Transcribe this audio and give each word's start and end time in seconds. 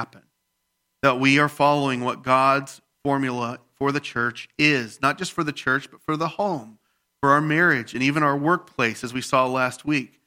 happen. 0.00 0.22
That 1.02 1.20
we 1.20 1.38
are 1.38 1.48
following 1.48 2.00
what 2.00 2.22
God's 2.22 2.80
formula 3.04 3.58
for 3.74 3.92
the 3.92 4.00
church 4.00 4.48
is, 4.58 5.00
not 5.02 5.18
just 5.18 5.32
for 5.32 5.44
the 5.44 5.52
church, 5.52 5.90
but 5.90 6.00
for 6.00 6.16
the 6.16 6.28
home, 6.28 6.78
for 7.20 7.30
our 7.30 7.42
marriage, 7.42 7.92
and 7.92 8.02
even 8.02 8.22
our 8.22 8.36
workplace, 8.36 9.04
as 9.04 9.12
we 9.12 9.20
saw 9.20 9.46
last 9.46 9.84
week. 9.84 10.20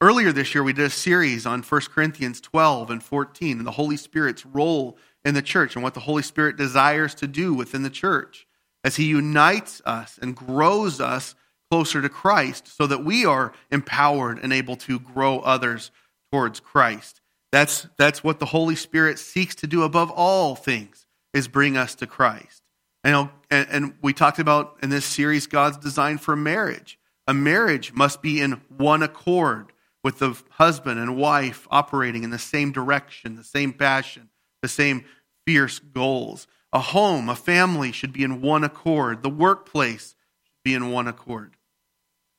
Earlier 0.00 0.30
this 0.30 0.54
year, 0.54 0.62
we 0.62 0.72
did 0.72 0.84
a 0.84 0.90
series 0.90 1.46
on 1.46 1.62
1 1.62 1.80
Corinthians 1.92 2.40
12 2.40 2.90
and 2.90 3.02
14 3.02 3.58
and 3.58 3.66
the 3.66 3.72
Holy 3.72 3.96
Spirit's 3.96 4.46
role 4.46 4.96
in 5.24 5.34
the 5.34 5.42
church 5.42 5.74
and 5.74 5.82
what 5.82 5.94
the 5.94 6.00
Holy 6.00 6.22
Spirit 6.22 6.56
desires 6.56 7.14
to 7.16 7.26
do 7.26 7.54
within 7.54 7.82
the 7.82 7.90
church 7.90 8.46
as 8.84 8.96
He 8.96 9.06
unites 9.06 9.82
us 9.84 10.18
and 10.22 10.36
grows 10.36 11.00
us 11.00 11.34
closer 11.70 12.02
to 12.02 12.08
Christ 12.08 12.68
so 12.68 12.86
that 12.86 13.04
we 13.04 13.24
are 13.24 13.52
empowered 13.70 14.38
and 14.38 14.52
able 14.52 14.76
to 14.76 15.00
grow 15.00 15.40
others 15.40 15.90
towards 16.30 16.60
Christ. 16.60 17.21
That's, 17.52 17.86
that's 17.98 18.24
what 18.24 18.40
the 18.40 18.46
Holy 18.46 18.74
Spirit 18.74 19.18
seeks 19.18 19.54
to 19.56 19.66
do 19.66 19.82
above 19.82 20.10
all 20.10 20.56
things, 20.56 21.06
is 21.34 21.46
bring 21.46 21.76
us 21.76 21.94
to 21.96 22.06
Christ. 22.06 22.62
And, 23.04 23.28
and, 23.50 23.68
and 23.70 23.94
we 24.00 24.14
talked 24.14 24.38
about 24.38 24.78
in 24.82 24.88
this 24.90 25.04
series 25.04 25.46
God's 25.46 25.76
design 25.76 26.18
for 26.18 26.34
marriage. 26.34 26.98
A 27.26 27.34
marriage 27.34 27.92
must 27.92 28.22
be 28.22 28.40
in 28.40 28.62
one 28.68 29.02
accord 29.02 29.72
with 30.02 30.18
the 30.18 30.36
husband 30.52 30.98
and 30.98 31.16
wife 31.16 31.68
operating 31.70 32.24
in 32.24 32.30
the 32.30 32.38
same 32.38 32.72
direction, 32.72 33.36
the 33.36 33.44
same 33.44 33.72
passion, 33.72 34.30
the 34.62 34.68
same 34.68 35.04
fierce 35.46 35.78
goals. 35.78 36.46
A 36.72 36.80
home, 36.80 37.28
a 37.28 37.36
family 37.36 37.92
should 37.92 38.12
be 38.12 38.24
in 38.24 38.40
one 38.40 38.64
accord. 38.64 39.22
The 39.22 39.28
workplace 39.28 40.16
should 40.42 40.64
be 40.64 40.74
in 40.74 40.90
one 40.90 41.06
accord. 41.06 41.56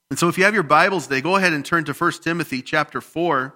And 0.10 0.18
so 0.18 0.28
if 0.28 0.38
you 0.38 0.44
have 0.44 0.54
your 0.54 0.64
Bibles 0.64 1.08
today, 1.08 1.22
go 1.22 1.36
ahead 1.36 1.54
and 1.54 1.64
turn 1.64 1.84
to 1.86 1.94
1 1.94 2.12
Timothy 2.24 2.62
chapter 2.62 3.00
4. 3.00 3.56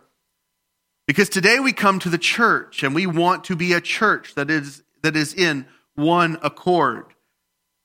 Because 1.07 1.29
today 1.29 1.59
we 1.59 1.71
come 1.71 1.99
to 1.99 2.09
the 2.09 2.17
church 2.17 2.83
and 2.83 2.93
we 2.93 3.07
want 3.07 3.45
to 3.45 3.55
be 3.55 3.71
a 3.71 3.79
church 3.79 4.35
that 4.35 4.51
is, 4.51 4.83
that 5.01 5.15
is 5.15 5.33
in 5.33 5.65
one 5.95 6.37
accord. 6.43 7.05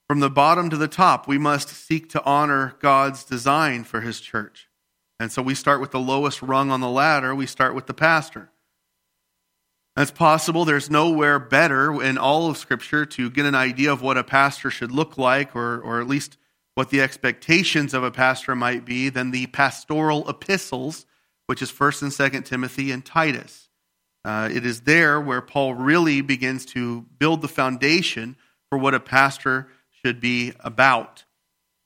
From 0.09 0.19
the 0.19 0.29
bottom 0.29 0.69
to 0.71 0.77
the 0.77 0.89
top, 0.89 1.29
we 1.29 1.39
must 1.39 1.69
seek 1.69 2.11
to 2.11 2.25
honor 2.25 2.75
God's 2.81 3.25
design 3.25 3.85
for 3.85 4.01
his 4.01 4.21
church. 4.21 4.69
And 5.21 5.31
so 5.31 5.41
we 5.41 5.55
start 5.55 5.81
with 5.81 5.93
the 5.93 6.01
lowest 6.01 6.43
rung 6.43 6.73
on 6.73 6.81
the 6.81 6.91
ladder, 6.91 7.33
we 7.33 7.47
start 7.47 7.77
with 7.77 7.87
the 7.87 7.95
pastor. 7.95 8.51
That's 9.95 10.11
possible. 10.11 10.65
There's 10.65 10.91
nowhere 10.91 11.39
better 11.39 12.03
in 12.03 12.19
all 12.19 12.49
of 12.49 12.57
Scripture 12.57 13.07
to 13.07 13.31
get 13.31 13.47
an 13.47 13.55
idea 13.55 13.93
of 13.93 14.03
what 14.03 14.19
a 14.19 14.25
pastor 14.25 14.71
should 14.71 14.91
look 14.91 15.17
like, 15.17 15.55
or, 15.55 15.81
or 15.81 16.01
at 16.01 16.09
least 16.09 16.39
what 16.75 16.91
the 16.91 17.03
expectations 17.03 17.95
of 17.95 18.03
a 18.03 18.11
pastor 18.11 18.57
might 18.57 18.85
be, 18.85 19.11
than 19.11 19.31
the 19.31 19.47
pastoral 19.49 20.29
epistles 20.29 21.05
which 21.47 21.63
is 21.63 21.71
1st 21.71 22.03
and 22.03 22.13
2nd 22.13 22.45
Timothy 22.45 22.91
and 22.91 23.05
Titus. 23.05 23.69
Uh, 24.25 24.49
it 24.53 24.65
is 24.65 24.83
there 24.83 25.21
where 25.21 25.41
Paul 25.41 25.75
really 25.75 26.21
begins 26.21 26.65
to 26.67 27.03
build 27.19 27.43
the 27.43 27.49
foundation 27.49 28.37
for 28.69 28.79
what 28.79 28.95
a 28.95 29.01
pastor 29.01 29.69
should 30.05 30.21
be 30.21 30.53
about. 30.61 31.25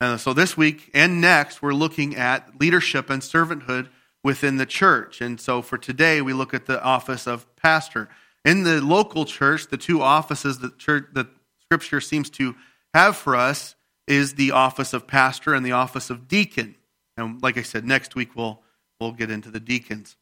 And 0.00 0.20
so 0.20 0.32
this 0.34 0.56
week 0.56 0.90
and 0.92 1.20
next, 1.20 1.62
we're 1.62 1.72
looking 1.72 2.16
at 2.16 2.60
leadership 2.60 3.08
and 3.08 3.22
servanthood 3.22 3.88
within 4.22 4.56
the 4.56 4.66
church. 4.66 5.20
And 5.20 5.40
so 5.40 5.62
for 5.62 5.78
today, 5.78 6.20
we 6.20 6.32
look 6.32 6.52
at 6.52 6.66
the 6.66 6.82
office 6.82 7.26
of 7.26 7.46
pastor. 7.56 8.08
In 8.44 8.64
the 8.64 8.82
local 8.82 9.24
church, 9.24 9.68
the 9.68 9.78
two 9.78 10.02
offices 10.02 10.58
that 10.58 10.78
church, 10.78 11.06
that 11.14 11.28
Scripture 11.62 12.00
seems 12.00 12.28
to 12.30 12.54
have 12.92 13.16
for 13.16 13.34
us 13.34 13.74
is 14.06 14.34
the 14.34 14.52
office 14.52 14.92
of 14.92 15.06
pastor 15.06 15.54
and 15.54 15.64
the 15.64 15.72
office 15.72 16.10
of 16.10 16.28
deacon. 16.28 16.76
And 17.16 17.42
like 17.42 17.56
I 17.56 17.62
said, 17.62 17.84
next 17.84 18.14
week 18.14 18.36
we'll 18.36 18.62
we'll 19.00 19.12
get 19.12 19.30
into 19.30 19.50
the 19.50 19.61
deacons. 19.61 20.16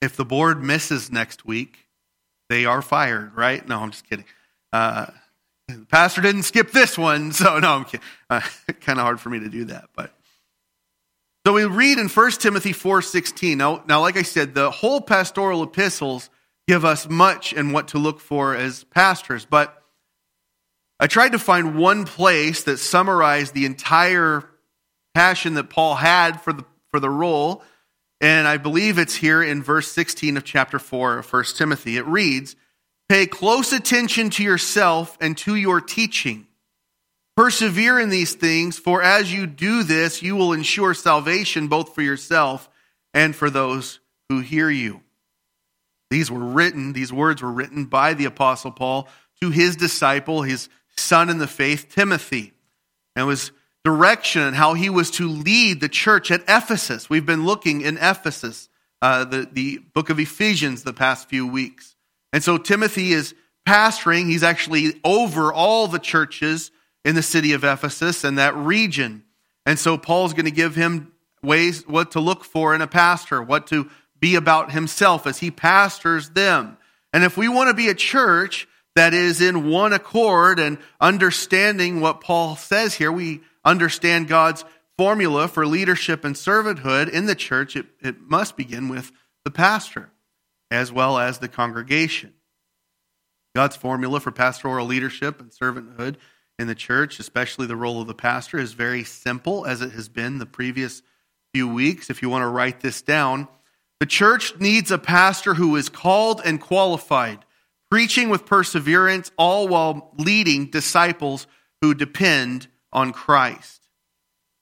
If 0.00 0.16
the 0.16 0.24
board 0.24 0.62
misses 0.62 1.10
next 1.10 1.44
week, 1.44 1.88
they 2.48 2.64
are 2.64 2.82
fired, 2.82 3.36
right? 3.36 3.66
No, 3.66 3.80
I'm 3.80 3.90
just 3.90 4.08
kidding. 4.08 4.24
Uh, 4.72 5.06
the 5.68 5.86
pastor 5.86 6.20
didn't 6.20 6.42
skip 6.44 6.72
this 6.72 6.98
one, 6.98 7.32
so 7.32 7.58
no, 7.58 7.74
I'm 7.76 7.84
kidding. 7.84 8.06
Uh, 8.28 8.40
kind 8.80 8.98
of 8.98 9.04
hard 9.04 9.20
for 9.20 9.30
me 9.30 9.40
to 9.40 9.48
do 9.48 9.66
that, 9.66 9.90
but. 9.94 10.14
So 11.46 11.54
we 11.54 11.64
read 11.64 11.98
in 11.98 12.08
1 12.08 12.30
Timothy 12.32 12.72
4:16. 12.72 13.56
Now, 13.56 13.82
now, 13.88 14.00
like 14.00 14.16
I 14.16 14.22
said, 14.22 14.54
the 14.54 14.70
whole 14.70 15.00
pastoral 15.00 15.62
epistles 15.62 16.28
give 16.68 16.84
us 16.84 17.08
much 17.08 17.52
and 17.54 17.72
what 17.72 17.88
to 17.88 17.98
look 17.98 18.20
for 18.20 18.54
as 18.54 18.84
pastors, 18.84 19.46
but 19.46 19.82
I 20.98 21.06
tried 21.06 21.32
to 21.32 21.38
find 21.38 21.78
one 21.78 22.04
place 22.04 22.64
that 22.64 22.76
summarized 22.76 23.54
the 23.54 23.64
entire 23.64 24.44
passion 25.14 25.54
that 25.54 25.70
Paul 25.70 25.94
had 25.94 26.42
for 26.42 26.52
the 26.52 26.64
for 26.90 27.00
the 27.00 27.10
role. 27.10 27.62
And 28.20 28.46
I 28.46 28.58
believe 28.58 28.98
it's 28.98 29.14
here 29.14 29.42
in 29.42 29.62
verse 29.62 29.90
16 29.92 30.36
of 30.36 30.44
chapter 30.44 30.78
4 30.78 31.18
of 31.18 31.32
1 31.32 31.44
Timothy. 31.56 31.96
It 31.96 32.06
reads, 32.06 32.56
Pay 33.08 33.26
close 33.26 33.72
attention 33.72 34.30
to 34.30 34.44
yourself 34.44 35.16
and 35.20 35.36
to 35.38 35.54
your 35.54 35.80
teaching. 35.80 36.46
Persevere 37.36 37.98
in 37.98 38.10
these 38.10 38.34
things, 38.34 38.78
for 38.78 39.02
as 39.02 39.32
you 39.32 39.46
do 39.46 39.82
this, 39.82 40.22
you 40.22 40.36
will 40.36 40.52
ensure 40.52 40.94
salvation 40.94 41.68
both 41.68 41.94
for 41.94 42.02
yourself 42.02 42.68
and 43.14 43.34
for 43.34 43.48
those 43.48 44.00
who 44.28 44.40
hear 44.40 44.68
you. 44.68 45.00
These 46.10 46.30
were 46.30 46.38
written, 46.38 46.92
these 46.92 47.12
words 47.12 47.40
were 47.40 47.52
written 47.52 47.86
by 47.86 48.14
the 48.14 48.26
Apostle 48.26 48.72
Paul 48.72 49.08
to 49.40 49.50
his 49.50 49.76
disciple, 49.76 50.42
his 50.42 50.68
son 50.96 51.30
in 51.30 51.38
the 51.38 51.46
faith, 51.46 51.88
Timothy. 51.88 52.52
And 53.16 53.26
was 53.26 53.52
direction 53.84 54.42
and 54.42 54.56
how 54.56 54.74
he 54.74 54.90
was 54.90 55.10
to 55.12 55.28
lead 55.28 55.80
the 55.80 55.88
church 55.88 56.30
at 56.30 56.42
Ephesus. 56.42 57.08
We've 57.08 57.26
been 57.26 57.46
looking 57.46 57.80
in 57.80 57.96
Ephesus, 57.96 58.68
uh, 59.00 59.24
the, 59.24 59.48
the 59.50 59.78
book 59.78 60.10
of 60.10 60.20
Ephesians, 60.20 60.82
the 60.82 60.92
past 60.92 61.28
few 61.28 61.46
weeks. 61.46 61.96
And 62.32 62.42
so 62.44 62.58
Timothy 62.58 63.12
is 63.12 63.34
pastoring. 63.66 64.26
He's 64.26 64.42
actually 64.42 65.00
over 65.04 65.52
all 65.52 65.88
the 65.88 65.98
churches 65.98 66.70
in 67.04 67.14
the 67.14 67.22
city 67.22 67.52
of 67.52 67.64
Ephesus 67.64 68.24
and 68.24 68.38
that 68.38 68.54
region. 68.54 69.24
And 69.64 69.78
so 69.78 69.96
Paul's 69.96 70.34
going 70.34 70.44
to 70.44 70.50
give 70.50 70.74
him 70.74 71.12
ways 71.42 71.86
what 71.88 72.12
to 72.12 72.20
look 72.20 72.44
for 72.44 72.74
in 72.74 72.82
a 72.82 72.86
pastor, 72.86 73.42
what 73.42 73.68
to 73.68 73.90
be 74.18 74.34
about 74.34 74.72
himself 74.72 75.26
as 75.26 75.38
he 75.38 75.50
pastors 75.50 76.30
them. 76.30 76.76
And 77.12 77.24
if 77.24 77.36
we 77.36 77.48
want 77.48 77.68
to 77.68 77.74
be 77.74 77.88
a 77.88 77.94
church 77.94 78.68
that 78.94 79.14
is 79.14 79.40
in 79.40 79.70
one 79.70 79.92
accord 79.92 80.58
and 80.58 80.78
understanding 81.00 82.00
what 82.00 82.20
Paul 82.20 82.56
says 82.56 82.94
here, 82.94 83.10
we 83.10 83.40
understand 83.64 84.28
God's 84.28 84.64
formula 84.96 85.48
for 85.48 85.66
leadership 85.66 86.24
and 86.24 86.34
servanthood 86.34 87.08
in 87.08 87.26
the 87.26 87.34
church, 87.34 87.76
it, 87.76 87.86
it 88.00 88.20
must 88.20 88.56
begin 88.56 88.88
with 88.88 89.12
the 89.44 89.50
pastor 89.50 90.10
as 90.70 90.92
well 90.92 91.18
as 91.18 91.38
the 91.38 91.48
congregation. 91.48 92.34
God's 93.54 93.76
formula 93.76 94.20
for 94.20 94.30
pastoral 94.30 94.86
leadership 94.86 95.40
and 95.40 95.50
servanthood 95.50 96.16
in 96.58 96.66
the 96.66 96.74
church, 96.74 97.18
especially 97.18 97.66
the 97.66 97.76
role 97.76 98.00
of 98.00 98.06
the 98.06 98.14
pastor, 98.14 98.58
is 98.58 98.74
very 98.74 99.02
simple 99.02 99.66
as 99.66 99.80
it 99.80 99.92
has 99.92 100.08
been 100.08 100.38
the 100.38 100.46
previous 100.46 101.02
few 101.54 101.66
weeks. 101.66 102.10
If 102.10 102.22
you 102.22 102.28
want 102.28 102.42
to 102.42 102.48
write 102.48 102.80
this 102.80 103.02
down, 103.02 103.48
the 103.98 104.06
church 104.06 104.58
needs 104.60 104.90
a 104.90 104.98
pastor 104.98 105.54
who 105.54 105.74
is 105.76 105.88
called 105.88 106.40
and 106.44 106.60
qualified, 106.60 107.44
preaching 107.90 108.28
with 108.28 108.46
perseverance, 108.46 109.32
all 109.36 109.66
while 109.66 110.12
leading 110.16 110.70
disciples 110.70 111.46
who 111.80 111.94
depend 111.94 112.68
on 112.92 113.12
Christ. 113.12 113.88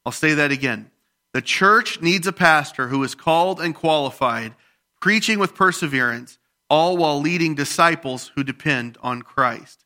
I'll 0.05 0.13
say 0.13 0.35
that 0.35 0.53
again. 0.53 0.91
The 1.35 1.43
church 1.43 2.01
needs 2.01 2.27
a 2.27 2.33
pastor 2.33 2.89
who 2.89 3.03
is 3.05 3.15
called 3.15 3.61
and 3.61 3.75
qualified, 3.75 4.55
preaching 5.01 5.39
with 5.39 5.55
perseverance, 5.55 6.39
all 6.71 6.97
while 6.97 7.21
leading 7.21 7.55
disciples 7.55 8.33
who 8.35 8.43
depend 8.43 8.99
on 9.03 9.23
Christ. 9.23 9.85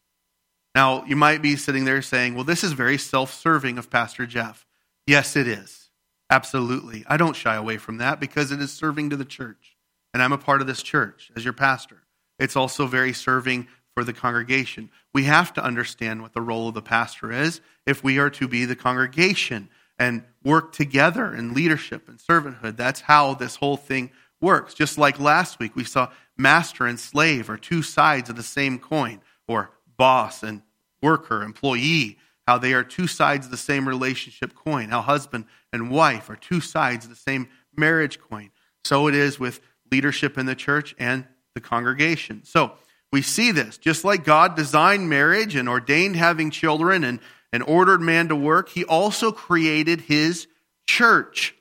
Now, 0.75 1.05
you 1.05 1.17
might 1.17 1.43
be 1.43 1.57
sitting 1.57 1.85
there 1.85 2.03
saying, 2.03 2.35
well, 2.35 2.45
this 2.45 2.65
is 2.65 2.73
very 2.73 2.99
self 2.99 3.33
serving 3.33 3.79
of 3.79 3.91
Pastor 3.91 4.27
Jeff. 4.27 4.67
Yes, 5.07 5.37
it 5.37 5.47
is. 5.47 5.91
Absolutely. 6.31 7.05
I 7.07 7.19
don't 7.19 7.37
shy 7.37 7.55
away 7.55 7.77
from 7.77 7.99
that 7.99 8.19
because 8.19 8.53
it 8.53 8.61
is 8.61 8.73
serving 8.73 9.11
to 9.11 9.17
the 9.17 9.25
church. 9.25 9.77
And 10.15 10.23
I'm 10.23 10.33
a 10.33 10.39
part 10.39 10.61
of 10.61 10.67
this 10.67 10.83
church 10.83 11.31
as 11.37 11.45
your 11.45 11.53
pastor. 11.53 12.03
It's 12.39 12.57
also 12.57 12.87
very 12.87 13.13
serving 13.13 13.69
for 13.95 14.05
the 14.05 14.13
congregation. 14.13 14.91
We 15.13 15.25
have 15.25 15.53
to 15.55 15.65
understand 15.65 16.23
what 16.23 16.33
the 16.33 16.41
role 16.41 16.69
of 16.69 16.75
the 16.75 16.83
pastor 16.83 17.33
is 17.33 17.61
if 17.87 18.03
we 18.03 18.19
are 18.19 18.31
to 18.31 18.49
be 18.49 18.65
the 18.65 18.77
congregation 18.77 19.69
and 19.99 20.25
work 20.43 20.73
together 20.73 21.35
in 21.35 21.55
leadership 21.55 22.09
and 22.09 22.19
servanthood. 22.19 22.77
That's 22.77 23.03
how 23.03 23.35
this 23.35 23.57
whole 23.57 23.77
thing 23.77 24.11
works. 24.41 24.75
Just 24.75 24.99
like 24.99 25.21
last 25.21 25.59
week, 25.59 25.77
we 25.77 25.85
saw 25.85 26.11
master 26.37 26.87
and 26.87 26.99
slave 26.99 27.51
are 27.51 27.59
two 27.59 27.83
sides 27.83 28.31
of 28.31 28.37
the 28.37 28.43
same 28.43 28.79
coin, 28.79 29.21
or 29.47 29.71
boss 29.97 30.43
and 30.43 30.63
worker, 31.03 31.43
employee, 31.43 32.19
how 32.47 32.59
they 32.59 32.73
are 32.73 32.83
two 32.83 33.07
sides 33.07 33.47
of 33.47 33.51
the 33.51 33.57
same 33.57 33.87
relationship 33.87 34.55
coin, 34.55 34.89
how 34.89 35.03
husband 35.03 35.45
and 35.73 35.91
wife 35.91 36.29
are 36.31 36.37
two 36.37 36.61
sides 36.61 37.05
of 37.05 37.11
the 37.11 37.17
same 37.17 37.49
marriage 37.77 38.19
coin. 38.19 38.51
So 38.85 39.07
it 39.07 39.15
is 39.15 39.39
with 39.39 39.61
leadership 39.91 40.39
in 40.39 40.47
the 40.47 40.55
church 40.55 40.95
and 40.99 41.27
the 41.55 41.61
congregation. 41.61 42.43
So, 42.45 42.73
we 43.13 43.23
see 43.23 43.53
this. 43.53 43.79
Just 43.79 44.05
like 44.05 44.25
God 44.25 44.57
designed 44.57 45.09
marriage 45.09 45.55
and 45.55 45.69
ordained 45.69 46.17
having 46.17 46.51
children 46.51 47.05
and, 47.05 47.21
and 47.53 47.63
ordered 47.63 48.01
man 48.01 48.29
to 48.29 48.37
work, 48.37 48.71
he 48.71 48.85
also 48.85 49.31
created 49.33 50.01
his 50.03 50.47
church. 50.87 51.55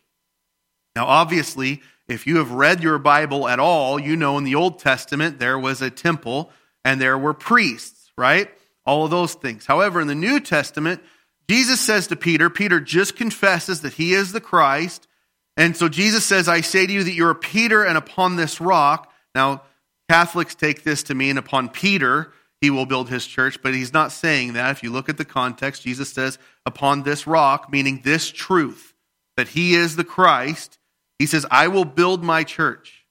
Now, 0.95 1.05
obviously, 1.05 1.81
If 2.11 2.27
you 2.27 2.37
have 2.37 2.51
read 2.51 2.83
your 2.83 2.99
Bible 2.99 3.47
at 3.47 3.59
all, 3.59 3.97
you 3.97 4.17
know 4.17 4.37
in 4.37 4.43
the 4.43 4.55
Old 4.55 4.79
Testament 4.79 5.39
there 5.39 5.57
was 5.57 5.81
a 5.81 5.89
temple 5.89 6.51
and 6.83 6.99
there 6.99 7.17
were 7.17 7.33
priests, 7.33 8.11
right? 8.17 8.49
All 8.85 9.05
of 9.05 9.11
those 9.11 9.33
things. 9.33 9.65
However, 9.65 10.01
in 10.01 10.07
the 10.07 10.15
New 10.15 10.41
Testament, 10.41 11.01
Jesus 11.49 11.79
says 11.79 12.07
to 12.07 12.17
Peter, 12.17 12.49
Peter 12.49 12.81
just 12.81 13.15
confesses 13.15 13.81
that 13.81 13.93
he 13.93 14.13
is 14.13 14.33
the 14.33 14.41
Christ. 14.41 15.07
And 15.55 15.77
so 15.77 15.87
Jesus 15.87 16.25
says, 16.25 16.49
I 16.49 16.61
say 16.61 16.85
to 16.85 16.91
you 16.91 17.03
that 17.03 17.13
you're 17.13 17.33
Peter, 17.33 17.83
and 17.83 17.97
upon 17.97 18.35
this 18.35 18.59
rock. 18.59 19.11
Now, 19.33 19.63
Catholics 20.11 20.55
take 20.55 20.83
this 20.83 21.03
to 21.03 21.15
mean 21.15 21.37
upon 21.37 21.69
Peter, 21.69 22.33
he 22.59 22.69
will 22.69 22.85
build 22.85 23.07
his 23.07 23.25
church, 23.25 23.61
but 23.63 23.73
he's 23.73 23.93
not 23.93 24.11
saying 24.11 24.51
that. 24.53 24.71
If 24.71 24.83
you 24.83 24.91
look 24.91 25.07
at 25.07 25.15
the 25.15 25.23
context, 25.23 25.83
Jesus 25.83 26.11
says, 26.11 26.37
upon 26.65 27.03
this 27.03 27.25
rock, 27.25 27.71
meaning 27.71 28.01
this 28.03 28.29
truth, 28.29 28.93
that 29.37 29.47
he 29.47 29.73
is 29.73 29.95
the 29.95 30.03
Christ. 30.03 30.79
He 31.17 31.25
says, 31.25 31.45
I 31.49 31.69
will 31.69 31.85
build 31.85 32.25
my 32.25 32.43
church. 32.43 33.05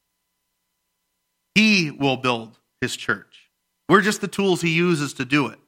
He 1.55 1.91
will 1.91 2.19
build 2.19 2.58
his 2.82 2.94
church. 2.94 3.49
We're 3.88 4.03
just 4.03 4.20
the 4.20 4.29
tools 4.29 4.61
he 4.61 4.69
uses 4.69 5.14
to 5.14 5.25
do 5.25 5.46
it. 5.46 5.58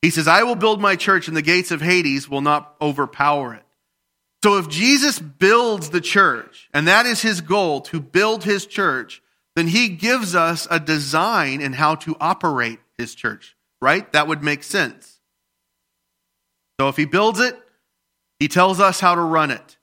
He 0.00 0.08
says, 0.08 0.26
I 0.26 0.44
will 0.44 0.56
build 0.56 0.80
my 0.80 0.96
church, 0.96 1.28
and 1.28 1.36
the 1.36 1.42
gates 1.42 1.70
of 1.70 1.82
Hades 1.82 2.30
will 2.30 2.40
not 2.40 2.76
overpower 2.80 3.52
it. 3.52 3.66
So 4.42 4.56
if 4.56 4.70
Jesus 4.70 5.18
builds 5.18 5.90
the 5.90 6.00
church, 6.00 6.70
and 6.72 6.88
that 6.88 7.04
is 7.04 7.20
his 7.20 7.42
goal, 7.42 7.82
to 7.82 8.00
build 8.00 8.44
his 8.44 8.64
church, 8.64 9.20
then 9.56 9.68
he 9.68 9.88
gives 9.88 10.34
us 10.34 10.66
a 10.70 10.80
design 10.80 11.60
in 11.60 11.72
how 11.72 11.96
to 11.96 12.16
operate 12.20 12.78
his 12.96 13.14
church, 13.14 13.56
right? 13.80 14.10
That 14.12 14.28
would 14.28 14.42
make 14.42 14.62
sense. 14.62 15.20
So 16.78 16.88
if 16.88 16.96
he 16.96 17.04
builds 17.04 17.40
it, 17.40 17.58
he 18.38 18.48
tells 18.48 18.80
us 18.80 19.00
how 19.00 19.14
to 19.14 19.20
run 19.20 19.50
it. 19.50 19.76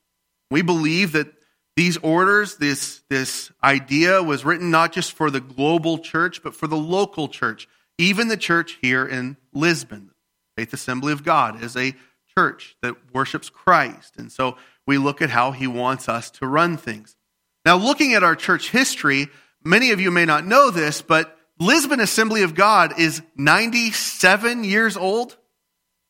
We 0.50 0.62
believe 0.62 1.12
that 1.12 1.28
these 1.76 1.98
orders, 1.98 2.56
this, 2.56 3.04
this 3.10 3.52
idea 3.64 4.24
was 4.24 4.44
written 4.44 4.72
not 4.72 4.94
just 4.94 5.14
for 5.14 5.30
the 5.30 5.42
global 5.42 6.00
church, 6.00 6.42
but 6.42 6.56
for 6.56 6.66
the 6.66 6.78
local 6.78 7.28
church. 7.28 7.68
Even 8.00 8.30
the 8.30 8.38
church 8.38 8.80
here 8.82 9.06
in 9.06 9.38
Lisbon, 9.54 10.10
Faith 10.56 10.74
Assembly 10.74 11.14
of 11.14 11.24
God, 11.24 11.62
is 11.64 11.78
a 11.78 11.94
church 12.36 12.76
that 12.82 12.96
worships 13.14 13.50
Christ. 13.50 14.16
And 14.18 14.32
so 14.32 14.58
we 14.88 14.98
look 14.98 15.22
at 15.22 15.30
how 15.30 15.52
he 15.52 15.68
wants 15.68 16.10
us 16.10 16.32
to 16.32 16.48
run 16.48 16.78
things. 16.78 17.16
Now, 17.64 17.76
looking 17.76 18.14
at 18.14 18.24
our 18.24 18.36
church 18.36 18.72
history, 18.72 19.28
many 19.64 19.92
of 19.92 20.00
you 20.00 20.12
may 20.12 20.26
not 20.26 20.46
know 20.46 20.72
this, 20.72 21.02
but 21.02 21.38
Lisbon 21.60 22.00
Assembly 22.00 22.44
of 22.44 22.56
God 22.56 23.00
is 23.00 23.22
97 23.36 24.64
years 24.64 24.96
old. 24.96 25.38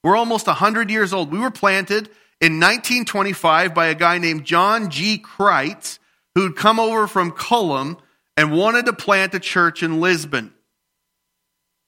We're 0.04 0.18
almost 0.18 0.48
100 0.48 0.90
years 0.90 1.14
old. 1.14 1.32
We 1.32 1.40
were 1.40 1.52
planted 1.52 2.10
in 2.40 2.60
1925 2.60 3.74
by 3.74 3.88
a 3.88 3.96
guy 3.96 4.18
named 4.18 4.46
John 4.46 4.90
G. 4.90 5.18
Kreitz, 5.18 6.00
who'd 6.36 6.56
come 6.56 6.80
over 6.80 7.08
from 7.08 7.32
Cullum 7.32 7.98
and 8.36 8.52
wanted 8.52 8.86
to 8.86 8.94
plant 8.94 9.34
a 9.34 9.40
church 9.40 9.82
in 9.82 10.00
Lisbon. 10.00 10.54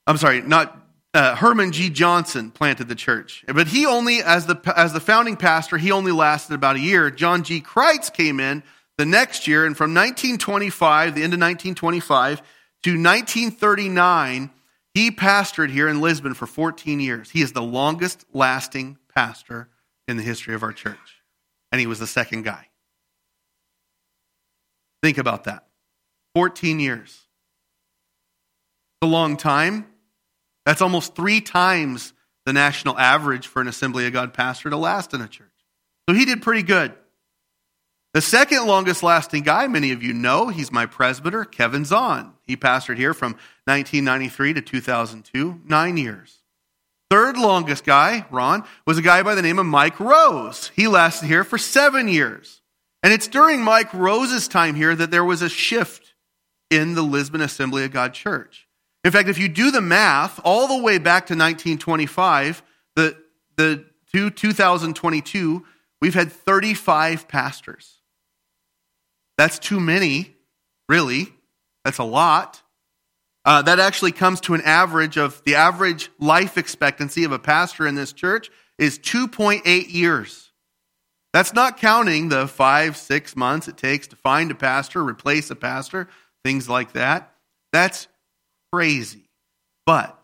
I'm 0.08 0.18
sorry, 0.18 0.42
not 0.42 0.76
uh, 1.14 1.36
Herman 1.36 1.72
G. 1.72 1.90
Johnson 1.90 2.52
planted 2.52 2.88
the 2.88 2.96
church, 2.96 3.44
but 3.48 3.68
he 3.68 3.86
only, 3.86 4.22
as 4.24 4.48
the 4.48 4.60
as 4.76 4.94
the 4.94 5.00
founding 5.00 5.38
pastor, 5.38 5.78
he 5.78 5.92
only 5.92 6.12
lasted 6.12 6.54
about 6.54 6.78
a 6.78 6.80
year. 6.80 7.12
John 7.12 7.44
G. 7.44 7.62
Kreitz 7.62 8.12
came 8.12 8.40
in 8.40 8.64
the 9.00 9.06
next 9.06 9.48
year, 9.48 9.66
and 9.66 9.78
from 9.78 9.94
1925, 9.94 11.16
the 11.16 11.24
end 11.24 11.34
of 11.34 11.40
1925 11.40 12.42
to 12.84 12.90
1939, 12.90 14.50
he 14.94 15.10
pastored 15.10 15.70
here 15.70 15.88
in 15.88 16.02
Lisbon 16.02 16.34
for 16.34 16.46
14 16.46 17.00
years. 17.00 17.32
He 17.32 17.42
is 17.42 17.54
the 17.54 17.62
longest 17.62 18.26
lasting 18.34 18.98
pastor 19.16 19.70
in 20.10 20.18
the 20.18 20.24
history 20.24 20.54
of 20.54 20.64
our 20.64 20.74
church. 20.74 21.24
And 21.72 21.80
he 21.80 21.88
was 21.88 22.00
the 22.00 22.08
second 22.08 22.44
guy. 22.44 22.68
Think 25.02 25.18
about 25.18 25.46
that 25.46 25.66
14 26.36 26.82
years. 26.82 27.10
It's 27.10 29.04
a 29.04 29.08
long 29.08 29.38
time. 29.38 29.88
That's 30.66 30.82
almost 30.82 31.16
three 31.16 31.40
times 31.40 32.12
the 32.46 32.52
national 32.52 33.00
average 33.00 33.48
for 33.48 33.62
an 33.62 33.70
Assembly 33.70 34.06
of 34.08 34.12
God 34.12 34.34
pastor 34.34 34.70
to 34.70 34.76
last 34.76 35.14
in 35.14 35.22
a 35.22 35.28
church. 35.30 35.48
So 36.10 36.14
he 36.14 36.26
did 36.26 36.42
pretty 36.42 36.64
good. 36.64 36.94
The 38.12 38.22
second 38.22 38.66
longest 38.66 39.04
lasting 39.04 39.44
guy, 39.44 39.68
many 39.68 39.92
of 39.92 40.02
you 40.02 40.14
know, 40.14 40.48
he's 40.48 40.72
my 40.72 40.88
presbyter, 40.88 41.46
Kevin 41.46 41.86
Zahn. 41.86 42.34
He 42.42 42.58
pastored 42.58 42.98
here 42.98 43.14
from 43.14 43.34
1993 43.66 44.54
to 44.54 44.62
2002, 44.62 45.62
nine 45.66 45.96
years. 45.96 46.40
Third 47.12 47.38
longest 47.38 47.86
guy, 47.86 48.26
Ron, 48.32 48.64
was 48.86 48.98
a 48.98 49.04
guy 49.04 49.22
by 49.22 49.36
the 49.36 49.44
name 49.44 49.60
of 49.60 49.68
Mike 49.68 50.00
Rose. 50.00 50.72
He 50.76 50.88
lasted 50.88 51.28
here 51.28 51.44
for 51.44 51.60
seven 51.60 52.08
years. 52.08 52.62
And 53.04 53.14
it's 53.14 53.28
during 53.28 53.62
Mike 53.62 53.94
Rose's 53.94 54.48
time 54.48 54.74
here 54.74 54.96
that 54.96 55.12
there 55.12 55.24
was 55.24 55.44
a 55.44 55.50
shift 55.50 56.14
in 56.72 56.96
the 56.96 57.04
Lisbon 57.04 57.42
Assembly 57.42 57.84
of 57.84 57.92
God 57.92 58.14
Church. 58.14 58.68
In 59.04 59.12
fact, 59.12 59.30
if 59.30 59.38
you 59.38 59.48
do 59.48 59.72
the 59.72 59.82
math 59.82 60.40
all 60.44 60.68
the 60.68 60.84
way 60.84 60.98
back 60.98 61.28
to 61.28 61.34
1925, 61.34 62.64
the, 62.96 63.18
the 63.56 63.86
to 64.14 64.30
2022, 64.32 65.66
we've 66.02 66.14
had 66.16 66.32
35 66.32 67.28
pastors. 67.28 67.99
That's 69.40 69.58
too 69.58 69.80
many, 69.80 70.36
really. 70.90 71.34
That's 71.86 72.00
a 72.00 72.04
lot. 72.04 72.62
Uh, 73.46 73.62
that 73.62 73.80
actually 73.80 74.12
comes 74.12 74.42
to 74.42 74.54
an 74.54 74.60
average 74.66 75.16
of 75.16 75.42
the 75.46 75.56
average 75.56 76.10
life 76.20 76.58
expectancy 76.58 77.24
of 77.24 77.32
a 77.32 77.40
pastor 77.40 77.88
in 77.88 77.96
this 77.96 78.12
church 78.12 78.52
is 78.78 79.00
2.8 79.00 79.94
years. 79.94 80.52
That's 81.32 81.54
not 81.54 81.78
counting 81.78 82.28
the 82.28 82.50
five, 82.50 82.98
six 82.98 83.38
months 83.38 83.70
it 83.70 83.78
takes 83.78 84.08
to 84.08 84.18
find 84.18 84.52
a 84.52 84.56
pastor, 84.56 85.02
replace 85.02 85.50
a 85.50 85.56
pastor, 85.56 86.10
things 86.44 86.68
like 86.68 86.92
that. 86.92 87.34
That's 87.72 88.10
crazy. 88.74 89.30
But 89.86 90.22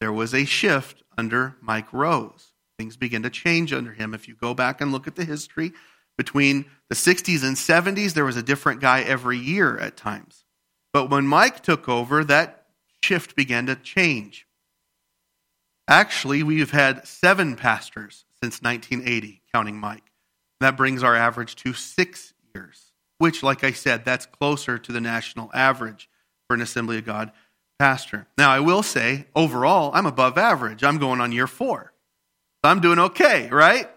there 0.00 0.12
was 0.12 0.34
a 0.34 0.44
shift 0.44 1.04
under 1.16 1.54
Mike 1.60 1.92
Rose. 1.92 2.48
Things 2.80 2.96
begin 2.96 3.22
to 3.22 3.30
change 3.30 3.72
under 3.72 3.92
him. 3.92 4.12
If 4.12 4.26
you 4.26 4.34
go 4.34 4.54
back 4.54 4.80
and 4.80 4.90
look 4.90 5.06
at 5.06 5.14
the 5.14 5.24
history, 5.24 5.72
between 6.16 6.66
the 6.88 6.94
60s 6.94 7.42
and 7.42 7.56
70s, 7.56 8.12
there 8.12 8.24
was 8.24 8.36
a 8.36 8.42
different 8.42 8.80
guy 8.80 9.02
every 9.02 9.38
year 9.38 9.78
at 9.78 9.96
times. 9.96 10.44
But 10.92 11.10
when 11.10 11.26
Mike 11.26 11.62
took 11.62 11.88
over, 11.88 12.24
that 12.24 12.66
shift 13.02 13.34
began 13.36 13.66
to 13.66 13.76
change. 13.76 14.46
Actually, 15.88 16.42
we've 16.42 16.70
had 16.70 17.06
seven 17.06 17.56
pastors 17.56 18.24
since 18.42 18.62
1980, 18.62 19.42
counting 19.52 19.76
Mike. 19.76 20.10
That 20.60 20.76
brings 20.76 21.02
our 21.02 21.14
average 21.14 21.56
to 21.56 21.72
six 21.74 22.32
years, 22.54 22.92
which, 23.18 23.42
like 23.42 23.64
I 23.64 23.72
said, 23.72 24.04
that's 24.04 24.26
closer 24.26 24.78
to 24.78 24.92
the 24.92 25.00
national 25.00 25.50
average 25.52 26.08
for 26.46 26.54
an 26.54 26.62
Assembly 26.62 26.98
of 26.98 27.04
God 27.04 27.32
pastor. 27.78 28.26
Now, 28.38 28.50
I 28.50 28.60
will 28.60 28.82
say, 28.82 29.26
overall, 29.34 29.90
I'm 29.94 30.06
above 30.06 30.38
average. 30.38 30.84
I'm 30.84 30.98
going 30.98 31.20
on 31.20 31.32
year 31.32 31.46
four. 31.46 31.92
I'm 32.62 32.80
doing 32.80 32.98
okay, 32.98 33.48
right? 33.50 33.90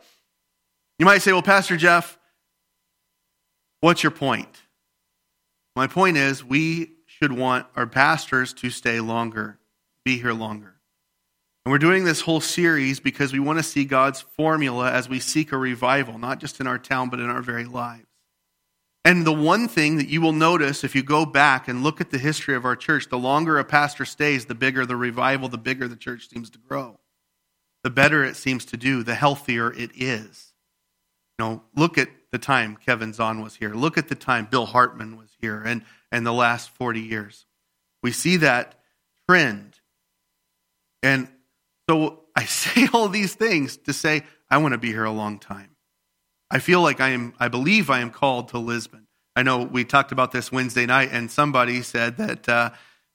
You 1.00 1.06
might 1.06 1.22
say, 1.22 1.32
well, 1.32 1.42
Pastor 1.42 1.78
Jeff, 1.78 2.17
what's 3.88 4.04
your 4.04 4.12
point? 4.12 4.64
My 5.74 5.88
point 5.88 6.18
is, 6.18 6.44
we 6.44 6.92
should 7.06 7.32
want 7.32 7.68
our 7.74 7.88
pastors 7.88 8.52
to 8.56 8.70
stay 8.70 9.00
longer, 9.00 9.60
be 10.04 10.18
here 10.18 10.34
longer. 10.34 10.76
And 11.64 11.72
we're 11.72 11.78
doing 11.78 12.04
this 12.04 12.20
whole 12.20 12.42
series 12.42 13.00
because 13.00 13.32
we 13.32 13.40
want 13.40 13.60
to 13.60 13.64
see 13.64 13.86
God's 13.86 14.20
formula 14.20 14.92
as 14.92 15.08
we 15.08 15.22
seek 15.22 15.54
a 15.54 15.58
revival, 15.58 16.18
not 16.18 16.42
just 16.42 16.60
in 16.60 16.68
our 16.68 16.78
town, 16.78 17.10
but 17.10 17.22
in 17.22 17.30
our 17.30 17.42
very 17.42 17.64
lives. 17.64 18.04
And 19.06 19.26
the 19.26 19.32
one 19.32 19.70
thing 19.70 19.96
that 19.96 20.10
you 20.10 20.20
will 20.20 20.34
notice 20.34 20.84
if 20.84 20.94
you 20.94 21.02
go 21.02 21.26
back 21.26 21.70
and 21.70 21.82
look 21.82 22.02
at 22.02 22.12
the 22.12 22.18
history 22.18 22.56
of 22.56 22.66
our 22.66 22.76
church, 22.76 23.08
the 23.08 23.18
longer 23.18 23.58
a 23.58 23.64
pastor 23.64 24.04
stays, 24.04 24.48
the 24.48 24.56
bigger 24.56 24.86
the 24.86 24.98
revival, 24.98 25.48
the 25.48 25.58
bigger 25.58 25.88
the 25.88 25.96
church 25.96 26.28
seems 26.28 26.50
to 26.50 26.60
grow. 26.60 27.00
The 27.86 27.90
better 27.90 28.22
it 28.26 28.36
seems 28.36 28.66
to 28.66 28.76
do, 28.76 29.02
the 29.02 29.16
healthier 29.16 29.72
it 29.72 29.92
is. 29.96 30.52
You 31.40 31.46
know, 31.46 31.64
look 31.74 31.98
at 31.98 32.10
the 32.32 32.38
time 32.38 32.78
Kevin 32.78 33.14
Zahn 33.14 33.42
was 33.42 33.56
here. 33.56 33.74
Look 33.74 33.98
at 33.98 34.10
the 34.10 34.16
time 34.16 34.48
Bill 34.50 34.66
Hartman 34.66 35.18
was 35.18 35.30
here 35.40 35.62
and, 35.62 35.84
and 36.12 36.26
the 36.26 36.34
last 36.34 36.70
40 36.72 37.02
years. 37.02 37.46
We 38.04 38.12
see 38.12 38.38
that 38.38 38.76
trend. 39.28 39.80
And 41.02 41.30
so 41.90 42.24
I 42.36 42.46
say 42.46 42.88
all 42.94 43.10
these 43.10 43.34
things 43.34 43.78
to 43.78 43.94
say, 43.94 44.24
I 44.50 44.58
want 44.58 44.74
to 44.74 44.78
be 44.78 44.90
here 44.90 45.06
a 45.06 45.12
long 45.12 45.40
time. 45.40 45.72
I 46.50 46.60
feel 46.60 46.82
like 46.82 47.02
I 47.02 47.10
am, 47.10 47.34
I 47.40 47.50
believe 47.50 47.90
I 47.90 48.00
am 48.00 48.10
called 48.10 48.50
to 48.50 48.58
Lisbon. 48.58 49.08
I 49.36 49.44
know 49.44 49.64
we 49.64 49.84
talked 49.84 50.12
about 50.12 50.32
this 50.32 50.52
Wednesday 50.52 50.86
night, 50.86 51.10
and 51.12 51.30
somebody 51.30 51.82
said 51.82 52.18
that 52.18 52.50
uh, 52.50 52.70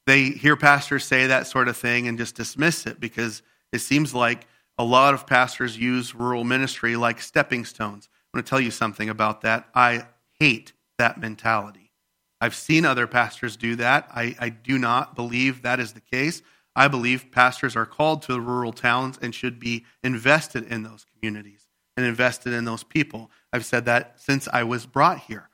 they 0.07 0.25
hear 0.25 0.57
pastors 0.57 1.05
say 1.05 1.27
that 1.27 1.47
sort 1.47 1.69
of 1.69 1.77
thing 1.77 2.07
and 2.07 2.19
just 2.19 2.35
dismiss 2.35 2.87
it 2.87 3.01
because 3.01 3.43
it 3.73 3.81
seems 3.81 4.15
like 4.15 4.47
a 4.79 4.85
lot 4.85 5.15
of 5.15 5.27
pastors 5.27 5.77
use 5.77 6.15
rural 6.15 6.45
ministry 6.45 6.97
like 6.97 7.21
stepping 7.21 7.65
stones. 7.65 8.09
Want 8.35 8.47
to 8.47 8.51
tell 8.51 8.61
you 8.61 8.71
something 8.71 9.09
about 9.09 9.43
that. 9.43 9.69
I 9.75 10.07
hate 10.39 10.73
that 10.99 11.21
mentality. 11.21 11.93
I've 12.41 12.55
seen 12.55 12.85
other 12.85 13.07
pastors 13.07 13.57
do 13.57 13.77
that. 13.77 14.09
I, 14.15 14.35
I 14.39 14.49
do 14.49 14.79
not 14.79 15.15
believe 15.15 15.63
that 15.63 15.79
is 15.81 15.93
the 15.93 16.01
case. 16.01 16.43
I 16.75 16.89
believe 16.89 17.31
pastors 17.31 17.77
are 17.77 17.87
called 17.87 18.23
to 18.23 18.33
the 18.33 18.41
rural 18.41 18.73
towns 18.73 19.19
and 19.21 19.35
should 19.35 19.61
be 19.61 19.85
invested 20.03 20.67
in 20.73 20.83
those 20.83 21.05
communities 21.05 21.69
and 21.97 22.07
invested 22.07 22.55
in 22.55 22.65
those 22.65 22.83
people. 22.83 23.31
I've 23.53 23.67
said 23.67 23.85
that 23.85 24.19
since 24.19 24.49
I 24.53 24.65
was 24.65 24.87
brought 24.87 25.19
here. 25.21 25.51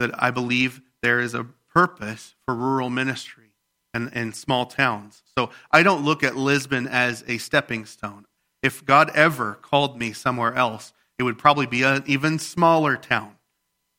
that 0.00 0.20
I 0.20 0.30
believe 0.32 0.80
there 1.02 1.20
is 1.20 1.34
a 1.34 1.46
purpose 1.72 2.34
for 2.44 2.54
rural 2.54 2.90
ministry 2.90 3.54
and, 3.94 4.10
and 4.14 4.34
small 4.34 4.66
towns. 4.66 5.22
So 5.38 5.50
I 5.70 5.82
don't 5.82 6.04
look 6.04 6.24
at 6.24 6.36
Lisbon 6.36 6.88
as 6.88 7.22
a 7.28 7.38
stepping 7.38 7.84
stone. 7.86 8.26
If 8.62 8.84
God 8.84 9.10
ever 9.14 9.54
called 9.54 9.98
me 9.98 10.12
somewhere 10.12 10.54
else, 10.54 10.92
it 11.18 11.22
would 11.22 11.38
probably 11.38 11.66
be 11.66 11.82
an 11.82 12.02
even 12.06 12.38
smaller 12.38 12.96
town. 12.96 13.36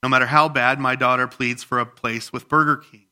No 0.01 0.09
matter 0.09 0.25
how 0.25 0.49
bad 0.49 0.79
my 0.79 0.95
daughter 0.95 1.27
pleads 1.27 1.63
for 1.63 1.79
a 1.79 1.85
place 1.85 2.33
with 2.33 2.49
Burger 2.49 2.77
King. 2.77 3.05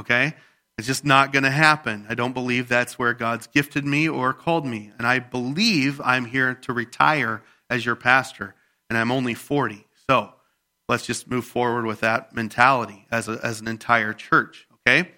Okay? 0.00 0.34
It's 0.76 0.86
just 0.86 1.04
not 1.04 1.32
going 1.32 1.44
to 1.44 1.50
happen. 1.50 2.06
I 2.08 2.14
don't 2.14 2.32
believe 2.32 2.68
that's 2.68 2.98
where 2.98 3.14
God's 3.14 3.46
gifted 3.46 3.84
me 3.84 4.08
or 4.08 4.32
called 4.32 4.66
me. 4.66 4.90
And 4.98 5.06
I 5.06 5.20
believe 5.20 6.00
I'm 6.00 6.24
here 6.24 6.54
to 6.54 6.72
retire 6.72 7.42
as 7.70 7.86
your 7.86 7.94
pastor, 7.94 8.54
and 8.90 8.98
I'm 8.98 9.12
only 9.12 9.34
40. 9.34 9.86
So 10.08 10.32
let's 10.88 11.06
just 11.06 11.28
move 11.28 11.44
forward 11.44 11.86
with 11.86 12.00
that 12.00 12.34
mentality 12.34 13.06
as, 13.10 13.28
a, 13.28 13.38
as 13.42 13.60
an 13.60 13.68
entire 13.68 14.12
church, 14.12 14.66
okay? 14.86 15.10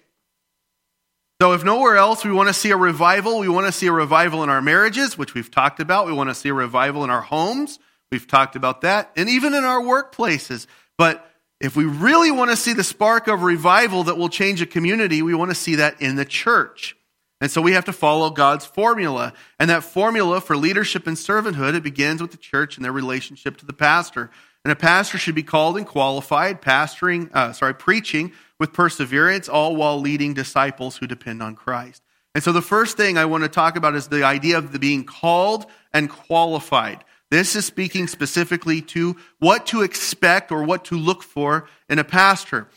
So, 1.41 1.53
if 1.53 1.63
nowhere 1.63 1.97
else, 1.97 2.25
we 2.25 2.31
want 2.31 2.47
to 2.47 2.53
see 2.53 2.71
a 2.71 2.77
revival. 2.77 3.37
We 3.39 3.49
want 3.49 3.67
to 3.67 3.71
see 3.71 3.85
a 3.85 3.91
revival 3.91 4.41
in 4.41 4.49
our 4.49 4.61
marriages, 4.61 5.19
which 5.19 5.35
we've 5.35 5.51
talked 5.51 5.79
about. 5.79 6.07
We 6.07 6.13
want 6.13 6.31
to 6.31 6.35
see 6.35 6.49
a 6.49 6.53
revival 6.53 7.03
in 7.03 7.11
our 7.11 7.21
homes. 7.21 7.77
We've 8.11 8.27
talked 8.27 8.55
about 8.55 8.81
that. 8.81 9.11
And 9.15 9.29
even 9.29 9.53
in 9.53 9.63
our 9.63 9.81
workplaces. 9.81 10.67
But 10.97 11.29
if 11.59 11.75
we 11.75 11.85
really 11.85 12.31
want 12.31 12.51
to 12.51 12.57
see 12.57 12.73
the 12.73 12.83
spark 12.83 13.27
of 13.27 13.43
revival 13.43 14.03
that 14.05 14.17
will 14.17 14.29
change 14.29 14.61
a 14.61 14.65
community, 14.65 15.21
we 15.21 15.33
want 15.33 15.51
to 15.51 15.55
see 15.55 15.75
that 15.75 16.01
in 16.01 16.15
the 16.15 16.25
church. 16.25 16.95
And 17.39 17.51
so 17.51 17.61
we 17.61 17.73
have 17.73 17.85
to 17.85 17.93
follow 17.93 18.29
God's 18.29 18.65
formula. 18.65 19.33
And 19.59 19.69
that 19.69 19.83
formula 19.83 20.41
for 20.41 20.57
leadership 20.57 21.05
and 21.05 21.17
servanthood, 21.17 21.75
it 21.75 21.83
begins 21.83 22.21
with 22.21 22.31
the 22.31 22.37
church 22.37 22.77
and 22.77 22.85
their 22.85 22.91
relationship 22.91 23.57
to 23.57 23.65
the 23.65 23.73
pastor. 23.73 24.31
And 24.63 24.71
a 24.71 24.75
pastor 24.75 25.17
should 25.17 25.35
be 25.35 25.43
called 25.43 25.77
and 25.77 25.85
qualified, 25.85 26.61
pastoring, 26.61 27.33
uh, 27.33 27.53
sorry, 27.53 27.75
preaching 27.75 28.33
with 28.59 28.73
perseverance, 28.73 29.47
all 29.47 29.75
while 29.75 29.99
leading 29.99 30.33
disciples 30.33 30.97
who 30.97 31.07
depend 31.07 31.43
on 31.43 31.55
Christ. 31.55 32.01
And 32.33 32.43
so 32.43 32.51
the 32.51 32.61
first 32.61 32.97
thing 32.97 33.17
I 33.17 33.25
want 33.25 33.43
to 33.43 33.49
talk 33.49 33.77
about 33.77 33.95
is 33.95 34.07
the 34.07 34.23
idea 34.23 34.57
of 34.57 34.71
the 34.71 34.79
being 34.79 35.05
called 35.05 35.65
and 35.93 36.09
qualified. 36.09 37.03
This 37.29 37.55
is 37.55 37.65
speaking 37.65 38.07
specifically 38.07 38.81
to 38.83 39.17
what 39.39 39.67
to 39.67 39.81
expect 39.81 40.51
or 40.51 40.63
what 40.63 40.85
to 40.85 40.97
look 40.97 41.23
for 41.23 41.67
in 41.89 41.99
a 41.99 42.03
pastor. 42.03 42.67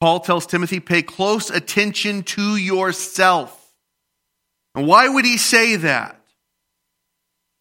Paul 0.00 0.20
tells 0.20 0.46
Timothy, 0.46 0.80
pay 0.80 1.02
close 1.02 1.48
attention 1.48 2.22
to 2.24 2.56
yourself. 2.56 3.60
And 4.74 4.86
why 4.86 5.08
would 5.08 5.24
he 5.24 5.38
say 5.38 5.76
that? 5.76 6.20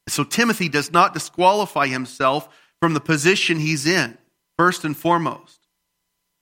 So 0.09 0.25
Timothy 0.25 0.67
does 0.67 0.91
not 0.91 1.13
disqualify 1.13 1.87
himself 1.87 2.49
from 2.81 2.93
the 2.93 2.99
position 2.99 3.59
he's 3.59 3.85
in, 3.85 4.17
first 4.57 4.83
and 4.83 4.97
foremost. 4.97 5.59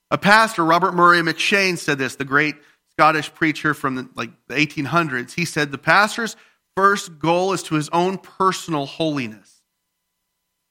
A 0.09 0.17
pastor, 0.17 0.65
Robert 0.65 0.95
Murray 0.95 1.21
M'Cheyne, 1.21 1.77
said 1.77 1.99
this, 1.99 2.15
the 2.15 2.25
great 2.25 2.55
Scottish 2.89 3.31
preacher 3.35 3.75
from 3.75 3.95
the, 3.95 4.09
like 4.15 4.31
the 4.47 4.55
1800s. 4.55 5.33
He 5.33 5.45
said, 5.45 5.71
The 5.71 5.77
pastor's 5.77 6.35
first 6.75 7.19
goal 7.19 7.53
is 7.53 7.61
to 7.63 7.75
his 7.75 7.89
own 7.89 8.17
personal 8.17 8.87
holiness 8.87 9.60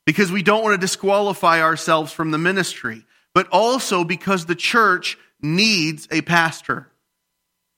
because 0.07 0.33
we 0.33 0.43
don't 0.43 0.63
want 0.63 0.75
to 0.75 0.87
disqualify 0.87 1.63
ourselves 1.63 2.13
from 2.13 2.31
the 2.31 2.39
ministry, 2.39 3.05
but 3.35 3.49
also 3.53 4.05
because 4.05 4.47
the 4.47 4.55
church 4.55 5.19
needs 5.41 6.09
a 6.11 6.23
pastor. 6.23 6.91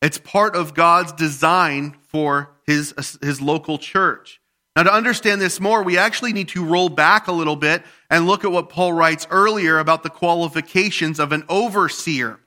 It's 0.00 0.19
part 0.19 0.57
of 0.57 0.75
God's 0.75 1.12
design 1.12 1.97
for 2.09 2.50
his, 2.67 2.95
his 3.23 3.41
local 3.41 3.79
church. 3.79 4.41
Now, 4.75 4.85
to 4.85 4.93
understand 4.93 5.41
this 5.41 5.61
more, 5.61 5.83
we 5.83 5.99
actually 5.99 6.33
need 6.33 6.49
to 6.49 6.64
roll 6.64 6.88
back 6.88 7.29
a 7.29 7.33
little 7.33 7.57
bit 7.57 7.83
and 8.09 8.26
look 8.26 8.45
at 8.45 8.50
what 8.50 8.71
Paul 8.71 8.95
writes 8.95 9.26
earlier 9.31 9.79
about 9.79 10.02
the 10.02 10.11
qualifications 10.11 11.21
of 11.21 11.33
an 11.33 11.45
overseer. 11.49 12.41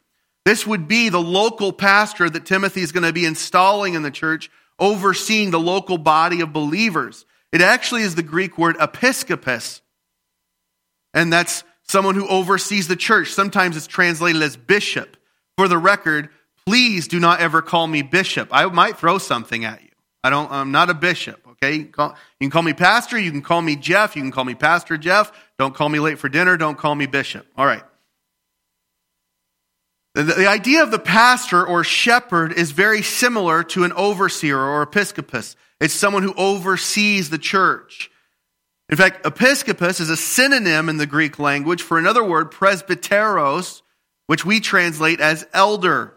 This 0.43 0.65
would 0.65 0.87
be 0.87 1.09
the 1.09 1.21
local 1.21 1.71
pastor 1.71 2.29
that 2.29 2.45
Timothy 2.45 2.81
is 2.81 2.91
going 2.91 3.03
to 3.03 3.13
be 3.13 3.25
installing 3.25 3.93
in 3.93 4.01
the 4.01 4.11
church, 4.11 4.49
overseeing 4.79 5.51
the 5.51 5.59
local 5.59 5.97
body 5.97 6.41
of 6.41 6.51
believers. 6.51 7.25
It 7.55 7.61
actually 7.61 8.01
is 8.01 8.15
the 8.15 8.21
Greek 8.21 8.57
word 8.57 8.75
episkopos, 8.79 9.79
and 11.13 11.31
that's 11.31 11.63
someone 11.83 12.15
who 12.15 12.27
oversees 12.27 12.89
the 12.89 12.97
church. 12.97 13.31
Sometimes 13.31 13.77
it's 13.77 13.87
translated 13.87 14.41
as 14.41 14.57
bishop. 14.57 15.15
For 15.55 15.69
the 15.69 15.77
record, 15.77 16.27
please 16.67 17.07
do 17.07 17.17
not 17.17 17.39
ever 17.39 17.61
call 17.61 17.87
me 17.87 18.01
bishop. 18.01 18.49
I 18.51 18.65
might 18.65 18.97
throw 18.97 19.19
something 19.19 19.63
at 19.63 19.81
you. 19.81 19.91
I 20.21 20.31
don't, 20.31 20.51
I'm 20.51 20.73
not 20.73 20.89
a 20.89 20.93
bishop, 20.93 21.47
okay? 21.51 21.75
You 21.75 21.83
can, 21.83 21.93
call, 21.93 22.09
you 22.41 22.47
can 22.47 22.51
call 22.51 22.61
me 22.61 22.73
pastor, 22.73 23.17
you 23.17 23.31
can 23.31 23.41
call 23.41 23.61
me 23.61 23.77
Jeff, 23.77 24.17
you 24.17 24.21
can 24.21 24.31
call 24.31 24.43
me 24.43 24.55
Pastor 24.55 24.97
Jeff. 24.97 25.31
Don't 25.57 25.73
call 25.73 25.87
me 25.87 25.99
late 25.99 26.19
for 26.19 26.27
dinner, 26.27 26.57
don't 26.57 26.77
call 26.77 26.93
me 26.93 27.05
bishop. 27.05 27.47
All 27.55 27.65
right. 27.65 27.83
The, 30.13 30.23
the 30.23 30.47
idea 30.47 30.83
of 30.83 30.91
the 30.91 30.99
pastor 30.99 31.65
or 31.65 31.85
shepherd 31.85 32.51
is 32.51 32.71
very 32.71 33.01
similar 33.01 33.63
to 33.63 33.85
an 33.85 33.93
overseer 33.93 34.59
or 34.59 34.81
episcopus. 34.81 35.55
It's 35.79 35.93
someone 35.93 36.23
who 36.23 36.33
oversees 36.35 37.29
the 37.29 37.37
church. 37.37 38.09
In 38.89 38.97
fact, 38.97 39.25
episcopus 39.25 39.99
is 39.99 40.09
a 40.09 40.17
synonym 40.17 40.89
in 40.89 40.97
the 40.97 41.07
Greek 41.07 41.39
language 41.39 41.81
for 41.81 41.97
another 41.97 42.23
word, 42.23 42.51
presbyteros, 42.51 43.81
which 44.27 44.45
we 44.45 44.59
translate 44.59 45.19
as 45.19 45.47
elder. 45.53 46.13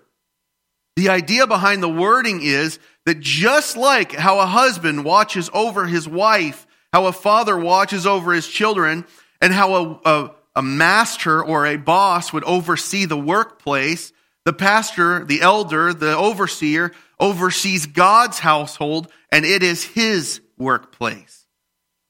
The 0.96 1.08
idea 1.08 1.46
behind 1.46 1.82
the 1.82 1.88
wording 1.88 2.40
is 2.42 2.78
that 3.06 3.20
just 3.20 3.76
like 3.76 4.12
how 4.12 4.40
a 4.40 4.46
husband 4.46 5.04
watches 5.04 5.48
over 5.54 5.86
his 5.86 6.08
wife, 6.08 6.66
how 6.92 7.06
a 7.06 7.12
father 7.12 7.56
watches 7.56 8.06
over 8.06 8.32
his 8.32 8.46
children, 8.46 9.06
and 9.40 9.52
how 9.52 9.74
a, 9.74 10.00
a, 10.04 10.34
a 10.56 10.62
master 10.62 11.42
or 11.42 11.66
a 11.66 11.76
boss 11.76 12.32
would 12.32 12.44
oversee 12.44 13.04
the 13.04 13.16
workplace, 13.16 14.12
the 14.48 14.54
pastor, 14.54 15.26
the 15.26 15.42
elder, 15.42 15.92
the 15.92 16.16
overseer 16.16 16.92
oversees 17.20 17.84
God's 17.84 18.38
household 18.38 19.12
and 19.30 19.44
it 19.44 19.62
is 19.62 19.84
his 19.84 20.40
workplace. 20.56 21.44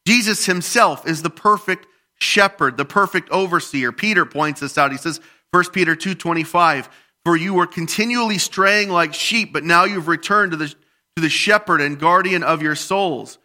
Jesus 0.06 0.46
himself 0.46 1.04
is 1.04 1.22
the 1.22 1.30
perfect 1.30 1.88
shepherd, 2.20 2.76
the 2.76 2.84
perfect 2.84 3.28
overseer. 3.30 3.90
Peter 3.90 4.24
points 4.24 4.60
this 4.60 4.78
out. 4.78 4.92
He 4.92 4.98
says, 4.98 5.20
1 5.50 5.64
Peter 5.72 5.96
2.25, 5.96 6.88
For 7.24 7.36
you 7.36 7.54
were 7.54 7.66
continually 7.66 8.38
straying 8.38 8.88
like 8.88 9.14
sheep, 9.14 9.52
but 9.52 9.64
now 9.64 9.82
you've 9.82 10.06
returned 10.06 10.52
to 10.52 10.58
the, 10.58 10.68
to 10.68 10.76
the 11.16 11.28
shepherd 11.28 11.80
and 11.80 11.98
guardian 11.98 12.44
of 12.44 12.62
your 12.62 12.76
souls. 12.76 13.36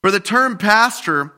For 0.00 0.10
the 0.10 0.18
term 0.18 0.56
pastor 0.56 1.34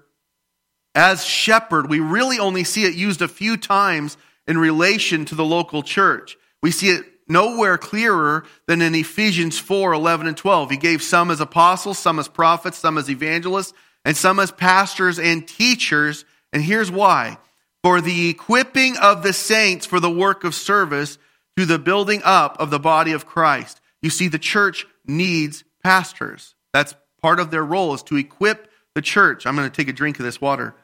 as 0.95 1.25
shepherd, 1.25 1.91
we 1.91 1.99
really 1.99 2.39
only 2.39 2.63
see 2.63 2.85
it 2.85 2.95
used 2.95 3.23
a 3.23 3.27
few 3.27 3.57
times 3.57 4.17
in 4.47 4.57
relation 4.57 5.25
to 5.25 5.35
the 5.35 5.45
local 5.45 5.83
church. 5.83 6.37
We 6.63 6.71
see 6.71 6.91
it 6.91 7.05
nowhere 7.29 7.79
clearer 7.79 8.45
than 8.67 8.83
in 8.83 8.95
Ephesians 8.95 9.59
4 9.59 9.93
11 9.93 10.27
and 10.27 10.37
12. 10.37 10.71
He 10.71 10.77
gave 10.77 11.03
some 11.03 11.31
as 11.31 11.41
apostles, 11.41 11.99
some 11.99 12.19
as 12.19 12.29
prophets, 12.29 12.79
some 12.79 12.99
as 12.99 13.11
evangelists, 13.11 13.73
and 14.05 14.17
some 14.17 14.39
as 14.39 14.51
pastors 14.51 15.19
and 15.19 15.47
teachers. 15.47 16.25
And 16.53 16.63
here's 16.63 16.91
why 16.91 17.39
for 17.83 18.01
the 18.01 18.29
equipping 18.29 18.97
of 18.97 19.23
the 19.23 19.33
saints 19.33 19.87
for 19.87 20.01
the 20.01 20.11
work 20.11 20.45
of 20.45 20.55
service 20.55 21.19
to 21.57 21.67
the 21.67 21.79
building 21.79 22.23
up 22.25 22.57
of 22.61 22.71
the 22.71 22.79
body 22.79 23.13
of 23.13 23.27
Christ. 23.27 23.81
You 24.01 24.11
see, 24.11 24.29
the 24.29 24.39
church 24.39 24.87
needs 25.07 25.65
pastors. 25.83 26.55
That's 26.73 26.95
part 27.21 27.41
of 27.41 27.51
their 27.51 27.65
role 27.65 27.95
is 27.95 28.03
to 28.05 28.17
equip 28.17 28.71
the 28.95 29.03
church. 29.03 29.47
I'm 29.47 29.57
going 29.57 29.69
to 29.69 29.75
take 29.75 29.89
a 29.89 29.93
drink 29.93 30.19
of 30.19 30.25
this 30.25 30.41
water. 30.41 30.75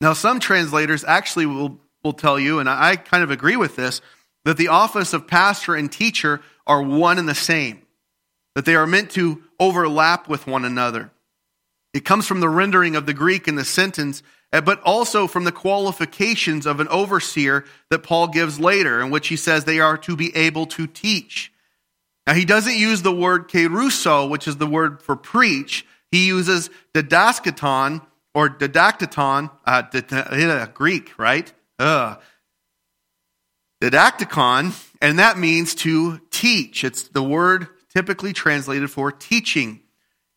Now, 0.00 0.14
some 0.14 0.40
translators 0.40 1.04
actually 1.04 1.46
will, 1.46 1.80
will 2.04 2.12
tell 2.12 2.38
you, 2.38 2.58
and 2.58 2.68
I 2.68 2.96
kind 2.96 3.22
of 3.22 3.30
agree 3.30 3.56
with 3.56 3.76
this, 3.76 4.00
that 4.44 4.56
the 4.56 4.68
office 4.68 5.12
of 5.12 5.26
pastor 5.26 5.74
and 5.74 5.90
teacher 5.90 6.40
are 6.66 6.82
one 6.82 7.18
and 7.18 7.28
the 7.28 7.34
same, 7.34 7.82
that 8.54 8.64
they 8.64 8.74
are 8.74 8.86
meant 8.86 9.10
to 9.12 9.42
overlap 9.60 10.28
with 10.28 10.46
one 10.46 10.64
another. 10.64 11.10
It 11.94 12.04
comes 12.04 12.26
from 12.26 12.40
the 12.40 12.48
rendering 12.48 12.96
of 12.96 13.06
the 13.06 13.14
Greek 13.14 13.46
in 13.46 13.54
the 13.54 13.64
sentence, 13.64 14.22
eh, 14.52 14.60
but 14.60 14.80
also 14.82 15.26
from 15.26 15.44
the 15.44 15.52
qualifications 15.52 16.66
of 16.66 16.80
an 16.80 16.88
overseer 16.88 17.64
that 17.90 18.02
Paul 18.02 18.28
gives 18.28 18.58
later, 18.58 19.00
in 19.00 19.10
which 19.10 19.28
he 19.28 19.36
says 19.36 19.64
they 19.64 19.80
are 19.80 19.98
to 19.98 20.16
be 20.16 20.34
able 20.34 20.66
to 20.66 20.86
teach. 20.86 21.52
Now, 22.26 22.34
he 22.34 22.44
doesn't 22.44 22.76
use 22.76 23.02
the 23.02 23.14
word 23.14 23.48
keruso, 23.48 24.28
which 24.28 24.46
is 24.46 24.56
the 24.56 24.66
word 24.66 25.02
for 25.02 25.16
preach. 25.16 25.84
He 26.10 26.26
uses 26.26 26.70
didaskaton 26.94 28.00
or 28.34 28.48
didactaton, 28.48 29.50
uh, 29.66 30.66
Greek, 30.66 31.18
right? 31.18 31.52
Ugh 31.82 32.22
didacticon, 33.82 34.72
and 35.00 35.18
that 35.18 35.36
means 35.36 35.74
to 35.74 36.20
teach. 36.30 36.84
It's 36.84 37.08
the 37.08 37.22
word 37.22 37.66
typically 37.92 38.32
translated 38.32 38.88
for 38.90 39.10
teaching. 39.10 39.80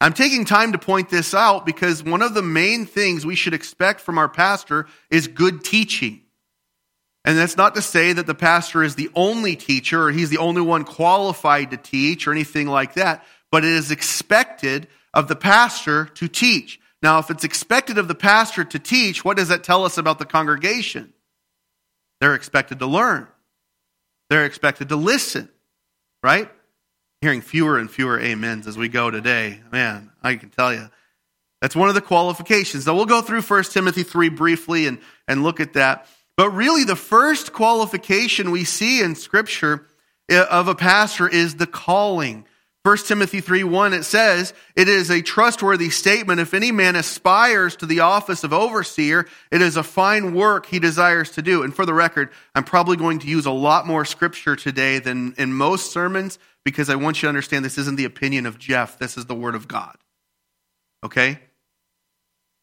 I'm 0.01 0.13
taking 0.13 0.45
time 0.45 0.71
to 0.71 0.79
point 0.79 1.09
this 1.09 1.35
out 1.35 1.63
because 1.63 2.03
one 2.03 2.23
of 2.23 2.33
the 2.33 2.41
main 2.41 2.87
things 2.87 3.23
we 3.23 3.35
should 3.35 3.53
expect 3.53 4.01
from 4.01 4.17
our 4.17 4.27
pastor 4.27 4.87
is 5.11 5.27
good 5.27 5.63
teaching. 5.63 6.21
And 7.23 7.37
that's 7.37 7.55
not 7.55 7.75
to 7.75 7.83
say 7.83 8.13
that 8.13 8.25
the 8.25 8.35
pastor 8.35 8.83
is 8.83 8.95
the 8.95 9.11
only 9.13 9.55
teacher 9.55 10.07
or 10.07 10.11
he's 10.11 10.31
the 10.31 10.39
only 10.39 10.61
one 10.61 10.83
qualified 10.83 11.69
to 11.69 11.77
teach 11.77 12.27
or 12.27 12.31
anything 12.31 12.67
like 12.67 12.95
that, 12.95 13.23
but 13.51 13.63
it 13.63 13.71
is 13.71 13.91
expected 13.91 14.87
of 15.13 15.27
the 15.27 15.35
pastor 15.35 16.05
to 16.05 16.27
teach. 16.27 16.79
Now, 17.03 17.19
if 17.19 17.29
it's 17.29 17.43
expected 17.43 17.99
of 17.99 18.07
the 18.07 18.15
pastor 18.15 18.63
to 18.63 18.79
teach, 18.79 19.23
what 19.23 19.37
does 19.37 19.49
that 19.49 19.63
tell 19.63 19.85
us 19.85 19.99
about 19.99 20.17
the 20.17 20.25
congregation? 20.25 21.13
They're 22.19 22.35
expected 22.35 22.79
to 22.79 22.85
learn. 22.85 23.27
They're 24.29 24.45
expected 24.45 24.89
to 24.89 24.95
listen, 24.95 25.49
right? 26.23 26.49
Hearing 27.21 27.41
fewer 27.41 27.77
and 27.77 27.89
fewer 27.89 28.19
amens 28.19 28.67
as 28.67 28.77
we 28.77 28.89
go 28.89 29.11
today. 29.11 29.61
Man, 29.71 30.11
I 30.23 30.35
can 30.35 30.49
tell 30.49 30.73
you. 30.73 30.89
That's 31.61 31.75
one 31.75 31.89
of 31.89 31.95
the 31.95 32.01
qualifications. 32.01 32.85
Now 32.85 32.95
we'll 32.95 33.05
go 33.05 33.21
through 33.21 33.41
1 33.41 33.63
Timothy 33.65 34.03
3 34.03 34.29
briefly 34.29 34.87
and, 34.87 34.99
and 35.27 35.43
look 35.43 35.59
at 35.59 35.73
that. 35.73 36.07
But 36.37 36.51
really, 36.51 36.83
the 36.83 36.95
first 36.95 37.53
qualification 37.53 38.51
we 38.51 38.65
see 38.65 39.01
in 39.01 39.15
Scripture 39.15 39.87
uh, 40.31 40.45
of 40.49 40.67
a 40.67 40.75
pastor 40.75 41.27
is 41.27 41.55
the 41.55 41.67
calling. 41.67 42.45
1 42.85 42.97
Timothy 42.97 43.41
3 43.41 43.63
1, 43.63 43.93
it 43.93 44.03
says, 44.03 44.53
It 44.75 44.87
is 44.87 45.09
a 45.09 45.23
trustworthy 45.23 45.89
statement. 45.89 46.39
If 46.39 46.53
any 46.53 46.71
man 46.71 46.95
aspires 46.95 47.75
to 47.77 47.87
the 47.87 48.01
office 48.01 48.43
of 48.43 48.53
overseer, 48.53 49.27
it 49.51 49.63
is 49.63 49.75
a 49.75 49.81
fine 49.81 50.35
work 50.35 50.67
he 50.67 50.77
desires 50.77 51.31
to 51.31 51.41
do. 51.41 51.63
And 51.63 51.75
for 51.75 51.87
the 51.87 51.95
record, 51.95 52.29
I'm 52.53 52.63
probably 52.63 52.95
going 52.95 53.17
to 53.19 53.27
use 53.27 53.47
a 53.47 53.51
lot 53.51 53.87
more 53.87 54.05
scripture 54.05 54.55
today 54.55 54.99
than 54.99 55.33
in 55.39 55.51
most 55.51 55.93
sermons 55.93 56.37
because 56.63 56.87
I 56.91 56.95
want 56.95 57.17
you 57.17 57.21
to 57.21 57.29
understand 57.29 57.65
this 57.65 57.79
isn't 57.79 57.95
the 57.95 58.05
opinion 58.05 58.45
of 58.45 58.59
Jeff. 58.59 58.99
This 58.99 59.17
is 59.17 59.25
the 59.25 59.33
word 59.33 59.55
of 59.55 59.67
God. 59.67 59.97
Okay? 61.03 61.39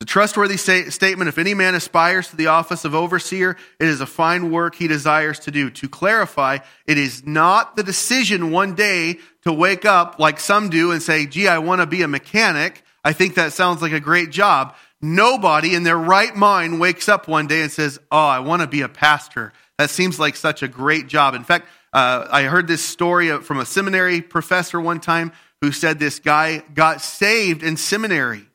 The 0.03 0.07
trustworthy 0.07 0.57
statement 0.57 1.29
if 1.29 1.39
any 1.39 1.55
man 1.55 1.77
aspires 1.77 2.27
to 2.31 2.37
the 2.37 2.49
office 2.49 2.85
of 2.85 2.93
overseer, 2.93 3.57
it 3.79 3.87
is 3.87 4.01
a 4.01 4.07
fine 4.07 4.51
work 4.51 4.75
he 4.75 4.89
desires 4.89 5.39
to 5.39 5.53
do. 5.53 5.71
To 5.71 5.89
clarify, 5.89 6.59
it 6.89 6.99
is 6.99 7.25
not 7.25 7.77
the 7.77 7.85
decision 7.85 8.51
one 8.51 8.75
day 8.75 9.21
to 9.45 9.53
wake 9.53 9.85
up 9.85 10.19
like 10.19 10.41
some 10.41 10.71
do 10.71 10.91
and 10.91 11.01
say, 11.01 11.27
gee, 11.27 11.47
I 11.47 11.59
want 11.59 11.83
to 11.83 11.87
be 11.87 12.03
a 12.03 12.09
mechanic. 12.09 12.83
I 13.05 13.13
think 13.13 13.37
that 13.37 13.53
sounds 13.53 13.81
like 13.81 13.93
a 13.93 14.01
great 14.01 14.31
job. 14.31 14.75
Nobody 15.01 15.73
in 15.73 15.85
their 15.85 15.99
right 15.99 16.35
mind 16.35 16.81
wakes 16.81 17.09
up 17.09 17.29
one 17.29 17.47
day 17.47 17.63
and 17.63 17.71
says, 17.71 18.01
oh, 18.11 18.27
I 18.27 18.41
want 18.41 18.63
to 18.63 18.67
be 18.67 18.81
a 18.81 18.89
pastor. 18.89 19.53
That 19.79 19.89
seems 19.89 20.19
like 20.19 20.35
such 20.35 20.65
a 20.65 20.69
great 20.69 21.07
job. 21.07 21.35
In 21.35 21.45
fact, 21.45 21.69
uh, 21.93 22.27
I 22.29 22.43
heard 22.43 22.67
this 22.67 22.83
story 22.83 23.31
from 23.39 23.61
a 23.61 23.65
seminary 23.65 24.21
professor 24.21 24.81
one 24.81 24.99
time 24.99 25.31
who 25.61 25.71
said 25.71 26.01
this 26.01 26.19
guy 26.19 26.65
got 26.75 27.03
saved 27.03 27.63
in 27.63 27.77
seminary 27.77 28.49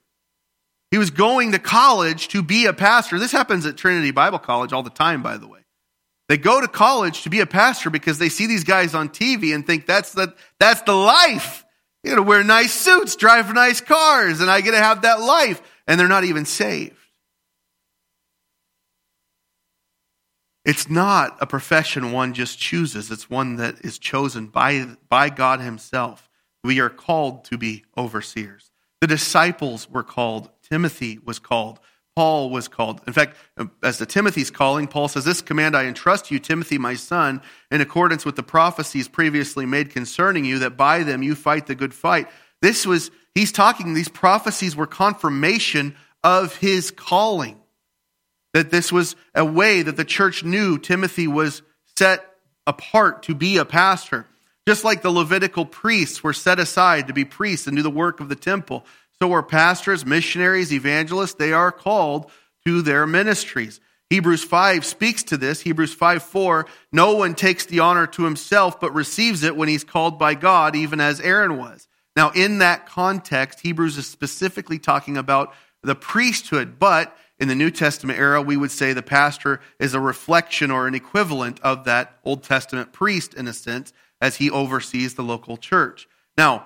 he 0.92 0.98
was 0.98 1.10
going 1.10 1.52
to 1.52 1.60
college 1.60 2.30
to 2.30 2.42
be 2.42 2.66
a 2.66 2.74
pastor. 2.74 3.20
This 3.20 3.32
happens 3.32 3.66
at 3.66 3.78
Trinity 3.78 4.12
Bible 4.12 4.40
College 4.40 4.72
all 4.72 4.84
the 4.84 4.90
time, 4.90 5.22
by 5.22 5.38
the 5.38 5.48
way. 5.48 5.60
They 6.30 6.38
go 6.38 6.60
to 6.60 6.68
college 6.68 7.24
to 7.24 7.30
be 7.30 7.40
a 7.40 7.46
pastor 7.46 7.90
because 7.90 8.20
they 8.20 8.30
see 8.30 8.48
these 8.48 8.64
guys 8.64 8.94
on 8.94 9.10
TV 9.10 9.56
and 9.56 9.66
think 9.66 9.86
that's 9.86 10.12
the, 10.14 10.34
that's 10.60 10.82
the 10.82 10.94
life. 10.94 11.66
You 12.04 12.16
know, 12.16 12.22
wear 12.22 12.44
nice 12.44 12.74
suits, 12.74 13.16
drive 13.16 13.54
nice 13.54 13.82
cars, 13.82 14.40
and 14.40 14.50
I 14.50 14.62
get 14.62 14.72
to 14.72 14.78
have 14.78 15.02
that 15.02 15.20
life. 15.20 15.62
And 15.88 16.00
they're 16.00 16.08
not 16.08 16.26
even 16.26 16.46
saved. 16.46 16.96
It's 20.66 20.90
not 20.90 21.38
a 21.40 21.48
profession 21.48 22.12
one 22.12 22.34
just 22.34 22.60
chooses. 22.60 23.10
It's 23.10 23.30
one 23.30 23.56
that 23.56 23.86
is 23.86 23.98
chosen 23.98 24.48
by, 24.48 24.86
by 25.08 25.30
God 25.30 25.62
Himself. 25.62 26.30
We 26.62 26.82
are 26.82 26.90
called 26.90 27.46
to 27.46 27.58
be 27.58 27.86
overseers. 27.98 28.70
The 29.00 29.08
disciples 29.08 29.90
were 29.90 30.04
called 30.04 30.50
Timothy 30.70 31.20
was 31.24 31.40
called. 31.40 31.80
Paul 32.16 32.50
was 32.50 32.68
called. 32.68 33.02
In 33.06 33.14
fact, 33.14 33.38
as 33.84 34.00
the 34.00 34.08
Timothy's 34.08 34.50
calling, 34.50 34.88
Paul 34.88 35.08
says, 35.08 35.24
This 35.24 35.42
command 35.42 35.76
I 35.76 35.86
entrust 35.86 36.32
you, 36.32 36.40
Timothy, 36.40 36.80
my 36.80 36.96
son, 36.96 37.44
in 37.70 37.80
accordance 37.80 38.26
with 38.26 38.36
the 38.36 38.42
prophecies 38.42 39.08
previously 39.08 39.68
made 39.68 39.92
concerning 39.92 40.44
you, 40.44 40.60
that 40.60 40.78
by 40.78 41.04
them 41.04 41.22
you 41.22 41.36
fight 41.36 41.68
the 41.68 41.76
good 41.76 41.94
fight. 41.94 42.28
This 42.60 42.88
was, 42.88 43.12
he's 43.36 43.52
talking, 43.52 43.94
these 43.94 44.10
prophecies 44.10 44.76
were 44.76 44.88
confirmation 44.88 45.96
of 46.24 46.56
his 46.56 46.90
calling. 46.90 47.60
That 48.56 48.72
this 48.72 48.92
was 48.92 49.16
a 49.36 49.46
way 49.46 49.84
that 49.84 49.96
the 49.96 50.04
church 50.04 50.44
knew 50.44 50.80
Timothy 50.80 51.28
was 51.28 51.62
set 51.98 52.26
apart 52.66 53.24
to 53.24 53.36
be 53.36 53.58
a 53.58 53.66
pastor. 53.66 54.26
Just 54.68 54.84
like 54.84 55.04
the 55.04 55.12
Levitical 55.12 55.66
priests 55.66 56.24
were 56.24 56.34
set 56.34 56.60
aside 56.60 57.08
to 57.08 57.14
be 57.14 57.26
priests 57.26 57.68
and 57.68 57.78
do 57.78 57.84
the 57.84 57.90
work 57.92 58.20
of 58.20 58.28
the 58.28 58.36
temple, 58.36 58.86
so 59.22 59.34
are 59.34 59.44
pastors, 59.44 60.06
missionaries, 60.06 60.74
evangelists. 60.74 61.36
They 61.36 61.54
are 61.54 61.72
called 61.72 62.30
to 62.66 62.82
their 62.82 63.08
ministries. 63.08 63.80
Hebrews 64.10 64.44
5 64.44 64.86
speaks 64.86 65.24
to 65.24 65.38
this. 65.38 65.62
Hebrews 65.62 65.94
5 65.94 66.24
4, 66.24 66.66
no 66.92 67.16
one 67.16 67.36
takes 67.36 67.66
the 67.66 67.80
honor 67.80 68.08
to 68.08 68.24
himself, 68.24 68.80
but 68.80 68.94
receives 68.94 69.44
it 69.44 69.56
when 69.56 69.68
he's 69.68 69.84
called 69.84 70.18
by 70.18 70.34
God, 70.34 70.76
even 70.76 71.02
as 71.02 71.20
Aaron 71.20 71.58
was. 71.58 71.88
Now, 72.16 72.32
in 72.32 72.60
that 72.60 72.88
context, 72.88 73.60
Hebrews 73.62 73.98
is 73.98 74.08
specifically 74.08 74.80
talking 74.80 75.18
about 75.18 75.54
the 75.84 75.96
priesthood, 75.96 76.80
but 76.80 77.16
in 77.40 77.48
the 77.48 77.56
New 77.56 77.70
Testament 77.70 78.18
era, 78.18 78.42
we 78.42 78.58
would 78.58 78.72
say 78.72 78.94
the 78.94 79.04
pastor 79.04 79.60
is 79.80 79.94
a 79.94 80.00
reflection 80.00 80.72
or 80.72 80.88
an 80.88 80.96
equivalent 80.96 81.60
of 81.60 81.84
that 81.84 82.18
Old 82.24 82.44
Testament 82.44 82.94
priest 82.94 83.34
in 83.34 83.48
a 83.48 83.54
sense, 83.54 83.94
as 84.20 84.38
he 84.38 84.50
oversees 84.50 85.14
the 85.14 85.24
local 85.24 85.58
church. 85.58 86.08
Now, 86.38 86.66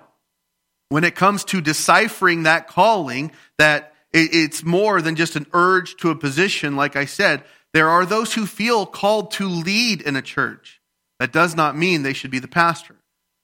when 0.91 1.05
it 1.05 1.15
comes 1.15 1.45
to 1.45 1.61
deciphering 1.61 2.43
that 2.43 2.67
calling, 2.67 3.31
that 3.57 3.93
it's 4.11 4.61
more 4.65 5.01
than 5.01 5.15
just 5.15 5.37
an 5.37 5.47
urge 5.53 5.95
to 5.95 6.09
a 6.09 6.15
position, 6.17 6.75
like 6.75 6.97
I 6.97 7.05
said, 7.05 7.45
there 7.73 7.87
are 7.87 8.05
those 8.05 8.33
who 8.33 8.45
feel 8.45 8.85
called 8.85 9.31
to 9.31 9.47
lead 9.47 10.01
in 10.01 10.17
a 10.17 10.21
church. 10.21 10.81
That 11.17 11.31
does 11.31 11.55
not 11.55 11.77
mean 11.77 12.03
they 12.03 12.11
should 12.11 12.29
be 12.29 12.39
the 12.39 12.49
pastor. 12.49 12.97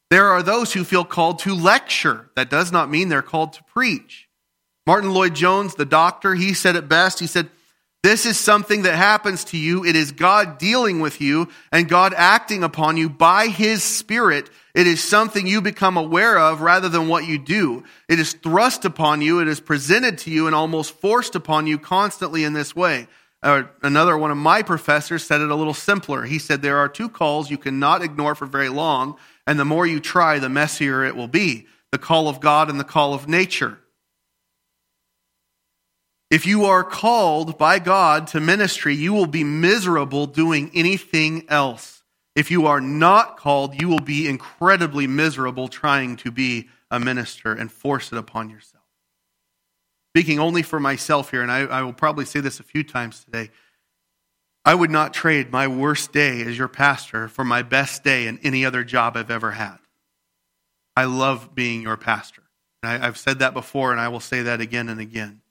There 0.09 0.27
are 0.27 0.43
those 0.43 0.73
who 0.73 0.83
feel 0.83 1.05
called 1.05 1.39
to 1.39 1.55
lecture. 1.55 2.29
That 2.35 2.49
does 2.49 2.73
not 2.73 2.91
mean 2.91 3.07
they're 3.07 3.21
called 3.21 3.53
to 3.53 3.63
preach. 3.63 4.27
Martyn 4.85 5.13
Lloyd-Jones, 5.13 5.75
the 5.75 5.85
doctor, 5.85 6.35
he 6.35 6.53
said 6.53 6.75
it 6.75 6.89
best. 6.89 7.21
He 7.21 7.27
said, 7.27 7.49
This 8.07 8.25
is 8.25 8.39
something 8.39 8.83
that 8.83 8.95
happens 8.95 9.43
to 9.45 9.57
you. 9.57 9.83
It 9.83 9.97
is 9.97 10.13
God 10.13 10.57
dealing 10.57 11.01
with 11.01 11.19
you 11.19 11.49
and 11.73 11.89
God 11.89 12.13
acting 12.15 12.63
upon 12.63 12.95
you 12.95 13.09
by 13.09 13.47
his 13.47 13.83
spirit 13.83 14.49
it 14.77 14.85
is 14.85 15.03
something 15.03 15.47
you 15.47 15.59
become 15.59 15.97
aware 15.97 16.37
of 16.37 16.61
rather 16.61 16.87
than 16.87 17.07
what 17.07 17.25
you 17.25 17.39
do. 17.39 17.83
It 18.07 18.19
is 18.19 18.33
thrust 18.33 18.85
upon 18.85 19.21
you, 19.21 19.39
it 19.39 19.47
is 19.47 19.59
presented 19.59 20.19
to 20.19 20.29
you, 20.29 20.45
and 20.45 20.55
almost 20.55 20.93
forced 21.01 21.33
upon 21.33 21.65
you 21.65 21.79
constantly 21.79 22.43
in 22.43 22.53
this 22.53 22.75
way. 22.75 23.07
Uh, 23.41 23.63
another 23.81 24.15
one 24.15 24.29
of 24.29 24.37
my 24.37 24.61
professors 24.61 25.23
said 25.23 25.41
it 25.41 25.49
a 25.49 25.55
little 25.55 25.73
simpler. 25.73 26.25
He 26.25 26.37
said, 26.37 26.61
There 26.61 26.77
are 26.77 26.87
two 26.87 27.09
calls 27.09 27.49
you 27.49 27.57
cannot 27.57 28.03
ignore 28.03 28.35
for 28.35 28.45
very 28.45 28.69
long, 28.69 29.17
and 29.47 29.59
the 29.59 29.65
more 29.65 29.87
you 29.87 29.99
try, 29.99 30.37
the 30.37 30.47
messier 30.47 31.03
it 31.03 31.15
will 31.15 31.27
be 31.27 31.65
the 31.91 31.97
call 31.97 32.27
of 32.27 32.39
God 32.39 32.69
and 32.69 32.79
the 32.79 32.83
call 32.83 33.15
of 33.15 33.27
nature. 33.27 33.79
If 36.29 36.45
you 36.45 36.65
are 36.65 36.83
called 36.83 37.57
by 37.57 37.79
God 37.79 38.27
to 38.27 38.41
ministry, 38.41 38.95
you 38.95 39.13
will 39.13 39.27
be 39.27 39.45
miserable 39.45 40.27
doing 40.27 40.71
anything 40.73 41.45
else. 41.47 42.03
If 42.35 42.51
you 42.51 42.67
are 42.67 42.81
not 42.81 43.37
called, 43.37 43.81
you 43.81 43.87
will 43.87 43.99
be 43.99 44.27
incredibly 44.27 45.07
miserable 45.07 45.69
trying 45.69 46.17
to 46.17 46.31
be 46.31 46.67
a 46.91 46.99
minister 46.99 47.53
and 47.53 47.71
force 47.71 48.11
it 48.11 48.17
upon 48.17 48.49
yourself. 48.49 48.83
Speaking 50.11 50.39
only 50.39 50.63
for 50.63 50.79
myself 50.79 51.31
here, 51.31 51.41
and 51.41 51.51
I, 51.51 51.61
I 51.61 51.81
will 51.83 51.93
probably 51.93 52.25
say 52.25 52.39
this 52.39 52.59
a 52.59 52.63
few 52.63 52.83
times 52.83 53.23
today. 53.23 53.51
I 54.65 54.75
would 54.75 54.91
not 54.91 55.13
trade 55.13 55.51
my 55.51 55.67
worst 55.67 56.11
day 56.11 56.41
as 56.41 56.57
your 56.57 56.67
pastor 56.67 57.29
for 57.29 57.45
my 57.45 57.61
best 57.61 58.03
day 58.03 58.27
in 58.27 58.37
any 58.43 58.65
other 58.65 58.83
job 58.83 59.15
I've 59.15 59.31
ever 59.31 59.51
had. 59.51 59.77
I 60.95 61.05
love 61.05 61.55
being 61.55 61.81
your 61.81 61.95
pastor. 61.95 62.43
I, 62.83 62.97
have 62.97 63.17
said 63.17 63.39
that 63.39 63.53
before, 63.53 63.91
and 63.91 64.01
I 64.01 64.09
will 64.09 64.19
say 64.19 64.41
that 64.43 64.59
again 64.59 64.89
and 64.89 64.99
again. 64.99 65.41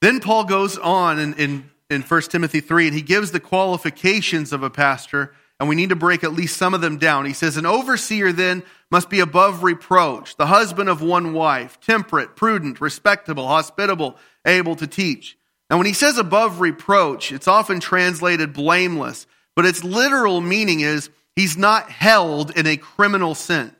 Then 0.00 0.20
Paul 0.20 0.44
goes 0.44 0.78
on 0.78 1.18
in, 1.18 1.34
in, 1.34 1.70
in 1.90 2.02
1 2.02 2.22
Timothy 2.22 2.60
3, 2.60 2.88
and 2.88 2.96
he 2.96 3.02
gives 3.02 3.32
the 3.32 3.40
qualifications 3.40 4.52
of 4.52 4.62
a 4.62 4.70
pastor 4.70 5.32
and 5.60 5.68
we 5.68 5.74
need 5.74 5.88
to 5.88 5.96
break 5.96 6.22
at 6.22 6.32
least 6.32 6.56
some 6.56 6.72
of 6.72 6.80
them 6.80 6.98
down. 6.98 7.24
He 7.24 7.32
says, 7.32 7.56
An 7.56 7.66
overseer 7.66 8.32
then 8.32 8.62
must 8.90 9.10
be 9.10 9.20
above 9.20 9.62
reproach, 9.62 10.36
the 10.36 10.46
husband 10.46 10.88
of 10.88 11.02
one 11.02 11.32
wife, 11.32 11.80
temperate, 11.80 12.36
prudent, 12.36 12.80
respectable, 12.80 13.48
hospitable, 13.48 14.16
able 14.46 14.76
to 14.76 14.86
teach. 14.86 15.36
Now, 15.68 15.76
when 15.76 15.86
he 15.86 15.92
says 15.92 16.16
above 16.16 16.60
reproach, 16.60 17.32
it's 17.32 17.48
often 17.48 17.80
translated 17.80 18.52
blameless, 18.52 19.26
but 19.56 19.66
its 19.66 19.82
literal 19.84 20.40
meaning 20.40 20.80
is 20.80 21.10
he's 21.34 21.56
not 21.56 21.90
held 21.90 22.56
in 22.56 22.66
a 22.66 22.76
criminal 22.76 23.34
sense. 23.34 23.74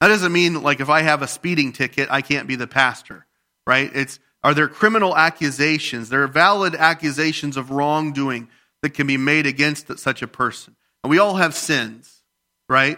That 0.00 0.08
doesn't 0.08 0.32
mean 0.32 0.62
like 0.62 0.80
if 0.80 0.88
I 0.88 1.02
have 1.02 1.20
a 1.20 1.28
speeding 1.28 1.72
ticket, 1.72 2.08
I 2.10 2.22
can't 2.22 2.46
be 2.46 2.56
the 2.56 2.66
pastor, 2.66 3.26
right? 3.66 3.90
It's 3.92 4.20
are 4.46 4.54
there 4.54 4.68
criminal 4.68 5.16
accusations? 5.16 6.08
There 6.08 6.22
are 6.22 6.28
valid 6.28 6.76
accusations 6.76 7.56
of 7.56 7.72
wrongdoing 7.72 8.48
that 8.80 8.94
can 8.94 9.08
be 9.08 9.16
made 9.16 9.44
against 9.44 9.98
such 9.98 10.22
a 10.22 10.28
person. 10.28 10.76
And 11.02 11.10
we 11.10 11.18
all 11.18 11.34
have 11.34 11.52
sins, 11.52 12.22
right? 12.68 12.96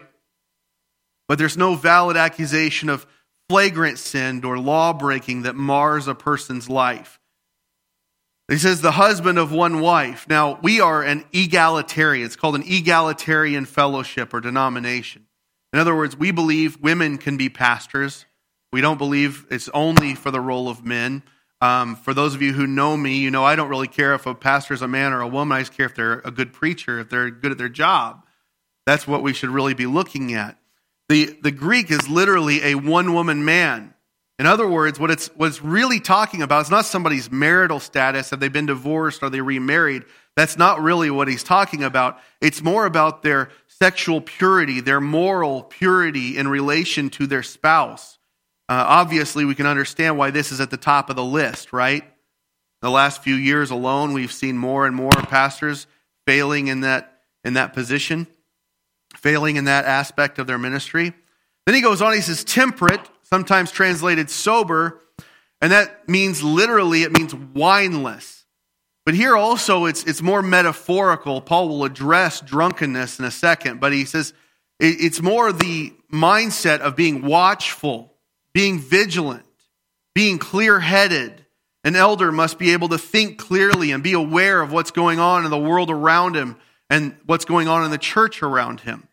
But 1.27 1.39
there's 1.39 1.57
no 1.57 1.75
valid 1.75 2.19
accusation 2.19 2.91
of 2.91 3.07
flagrant 3.49 3.99
sin 3.99 4.45
or 4.45 4.59
law 4.59 4.93
breaking 4.93 5.45
that 5.45 5.57
mars 5.57 6.07
a 6.07 6.15
person's 6.15 6.69
life. 6.69 7.19
He 8.49 8.59
says 8.59 8.83
the 8.83 8.91
husband 8.91 9.39
of 9.39 9.51
one 9.51 9.81
wife. 9.81 10.29
Now, 10.29 10.59
we 10.61 10.83
are 10.83 11.03
an 11.03 11.25
egalitarian. 11.33 12.27
It's 12.27 12.37
called 12.37 12.57
an 12.57 12.65
egalitarian 12.67 13.65
fellowship 13.65 14.35
or 14.35 14.43
denomination. 14.43 15.25
In 15.73 15.79
other 15.79 15.97
words, 15.97 16.15
we 16.15 16.31
believe 16.31 16.79
women 16.83 17.17
can 17.17 17.39
be 17.39 17.49
pastors. 17.49 18.27
We 18.71 18.83
don't 18.83 18.99
believe 18.99 19.47
it's 19.51 19.71
only 19.71 20.15
for 20.15 20.31
the 20.31 20.43
role 20.43 20.69
of 20.69 20.85
men. 20.85 21.23
Um, 21.61 21.97
for 21.97 22.14
those 22.14 22.35
of 22.35 22.42
you 22.42 22.53
who 22.53 22.66
know 22.66 22.97
me, 22.97 23.18
you 23.18 23.31
know 23.31 23.44
I 23.44 23.57
don't 23.57 23.68
really 23.68 23.88
care 23.88 24.14
if 24.14 24.27
a 24.27 24.35
pastor 24.35 24.75
is 24.75 24.83
a 24.83 24.88
man 24.88 25.12
or 25.12 25.21
a 25.21 25.29
woman. 25.29 25.57
I 25.57 25.61
just 25.62 25.77
care 25.77 25.87
if 25.87 25.94
they're 25.94 26.21
a 26.25 26.31
good 26.31 26.53
preacher, 26.53 27.01
if 27.01 27.09
they're 27.09 27.31
good 27.31 27.53
at 27.53 27.59
their 27.59 27.68
job. 27.68 28.25
That's 28.87 29.07
what 29.07 29.23
we 29.23 29.33
should 29.33 29.51
really 29.51 29.75
be 29.75 29.87
looking 29.87 30.35
at. 30.35 30.57
The, 31.09 31.37
the 31.42 31.51
Greek 31.51 31.90
is 31.90 32.09
literally 32.09 32.62
a 32.62 32.75
one 32.75 33.12
woman 33.12 33.44
man. 33.44 33.94
In 34.38 34.47
other 34.47 34.68
words, 34.68 35.01
what 35.01 35.11
it's, 35.11 35.29
what 35.29 35.47
it's 35.47 35.62
really 35.62 35.99
talking 35.99 36.42
about 36.42 36.62
is 36.62 36.71
not 36.71 36.85
somebody's 36.85 37.31
marital 37.31 37.81
status. 37.81 38.31
Have 38.31 38.38
they 38.38 38.49
been 38.49 38.66
divorced? 38.66 39.23
Are 39.25 39.31
they 39.31 39.40
remarried? 39.40 40.05
That's 40.37 40.57
not 40.57 40.81
really 40.81 41.11
what 41.11 41.27
he's 41.27 41.42
talking 41.42 41.83
about. 41.83 42.18
It's 42.40 42.62
more 42.62 42.87
about 42.87 43.23
their 43.23 43.51
sexual 43.66 44.21
purity, 44.21 44.81
their 44.81 45.01
moral 45.01 45.64
purity 45.64 46.37
in 46.37 46.47
relation 46.47 47.11
to 47.11 47.27
their 47.27 47.42
spouse. 47.42 48.17
Uh, 48.68 48.85
obviously, 48.87 49.44
we 49.44 49.54
can 49.54 49.66
understand 49.66 50.18
why 50.18 50.31
this 50.31 50.52
is 50.52 50.61
at 50.61 50.70
the 50.70 50.76
top 50.76 51.09
of 51.11 51.16
the 51.16 51.24
list, 51.24 51.72
right? 51.72 52.04
The 52.83 52.90
last 52.90 53.22
few 53.22 53.35
years 53.35 53.70
alone, 53.70 54.12
we've 54.12 54.33
seen 54.33 54.59
more 54.59 54.87
and 54.87 54.94
more 54.94 55.11
pastors 55.11 55.87
failing 56.26 56.68
in 56.68 56.83
that, 56.83 57.20
in 57.44 57.54
that 57.54 57.72
position, 57.72 58.26
failing 59.16 59.57
in 59.57 59.64
that 59.64 59.87
aspect 59.87 60.38
of 60.38 60.46
their 60.46 60.59
ministry. 60.59 61.14
Then 61.66 61.74
he 61.74 61.81
goes 61.81 62.02
on, 62.02 62.12
he 62.12 62.20
says, 62.20 62.44
temperate, 62.44 63.00
sometimes 63.22 63.70
translated 63.70 64.31
sober, 64.31 65.00
and 65.61 65.72
that 65.72 66.09
means 66.09 66.42
literally, 66.42 67.02
it 67.02 67.12
means 67.12 67.35
wineless. 67.35 68.44
But 69.04 69.14
here 69.14 69.37
also, 69.37 69.87
it's, 69.87 70.04
it's 70.04 70.20
more 70.20 70.42
metaphorical. 70.42 71.40
Paul 71.40 71.70
will 71.70 71.85
address 71.85 72.42
drunkenness 72.42 73.18
in 73.18 73.24
a 73.24 73.31
second, 73.31 73.81
but 73.81 73.92
he 73.92 74.04
says 74.04 74.35
it's 74.78 75.22
more 75.22 75.50
the 75.50 75.94
mindset 76.12 76.81
of 76.81 76.94
being 76.94 77.22
watchful, 77.22 78.08
being 78.53 78.79
vigilant, 78.79 79.45
being 80.15 80.39
clear 80.39 80.81
headed. 80.81 81.45
An 81.85 81.97
elder 81.97 82.33
must 82.33 82.59
be 82.59 82.73
able 82.73 82.89
to 82.89 82.99
think 82.99 83.39
clearly 83.39 83.93
and 83.93 84.03
be 84.03 84.13
aware 84.13 84.61
of 84.61 84.73
what's 84.73 84.91
going 84.91 85.21
on 85.21 85.45
in 85.45 85.51
the 85.51 85.59
world 85.59 85.91
around 85.91 86.35
him 86.35 86.57
and 86.91 87.17
what's 87.27 87.45
going 87.45 87.69
on 87.69 87.85
in 87.85 87.91
the 87.91 87.99
church 87.99 88.43
around 88.43 88.81
him. 88.81 89.07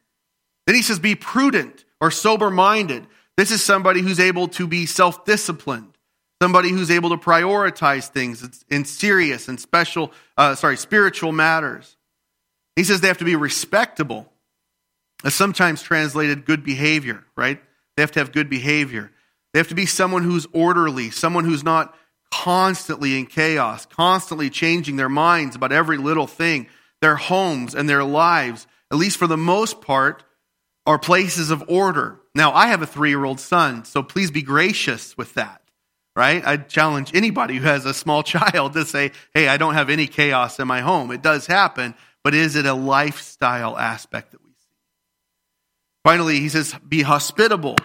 Then 0.65 0.75
he 0.75 0.81
says, 0.81 0.99
be 0.99 1.15
prudent 1.15 1.85
or 2.01 2.09
sober 2.09 2.49
minded. 2.49 3.05
This 3.37 3.51
is 3.51 3.63
somebody 3.63 4.01
who's 4.01 4.19
able 4.19 4.47
to 4.49 4.67
be 4.67 4.85
self 4.87 5.25
disciplined 5.25 5.95
somebody 6.41 6.69
who's 6.69 6.91
able 6.91 7.09
to 7.09 7.17
prioritize 7.17 8.07
things 8.07 8.63
in 8.69 8.85
serious 8.85 9.47
and 9.47 9.59
special, 9.59 10.11
uh, 10.37 10.55
sorry, 10.55 10.77
spiritual 10.77 11.31
matters. 11.31 11.95
He 12.75 12.83
says 12.83 13.01
they 13.01 13.07
have 13.07 13.19
to 13.19 13.25
be 13.25 13.35
respectable. 13.35 14.31
That's 15.23 15.35
sometimes 15.35 15.81
translated 15.81 16.45
good 16.45 16.63
behavior, 16.63 17.23
right? 17.35 17.61
They 17.95 18.03
have 18.03 18.11
to 18.11 18.19
have 18.19 18.31
good 18.31 18.49
behavior. 18.49 19.11
They 19.55 19.59
have 19.59 19.69
to 19.69 19.73
be 19.73 19.85
someone 19.85 20.23
who's 20.23 20.45
orderly, 20.51 21.11
someone 21.11 21.45
who's 21.45 21.63
not 21.63 21.95
constantly 22.29 23.17
in 23.17 23.25
chaos, 23.25 23.85
constantly 23.85 24.49
changing 24.49 24.97
their 24.97 25.07
minds 25.07 25.55
about 25.55 25.71
every 25.71 25.97
little 25.97 26.27
thing. 26.27 26.67
Their 26.99 27.15
homes 27.15 27.73
and 27.73 27.87
their 27.87 28.03
lives, 28.03 28.67
at 28.91 28.97
least 28.97 29.15
for 29.15 29.27
the 29.27 29.37
most 29.37 29.79
part, 29.79 30.25
are 30.85 30.99
places 30.99 31.51
of 31.51 31.63
order. 31.69 32.19
Now, 32.35 32.51
I 32.51 32.67
have 32.67 32.81
a 32.81 32.85
three 32.85 33.07
year 33.07 33.23
old 33.23 33.39
son, 33.39 33.85
so 33.85 34.03
please 34.03 34.29
be 34.29 34.41
gracious 34.41 35.17
with 35.17 35.35
that 35.35 35.61
right? 36.17 36.45
I 36.45 36.57
challenge 36.57 37.11
anybody 37.13 37.55
who 37.55 37.65
has 37.65 37.85
a 37.85 37.93
small 37.93 38.23
child 38.23 38.73
to 38.73 38.83
say, 38.83 39.11
hey, 39.33 39.47
I 39.47 39.55
don't 39.55 39.75
have 39.75 39.89
any 39.89 40.07
chaos 40.07 40.59
in 40.59 40.67
my 40.67 40.81
home. 40.81 41.11
It 41.11 41.21
does 41.21 41.45
happen, 41.45 41.95
but 42.25 42.33
is 42.33 42.57
it 42.57 42.65
a 42.65 42.73
lifestyle 42.73 43.77
aspect 43.77 44.31
that 44.31 44.41
we 44.43 44.51
see? 44.51 44.69
Finally, 46.03 46.39
he 46.39 46.49
says, 46.49 46.73
be 46.87 47.01
hospitable. 47.01 47.75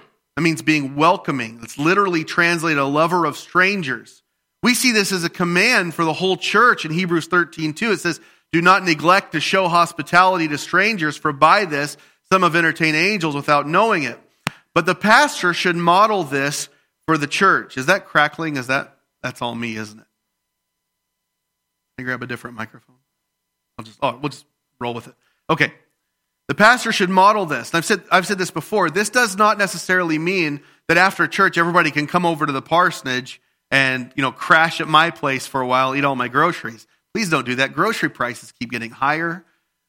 That 0.40 0.44
means 0.44 0.62
being 0.62 0.96
welcoming. 0.96 1.61
It's 1.62 1.76
literally 1.76 2.24
translated 2.24 2.79
a 2.79 2.87
lover 2.87 3.26
of 3.26 3.37
strangers. 3.37 4.22
We 4.62 4.72
see 4.72 4.90
this 4.90 5.12
as 5.12 5.22
a 5.22 5.29
command 5.29 5.92
for 5.92 6.03
the 6.03 6.14
whole 6.14 6.38
church 6.38 6.87
in 6.87 6.92
Hebrews 6.92 7.26
13, 7.26 7.74
2. 7.74 7.92
It 7.92 8.00
says, 8.00 8.22
do 8.50 8.62
not 8.62 8.83
neglect 8.83 9.33
to 9.33 9.40
show 9.40 9.68
hospitality 9.68 10.48
to 10.48 10.57
strangers, 10.57 11.18
for 11.18 11.35
by 11.35 11.66
this 11.66 11.98
some 12.33 12.40
have 12.40 12.57
entertained 12.57 12.96
angels 12.96 13.35
without 13.35 13.68
knowing 13.68 14.05
it. 14.05 14.18
But 14.74 14.87
the 14.87 14.94
pastor 14.94 15.53
should 15.53 15.76
model 15.76 16.24
this 16.24 16.70
for 17.05 17.18
the 17.18 17.26
church. 17.26 17.76
Is 17.76 17.85
that 17.85 18.07
crackling? 18.07 18.57
Is 18.57 18.68
that 18.68 18.96
that's 19.22 19.42
all 19.42 19.55
me, 19.55 19.76
isn't 19.76 19.98
it? 19.98 20.07
Can 21.98 22.05
I 22.07 22.09
grab 22.09 22.22
a 22.22 22.26
different 22.26 22.57
microphone? 22.57 22.96
I'll 23.76 23.85
just 23.85 23.98
oh, 24.00 24.18
we'll 24.22 24.31
just 24.31 24.46
roll 24.81 24.94
with 24.94 25.07
it. 25.07 25.14
Okay. 25.50 25.74
The 26.51 26.57
pastor 26.57 26.91
should 26.91 27.11
model 27.11 27.47
this. 27.47 27.71
And 27.71 27.79
I've 27.79 27.85
said 27.85 28.03
I've 28.11 28.27
said 28.27 28.37
this 28.37 28.51
before. 28.51 28.91
This 28.91 29.09
does 29.09 29.37
not 29.37 29.57
necessarily 29.57 30.19
mean 30.19 30.63
that 30.89 30.97
after 30.97 31.29
church 31.29 31.57
everybody 31.57 31.93
can 31.93 32.09
come 32.09 32.27
over 32.27 32.45
to 32.45 32.51
the 32.51 32.61
parsonage 32.61 33.41
and, 33.71 34.13
you 34.17 34.23
know, 34.23 34.33
crash 34.33 34.81
at 34.81 34.89
my 34.89 35.11
place 35.11 35.47
for 35.47 35.61
a 35.61 35.67
while, 35.69 35.95
eat 35.95 36.05
all 36.05 36.17
my 36.17 36.27
groceries. 36.27 36.89
Please 37.15 37.31
don't 37.31 37.47
do 37.47 37.55
that. 37.55 37.73
Grocery 37.73 38.09
prices 38.09 38.51
keep 38.51 38.73
getting 38.73 38.91
higher 38.91 39.45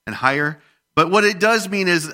and 0.05 0.15
higher. 0.15 0.61
But 0.95 1.09
what 1.09 1.23
it 1.23 1.39
does 1.39 1.67
mean 1.67 1.87
is 1.87 2.13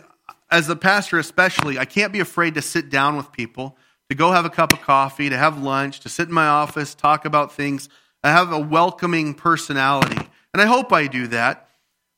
as 0.49 0.65
the 0.65 0.77
pastor 0.77 1.19
especially, 1.19 1.77
I 1.77 1.83
can't 1.83 2.13
be 2.13 2.21
afraid 2.21 2.53
to 2.53 2.61
sit 2.61 2.89
down 2.89 3.17
with 3.17 3.33
people 3.33 3.75
to 4.09 4.15
go 4.15 4.31
have 4.31 4.45
a 4.45 4.49
cup 4.49 4.71
of 4.71 4.79
coffee, 4.79 5.27
to 5.29 5.37
have 5.37 5.61
lunch, 5.61 5.99
to 5.99 6.09
sit 6.09 6.29
in 6.29 6.33
my 6.33 6.47
office, 6.47 6.95
talk 6.95 7.25
about 7.25 7.51
things. 7.51 7.89
I 8.23 8.31
have 8.31 8.53
a 8.53 8.59
welcoming 8.59 9.33
personality. 9.33 10.25
And 10.53 10.61
I 10.61 10.67
hope 10.67 10.93
I 10.93 11.07
do 11.07 11.27
that. 11.27 11.66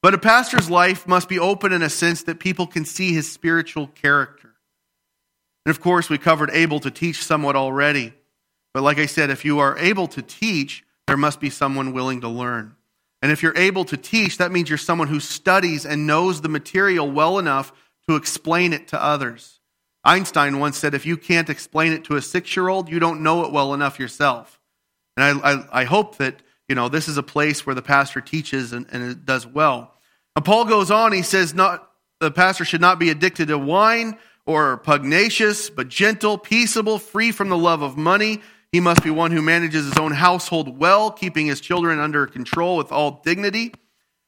But 0.01 0.13
a 0.13 0.17
pastor's 0.17 0.69
life 0.69 1.07
must 1.07 1.27
be 1.27 1.39
open 1.39 1.73
in 1.73 1.81
a 1.81 1.89
sense 1.89 2.23
that 2.23 2.39
people 2.39 2.67
can 2.67 2.85
see 2.85 3.13
his 3.13 3.31
spiritual 3.31 3.88
character. 3.88 4.55
And 5.65 5.75
of 5.75 5.81
course, 5.81 6.09
we 6.09 6.17
covered 6.17 6.51
able 6.51 6.79
to 6.79 6.91
teach 6.91 7.23
somewhat 7.23 7.55
already. 7.55 8.13
But 8.73 8.83
like 8.83 8.97
I 8.97 9.07
said, 9.07 9.29
if 9.29 9.43
you 9.43 9.59
are 9.59 9.77
able 9.77 10.07
to 10.07 10.21
teach, 10.21 10.85
there 11.07 11.17
must 11.17 11.39
be 11.39 11.49
someone 11.49 11.91
willing 11.91 12.21
to 12.21 12.29
learn. 12.29 12.75
And 13.21 13.31
if 13.31 13.43
you're 13.43 13.57
able 13.57 13.83
to 13.85 13.97
teach, 13.97 14.38
that 14.38 14.51
means 14.51 14.69
you're 14.69 14.77
someone 14.77 15.09
who 15.09 15.19
studies 15.19 15.85
and 15.85 16.07
knows 16.07 16.41
the 16.41 16.49
material 16.49 17.09
well 17.12 17.38
enough 17.38 17.73
to 18.07 18.15
explain 18.15 18.73
it 18.73 18.88
to 18.89 19.03
others. 19.03 19.59
Einstein 20.03 20.59
once 20.59 20.77
said, 20.77 20.93
if 20.93 21.05
you 21.05 21.17
can't 21.17 21.49
explain 21.49 21.91
it 21.91 22.05
to 22.05 22.15
a 22.15 22.21
six 22.21 22.55
year 22.55 22.69
old, 22.69 22.89
you 22.89 22.99
don't 22.99 23.21
know 23.21 23.43
it 23.43 23.51
well 23.51 23.73
enough 23.73 23.99
yourself. 23.99 24.59
And 25.17 25.41
I, 25.43 25.51
I, 25.51 25.81
I, 25.81 25.83
hope 25.83 26.17
that, 26.17 26.41
you 26.69 26.75
know, 26.75 26.88
this 26.88 27.08
is 27.08 27.17
a 27.17 27.23
place 27.23 27.65
where 27.65 27.75
the 27.75 27.82
pastor 27.82 28.21
teaches 28.21 28.71
and, 28.71 28.86
and 28.91 29.12
it 29.12 29.25
does 29.25 29.45
well. 29.45 29.95
Now, 30.36 30.43
Paul 30.43 30.65
goes 30.65 30.91
on, 30.91 31.12
he 31.12 31.23
says, 31.23 31.53
not, 31.53 31.89
the 32.19 32.32
pastor 32.32 32.63
should 32.63 32.82
not 32.82 32.99
be 32.99 33.10
addicted 33.10 33.47
to 33.49 33.58
wine 33.58 34.17
or 34.45 34.77
pugnacious, 34.77 35.69
but 35.69 35.89
gentle, 35.89 36.38
peaceable, 36.38 36.99
free 36.99 37.32
from 37.32 37.49
the 37.49 37.58
love 37.58 37.82
of 37.82 37.97
money. 37.97 38.41
He 38.71 38.79
must 38.79 39.03
be 39.03 39.10
one 39.10 39.32
who 39.32 39.41
manages 39.41 39.86
his 39.86 39.97
own 39.97 40.12
household 40.12 40.79
well, 40.79 41.12
keeping 41.12 41.47
his 41.47 41.60
children 41.60 41.99
under 41.99 42.27
control 42.27 42.77
with 42.77 42.91
all 42.91 43.21
dignity 43.25 43.73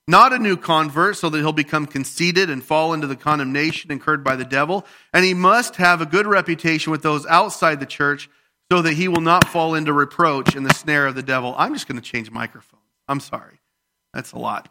not 0.08 0.34
a 0.34 0.39
new 0.39 0.58
convert, 0.58 1.15
so 1.15 1.30
that 1.30 1.38
he'll 1.38 1.54
become 1.54 1.86
conceited 1.86 2.49
and 2.49 2.63
fall 2.63 2.93
into 2.93 3.08
the 3.08 3.15
condemnation 3.15 3.91
incurred 3.91 4.23
by 4.23 4.36
the 4.36 4.45
devil. 4.45 4.86
And 5.13 5.23
he 5.23 5.34
must 5.34 5.77
have 5.77 6.01
a 6.01 6.06
good 6.06 6.27
reputation 6.27 6.91
with 6.91 7.01
those 7.01 7.25
outside 7.27 7.80
the 7.80 7.86
church, 7.86 8.30
so 8.71 8.81
that 8.81 8.93
he 8.93 9.10
will 9.10 9.19
not 9.19 9.45
fall 9.49 9.75
into 9.75 9.91
reproach 9.91 10.55
in 10.55 10.63
the 10.63 10.73
snare 10.73 11.05
of 11.05 11.13
the 11.13 11.21
devil. 11.21 11.53
I'm 11.57 11.73
just 11.73 11.89
going 11.89 11.99
to 11.99 12.01
change 12.01 12.31
microphones. 12.31 12.81
I'm 13.05 13.19
sorry. 13.19 13.60
That's 14.13 14.31
a 14.31 14.39
lot. 14.39 14.69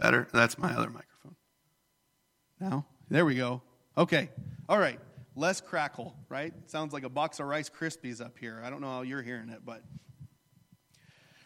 Better? 0.00 0.26
That's 0.32 0.58
my 0.58 0.72
other 0.72 0.90
microphone. 0.90 1.36
Now? 2.58 2.86
There 3.08 3.24
we 3.24 3.36
go. 3.36 3.62
Okay. 3.96 4.30
All 4.68 4.80
right. 4.80 4.98
Less 5.38 5.60
crackle, 5.60 6.16
right? 6.28 6.52
Sounds 6.66 6.92
like 6.92 7.04
a 7.04 7.08
box 7.08 7.38
of 7.38 7.46
Rice 7.46 7.70
Krispies 7.70 8.20
up 8.20 8.36
here. 8.40 8.60
I 8.64 8.70
don't 8.70 8.80
know 8.80 8.88
how 8.88 9.02
you're 9.02 9.22
hearing 9.22 9.50
it, 9.50 9.60
but. 9.64 9.84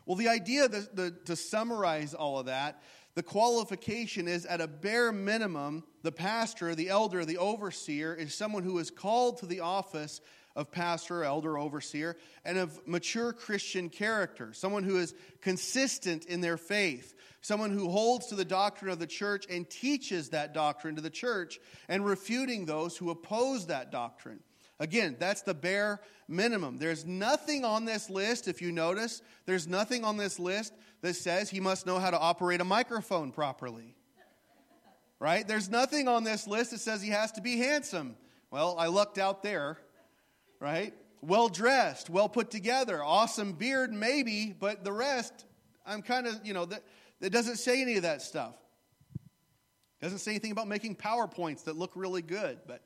Well, 0.07 0.17
the 0.17 0.29
idea 0.29 0.67
the, 0.67 0.89
the, 0.95 1.11
to 1.27 1.37
summarize 1.37 2.15
all 2.15 2.39
of 2.39 2.47
that, 2.47 2.83
the 3.17 3.23
qualification 3.23 4.29
is 4.29 4.47
at 4.47 4.63
a 4.63 4.67
bare 4.67 5.13
minimum, 5.13 5.85
the 6.03 6.11
pastor, 6.11 6.75
the 6.75 6.89
elder, 6.89 7.27
the 7.27 7.37
overseer 7.37 8.15
is 8.15 8.35
someone 8.35 8.63
who 8.63 8.79
is 8.79 8.91
called 8.91 9.41
to 9.41 9.47
the 9.47 9.61
office 9.61 10.23
of 10.57 10.73
pastor, 10.73 11.23
elder, 11.23 11.59
overseer, 11.59 12.17
and 12.47 12.57
of 12.57 12.81
mature 12.89 13.35
Christian 13.35 13.91
character, 13.91 14.55
someone 14.55 14.85
who 14.85 14.97
is 14.97 15.15
consistent 15.43 16.25
in 16.25 16.41
their 16.41 16.57
faith, 16.57 17.15
someone 17.43 17.71
who 17.71 17.91
holds 17.91 18.27
to 18.29 18.35
the 18.35 18.45
doctrine 18.45 18.91
of 18.91 18.99
the 18.99 19.07
church 19.07 19.47
and 19.51 19.69
teaches 19.69 20.31
that 20.31 20.55
doctrine 20.55 20.97
to 20.97 21.03
the 21.03 21.11
church, 21.11 21.61
and 21.89 22.05
refuting 22.05 22.65
those 22.65 22.97
who 22.97 23.11
oppose 23.11 23.67
that 23.67 23.93
doctrine. 23.93 24.41
Again, 24.81 25.17
that's 25.19 25.43
the 25.43 25.55
bare 25.55 26.01
minimum. 26.27 26.79
There's 26.79 27.05
nothing 27.05 27.65
on 27.65 27.85
this 27.85 28.09
list, 28.09 28.49
if 28.49 28.63
you 28.63 28.73
notice, 28.73 29.23
there's 29.45 29.69
nothing 29.69 30.05
on 30.05 30.17
this 30.17 30.39
list 30.39 30.73
that 31.03 31.15
says 31.15 31.51
he 31.51 31.61
must 31.61 31.87
know 31.87 31.99
how 31.99 32.11
to 32.11 32.19
operate 32.19 32.61
a 32.61 32.65
microphone 32.65 33.31
properly. 33.31 33.95
Right? 35.21 35.47
There's 35.47 35.69
nothing 35.69 36.09
on 36.09 36.25
this 36.25 36.49
list 36.49 36.73
that 36.73 36.81
says 36.81 37.01
he 37.01 37.11
has 37.11 37.31
to 37.33 37.41
be 37.41 37.59
handsome. 37.59 38.17
Well, 38.51 38.77
I 38.79 38.87
lucked 38.87 39.19
out 39.19 39.43
there, 39.43 39.79
right? 40.59 40.95
well 41.23 41.49
dressed, 41.49 42.11
well 42.11 42.29
put 42.29 42.51
together, 42.51 43.03
awesome 43.03 43.53
beard, 43.53 43.93
maybe, 43.93 44.55
but 44.59 44.85
the 44.85 44.93
rest, 44.93 45.47
I'm 45.87 46.03
kind 46.03 46.27
of, 46.27 46.41
you 46.45 46.53
know, 46.53 46.67
that, 46.67 46.83
that 47.23 47.31
doesn't 47.31 47.57
say 47.57 47.81
any 47.81 47.97
of 47.97 48.03
that 48.03 48.21
stuff. 48.21 48.57
Doesn't 50.01 50.19
say 50.19 50.33
anything 50.33 50.51
about 50.51 50.67
making 50.67 50.97
PowerPoints 50.97 51.65
that 51.65 51.77
look 51.77 51.93
really 51.95 52.21
good, 52.21 52.59
but 52.67 52.83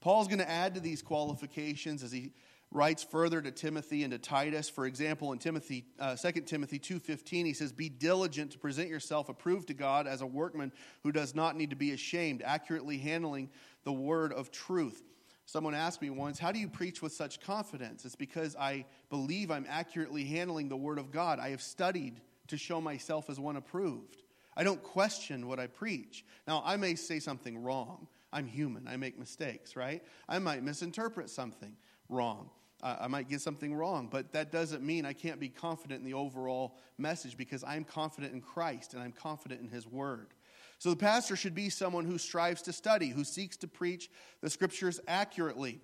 Paul's 0.00 0.26
going 0.26 0.38
to 0.38 0.50
add 0.50 0.74
to 0.74 0.80
these 0.80 1.02
qualifications 1.02 2.02
as 2.02 2.10
he 2.10 2.32
writes 2.70 3.04
further 3.04 3.42
to 3.42 3.50
Timothy 3.50 4.04
and 4.04 4.12
to 4.12 4.18
Titus. 4.18 4.70
For 4.70 4.86
example, 4.86 5.32
in 5.32 5.38
Timothy, 5.38 5.84
uh, 6.00 6.16
2 6.16 6.32
Timothy 6.40 6.78
2.15, 6.78 7.44
he 7.44 7.52
says, 7.52 7.72
Be 7.72 7.90
diligent 7.90 8.52
to 8.52 8.58
present 8.58 8.88
yourself 8.88 9.28
approved 9.28 9.68
to 9.68 9.74
God 9.74 10.06
as 10.06 10.22
a 10.22 10.26
workman 10.26 10.72
who 11.02 11.12
does 11.12 11.34
not 11.34 11.56
need 11.56 11.70
to 11.70 11.76
be 11.76 11.92
ashamed, 11.92 12.40
accurately 12.42 12.96
handling 12.96 13.50
the 13.84 13.92
word 13.92 14.32
of 14.32 14.50
truth. 14.50 15.02
Someone 15.44 15.74
asked 15.74 16.00
me 16.00 16.08
once, 16.08 16.38
How 16.38 16.52
do 16.52 16.58
you 16.58 16.68
preach 16.68 17.02
with 17.02 17.12
such 17.12 17.40
confidence? 17.42 18.06
It's 18.06 18.16
because 18.16 18.56
I 18.56 18.86
believe 19.10 19.50
I'm 19.50 19.66
accurately 19.68 20.24
handling 20.24 20.70
the 20.70 20.76
word 20.76 20.98
of 20.98 21.10
God. 21.10 21.38
I 21.38 21.50
have 21.50 21.60
studied 21.60 22.22
to 22.48 22.56
show 22.56 22.80
myself 22.80 23.30
as 23.30 23.40
one 23.40 23.56
approved. 23.56 24.22
I 24.56 24.64
don't 24.64 24.82
question 24.82 25.48
what 25.48 25.58
I 25.58 25.66
preach. 25.66 26.24
Now, 26.46 26.62
I 26.64 26.76
may 26.76 26.94
say 26.94 27.18
something 27.18 27.62
wrong. 27.62 28.06
I'm 28.32 28.46
human. 28.46 28.86
I 28.88 28.96
make 28.96 29.18
mistakes, 29.18 29.76
right? 29.76 30.02
I 30.28 30.38
might 30.38 30.62
misinterpret 30.62 31.30
something 31.30 31.76
wrong. 32.08 32.50
I 32.82 33.06
might 33.06 33.30
get 33.30 33.40
something 33.40 33.74
wrong, 33.74 34.08
but 34.10 34.32
that 34.32 34.52
doesn't 34.52 34.82
mean 34.82 35.06
I 35.06 35.14
can't 35.14 35.40
be 35.40 35.48
confident 35.48 36.00
in 36.00 36.04
the 36.04 36.12
overall 36.12 36.76
message 36.98 37.34
because 37.36 37.64
I'm 37.64 37.82
confident 37.82 38.34
in 38.34 38.42
Christ 38.42 38.92
and 38.92 39.02
I'm 39.02 39.12
confident 39.12 39.62
in 39.62 39.68
His 39.68 39.86
Word. 39.86 40.34
So 40.78 40.90
the 40.90 40.96
pastor 40.96 41.34
should 41.34 41.54
be 41.54 41.70
someone 41.70 42.04
who 42.04 42.18
strives 42.18 42.60
to 42.62 42.74
study, 42.74 43.08
who 43.08 43.24
seeks 43.24 43.56
to 43.58 43.68
preach 43.68 44.10
the 44.42 44.50
Scriptures 44.50 45.00
accurately. 45.08 45.80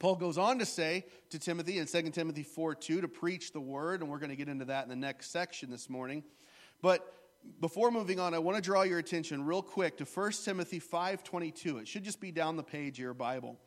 Paul 0.00 0.16
goes 0.16 0.38
on 0.38 0.58
to 0.58 0.66
say 0.66 1.04
to 1.28 1.38
Timothy 1.38 1.78
in 1.78 1.86
2 1.86 2.10
Timothy 2.10 2.42
4 2.42 2.74
2 2.74 3.02
to 3.02 3.08
preach 3.08 3.52
the 3.52 3.60
word, 3.60 4.00
and 4.00 4.10
we're 4.10 4.18
going 4.18 4.30
to 4.30 4.36
get 4.36 4.48
into 4.48 4.64
that 4.64 4.82
in 4.82 4.88
the 4.88 4.96
next 4.96 5.30
section 5.30 5.70
this 5.70 5.88
morning. 5.88 6.24
But 6.82 7.06
before 7.60 7.90
moving 7.90 8.18
on, 8.18 8.32
I 8.32 8.38
want 8.38 8.56
to 8.56 8.62
draw 8.62 8.82
your 8.82 8.98
attention 8.98 9.44
real 9.44 9.62
quick 9.62 9.98
to 9.98 10.04
1 10.06 10.32
Timothy 10.44 10.80
5:22. 10.80 11.82
It 11.82 11.86
should 11.86 12.02
just 12.02 12.18
be 12.18 12.32
down 12.32 12.56
the 12.56 12.62
page 12.62 12.98
of 12.98 13.02
your 13.02 13.14
Bible. 13.14 13.58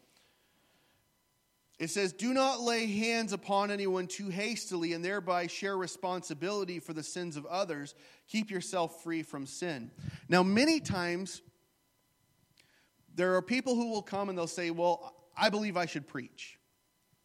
It 1.77 1.91
says, 1.91 2.13
Do 2.13 2.33
not 2.33 2.61
lay 2.61 2.87
hands 2.87 3.31
upon 3.31 3.69
anyone 3.69 4.07
too 4.07 4.29
hastily 4.29 4.93
and 4.93 5.05
thereby 5.05 5.47
share 5.47 5.77
responsibility 5.77 6.79
for 6.79 6.93
the 6.93 7.03
sins 7.03 7.37
of 7.37 7.45
others. 7.45 7.93
Keep 8.27 8.49
yourself 8.49 9.03
free 9.03 9.21
from 9.21 9.45
sin. 9.45 9.91
Now, 10.29 10.41
many 10.43 10.79
times, 10.79 11.41
there 13.15 13.35
are 13.35 13.41
people 13.41 13.75
who 13.75 13.91
will 13.91 14.01
come 14.01 14.29
and 14.29 14.37
they'll 14.37 14.47
say, 14.47 14.71
Well, 14.71 15.12
I 15.35 15.49
believe 15.49 15.77
I 15.77 15.85
should 15.85 16.07
preach. 16.07 16.59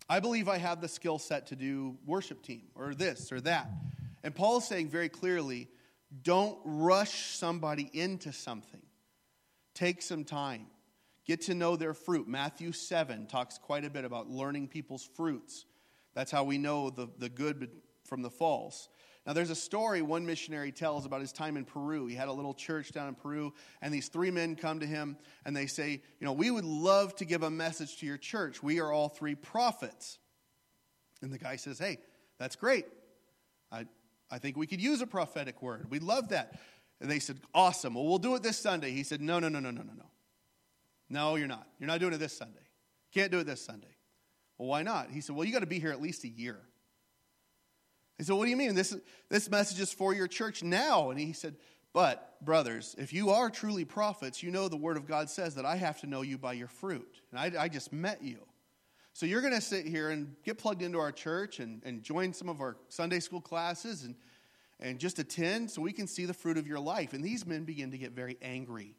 I 0.08 0.20
believe 0.20 0.48
I 0.48 0.58
have 0.58 0.80
the 0.80 0.88
skill 0.88 1.18
set 1.18 1.48
to 1.48 1.56
do 1.56 1.96
worship 2.06 2.42
team 2.42 2.62
or 2.74 2.94
this 2.94 3.30
or 3.30 3.40
that. 3.42 3.70
And 4.22 4.34
Paul 4.34 4.58
is 4.58 4.64
saying 4.64 4.88
very 4.88 5.08
clearly, 5.08 5.68
don't 6.22 6.58
rush 6.64 7.36
somebody 7.36 7.90
into 7.92 8.32
something. 8.32 8.80
Take 9.74 10.00
some 10.02 10.24
time. 10.24 10.66
Get 11.26 11.42
to 11.42 11.54
know 11.54 11.76
their 11.76 11.92
fruit. 11.92 12.26
Matthew 12.26 12.72
7 12.72 13.26
talks 13.26 13.58
quite 13.58 13.84
a 13.84 13.90
bit 13.90 14.06
about 14.06 14.30
learning 14.30 14.68
people's 14.68 15.08
fruits. 15.14 15.66
That's 16.14 16.30
how 16.30 16.44
we 16.44 16.56
know 16.56 16.88
the, 16.88 17.08
the 17.18 17.28
good 17.28 17.70
from 18.04 18.22
the 18.22 18.30
false. 18.30 18.88
Now, 19.28 19.34
there's 19.34 19.50
a 19.50 19.54
story 19.54 20.00
one 20.00 20.24
missionary 20.24 20.72
tells 20.72 21.04
about 21.04 21.20
his 21.20 21.32
time 21.32 21.58
in 21.58 21.66
Peru. 21.66 22.06
He 22.06 22.14
had 22.14 22.28
a 22.28 22.32
little 22.32 22.54
church 22.54 22.92
down 22.92 23.08
in 23.08 23.14
Peru, 23.14 23.52
and 23.82 23.92
these 23.92 24.08
three 24.08 24.30
men 24.30 24.56
come 24.56 24.80
to 24.80 24.86
him 24.86 25.18
and 25.44 25.54
they 25.54 25.66
say, 25.66 26.00
You 26.18 26.24
know, 26.24 26.32
we 26.32 26.50
would 26.50 26.64
love 26.64 27.14
to 27.16 27.26
give 27.26 27.42
a 27.42 27.50
message 27.50 27.98
to 27.98 28.06
your 28.06 28.16
church. 28.16 28.62
We 28.62 28.80
are 28.80 28.90
all 28.90 29.10
three 29.10 29.34
prophets. 29.34 30.18
And 31.20 31.30
the 31.30 31.36
guy 31.36 31.56
says, 31.56 31.78
Hey, 31.78 31.98
that's 32.38 32.56
great. 32.56 32.86
I, 33.70 33.84
I 34.30 34.38
think 34.38 34.56
we 34.56 34.66
could 34.66 34.80
use 34.80 35.02
a 35.02 35.06
prophetic 35.06 35.60
word. 35.60 35.90
We'd 35.90 36.02
love 36.02 36.30
that. 36.30 36.58
And 37.02 37.10
they 37.10 37.18
said, 37.18 37.38
Awesome. 37.52 37.96
Well, 37.96 38.06
we'll 38.06 38.16
do 38.16 38.34
it 38.34 38.42
this 38.42 38.58
Sunday. 38.58 38.92
He 38.92 39.02
said, 39.02 39.20
No, 39.20 39.40
no, 39.40 39.50
no, 39.50 39.60
no, 39.60 39.70
no, 39.70 39.82
no, 39.82 39.92
no. 39.92 40.06
No, 41.10 41.36
you're 41.36 41.48
not. 41.48 41.66
You're 41.78 41.88
not 41.88 42.00
doing 42.00 42.14
it 42.14 42.18
this 42.18 42.34
Sunday. 42.34 42.64
Can't 43.12 43.30
do 43.30 43.40
it 43.40 43.44
this 43.44 43.60
Sunday. 43.60 43.94
Well, 44.56 44.68
why 44.68 44.82
not? 44.82 45.10
He 45.10 45.20
said, 45.20 45.36
Well, 45.36 45.44
you 45.44 45.52
got 45.52 45.60
to 45.60 45.66
be 45.66 45.80
here 45.80 45.92
at 45.92 46.00
least 46.00 46.24
a 46.24 46.28
year. 46.28 46.60
He 48.18 48.24
said, 48.24 48.36
What 48.36 48.44
do 48.44 48.50
you 48.50 48.56
mean? 48.56 48.74
This, 48.74 48.96
this 49.28 49.48
message 49.48 49.80
is 49.80 49.92
for 49.92 50.12
your 50.12 50.26
church 50.28 50.62
now. 50.62 51.10
And 51.10 51.18
he 51.18 51.32
said, 51.32 51.56
But, 51.92 52.44
brothers, 52.44 52.94
if 52.98 53.12
you 53.12 53.30
are 53.30 53.48
truly 53.48 53.84
prophets, 53.84 54.42
you 54.42 54.50
know 54.50 54.68
the 54.68 54.76
Word 54.76 54.96
of 54.96 55.06
God 55.06 55.30
says 55.30 55.54
that 55.54 55.64
I 55.64 55.76
have 55.76 56.00
to 56.00 56.06
know 56.06 56.22
you 56.22 56.36
by 56.36 56.52
your 56.52 56.68
fruit. 56.68 57.20
And 57.30 57.38
I, 57.38 57.64
I 57.64 57.68
just 57.68 57.92
met 57.92 58.22
you. 58.22 58.40
So 59.12 59.26
you're 59.26 59.40
going 59.40 59.54
to 59.54 59.60
sit 59.60 59.86
here 59.86 60.10
and 60.10 60.34
get 60.44 60.58
plugged 60.58 60.82
into 60.82 60.98
our 60.98 61.10
church 61.10 61.58
and, 61.58 61.82
and 61.84 62.02
join 62.02 62.32
some 62.32 62.48
of 62.48 62.60
our 62.60 62.76
Sunday 62.88 63.20
school 63.20 63.40
classes 63.40 64.04
and, 64.04 64.14
and 64.78 64.98
just 64.98 65.18
attend 65.18 65.70
so 65.70 65.82
we 65.82 65.92
can 65.92 66.06
see 66.06 66.24
the 66.24 66.34
fruit 66.34 66.56
of 66.56 66.66
your 66.66 66.78
life. 66.78 67.14
And 67.14 67.24
these 67.24 67.44
men 67.46 67.64
begin 67.64 67.90
to 67.90 67.98
get 67.98 68.12
very 68.12 68.36
angry. 68.42 68.94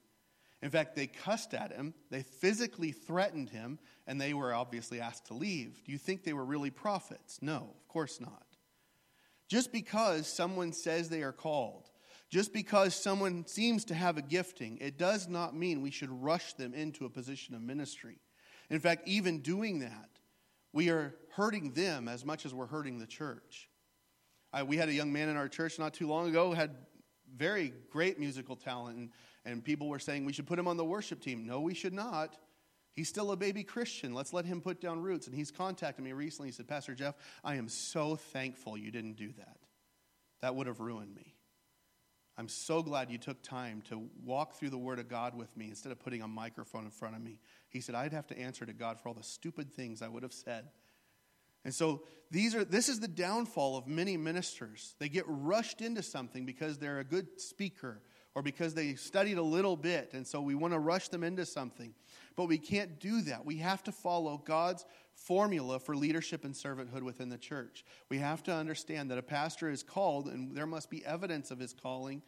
In 0.62 0.70
fact, 0.70 0.96
they 0.96 1.08
cussed 1.08 1.54
at 1.54 1.72
him, 1.72 1.94
they 2.10 2.24
physically 2.24 2.92
threatened 2.92 3.50
him, 3.50 3.80
and 4.08 4.20
they 4.20 4.34
were 4.34 4.54
obviously 4.54 5.00
asked 5.00 5.28
to 5.28 5.34
leave. 5.34 5.82
Do 5.86 5.92
you 5.94 5.98
think 5.98 6.24
they 6.24 6.34
were 6.34 6.44
really 6.44 6.70
prophets? 6.70 7.40
No, 7.42 7.74
of 7.80 7.88
course 7.88 8.20
not. 8.20 8.49
Just 9.50 9.74
because 9.74 10.28
someone 10.28 10.72
says 10.72 11.10
they 11.10 11.24
are 11.24 11.34
called, 11.34 11.90
just 12.30 12.54
because 12.54 12.96
someone 12.96 13.46
seems 13.46 13.84
to 13.86 13.94
have 13.94 14.18
a 14.18 14.22
gifting, 14.22 14.78
it 14.80 14.98
does 14.98 15.28
not 15.28 15.56
mean 15.56 15.82
we 15.82 15.92
should 15.92 16.12
rush 16.12 16.54
them 16.54 16.74
into 16.74 17.06
a 17.06 17.10
position 17.10 17.56
of 17.56 17.62
ministry. 17.62 18.20
In 18.70 18.80
fact, 18.80 19.08
even 19.08 19.40
doing 19.40 19.80
that, 19.80 20.10
we 20.72 20.90
are 20.90 21.16
hurting 21.36 21.74
them 21.74 22.08
as 22.08 22.24
much 22.24 22.46
as 22.46 22.54
we're 22.54 22.68
hurting 22.68 23.00
the 23.00 23.08
church. 23.08 23.68
I, 24.54 24.64
we 24.64 24.78
had 24.78 24.88
a 24.88 24.94
young 24.94 25.12
man 25.12 25.28
in 25.28 25.36
our 25.36 25.50
church 25.50 25.80
not 25.80 25.94
too 25.94 26.08
long 26.08 26.30
ago 26.30 26.54
had 26.54 26.76
very 27.36 27.74
great 27.92 28.20
musical 28.20 28.56
talent 28.56 28.98
and 28.98 29.10
and 29.46 29.64
people 29.64 29.88
were 29.88 30.00
saying 30.00 30.26
we 30.26 30.34
should 30.34 30.48
put 30.48 30.60
him 30.60 30.68
on 30.68 30.78
the 30.78 30.86
worship 30.86 31.22
team. 31.22 31.46
No, 31.46 31.62
we 31.62 31.74
should 31.74 31.94
not. 31.94 32.38
He's 33.00 33.08
still 33.08 33.32
a 33.32 33.38
baby 33.38 33.64
Christian. 33.64 34.14
Let's 34.14 34.34
let 34.34 34.44
him 34.44 34.60
put 34.60 34.82
down 34.82 35.02
roots. 35.02 35.26
And 35.26 35.34
he's 35.34 35.52
contacted 35.52 36.04
me 36.04 36.12
recently. 36.12 36.50
He 36.50 36.52
said, 36.52 36.68
Pastor 36.68 36.94
Jeff, 36.94 37.16
I 37.46 37.56
am 37.56 37.70
so 37.70 38.18
thankful 38.18 38.78
you 38.78 38.92
didn't 38.92 39.14
do 39.14 39.32
that. 39.38 39.56
That 40.42 40.54
would 40.54 40.68
have 40.68 40.82
ruined 40.82 41.16
me. 41.16 41.34
I'm 42.38 42.50
so 42.50 42.84
glad 42.84 43.10
you 43.10 43.18
took 43.18 43.42
time 43.42 43.84
to 43.88 44.10
walk 44.26 44.56
through 44.56 44.72
the 44.72 44.78
Word 44.78 45.00
of 45.00 45.08
God 45.08 45.34
with 45.34 45.56
me 45.56 45.70
instead 45.70 45.94
of 45.94 46.00
putting 46.00 46.22
a 46.22 46.28
microphone 46.28 46.84
in 46.84 46.92
front 46.92 47.16
of 47.16 47.22
me. 47.22 47.40
He 47.70 47.80
said, 47.80 47.96
I'd 47.96 48.12
have 48.12 48.28
to 48.28 48.38
answer 48.38 48.66
to 48.66 48.74
God 48.74 49.00
for 49.00 49.08
all 49.08 49.16
the 49.16 49.24
stupid 49.24 49.72
things 49.72 50.02
I 50.02 50.10
would 50.10 50.24
have 50.24 50.34
said. 50.34 50.66
And 51.64 51.74
so 51.74 52.04
these 52.32 52.54
are, 52.54 52.66
this 52.66 52.90
is 52.90 53.00
the 53.00 53.08
downfall 53.08 53.78
of 53.78 53.88
many 53.88 54.18
ministers. 54.18 54.96
They 55.00 55.08
get 55.08 55.24
rushed 55.26 55.80
into 55.80 56.04
something 56.04 56.46
because 56.46 56.80
they're 56.80 57.00
a 57.00 57.06
good 57.06 57.40
speaker 57.40 58.02
or 58.36 58.42
because 58.42 58.74
they 58.74 58.96
studied 58.96 59.38
a 59.38 59.44
little 59.44 59.76
bit, 59.76 60.12
and 60.14 60.26
so 60.26 60.42
we 60.42 60.56
want 60.56 60.74
to 60.74 60.80
rush 60.80 61.10
them 61.10 61.24
into 61.24 61.46
something. 61.46 61.94
But 62.40 62.48
we 62.48 62.58
can't 62.58 63.02
do 63.02 63.20
that. 63.24 63.46
We 63.46 63.58
have 63.58 63.84
to 63.84 63.92
follow 63.92 64.42
God's 64.46 64.86
formula 65.14 65.78
for 65.78 65.94
leadership 65.94 66.46
and 66.46 66.54
servanthood 66.54 67.02
within 67.02 67.28
the 67.28 67.38
church. 67.38 67.84
We 68.08 68.20
have 68.20 68.44
to 68.44 68.54
understand 68.54 69.12
that 69.12 69.18
a 69.18 69.22
pastor 69.22 69.70
is 69.70 69.84
called, 69.84 70.28
and 70.28 70.56
there 70.56 70.66
must 70.66 70.90
be 70.90 71.04
evidence 71.06 71.52
of 71.52 71.60
his 71.60 71.74
calling, 71.74 72.22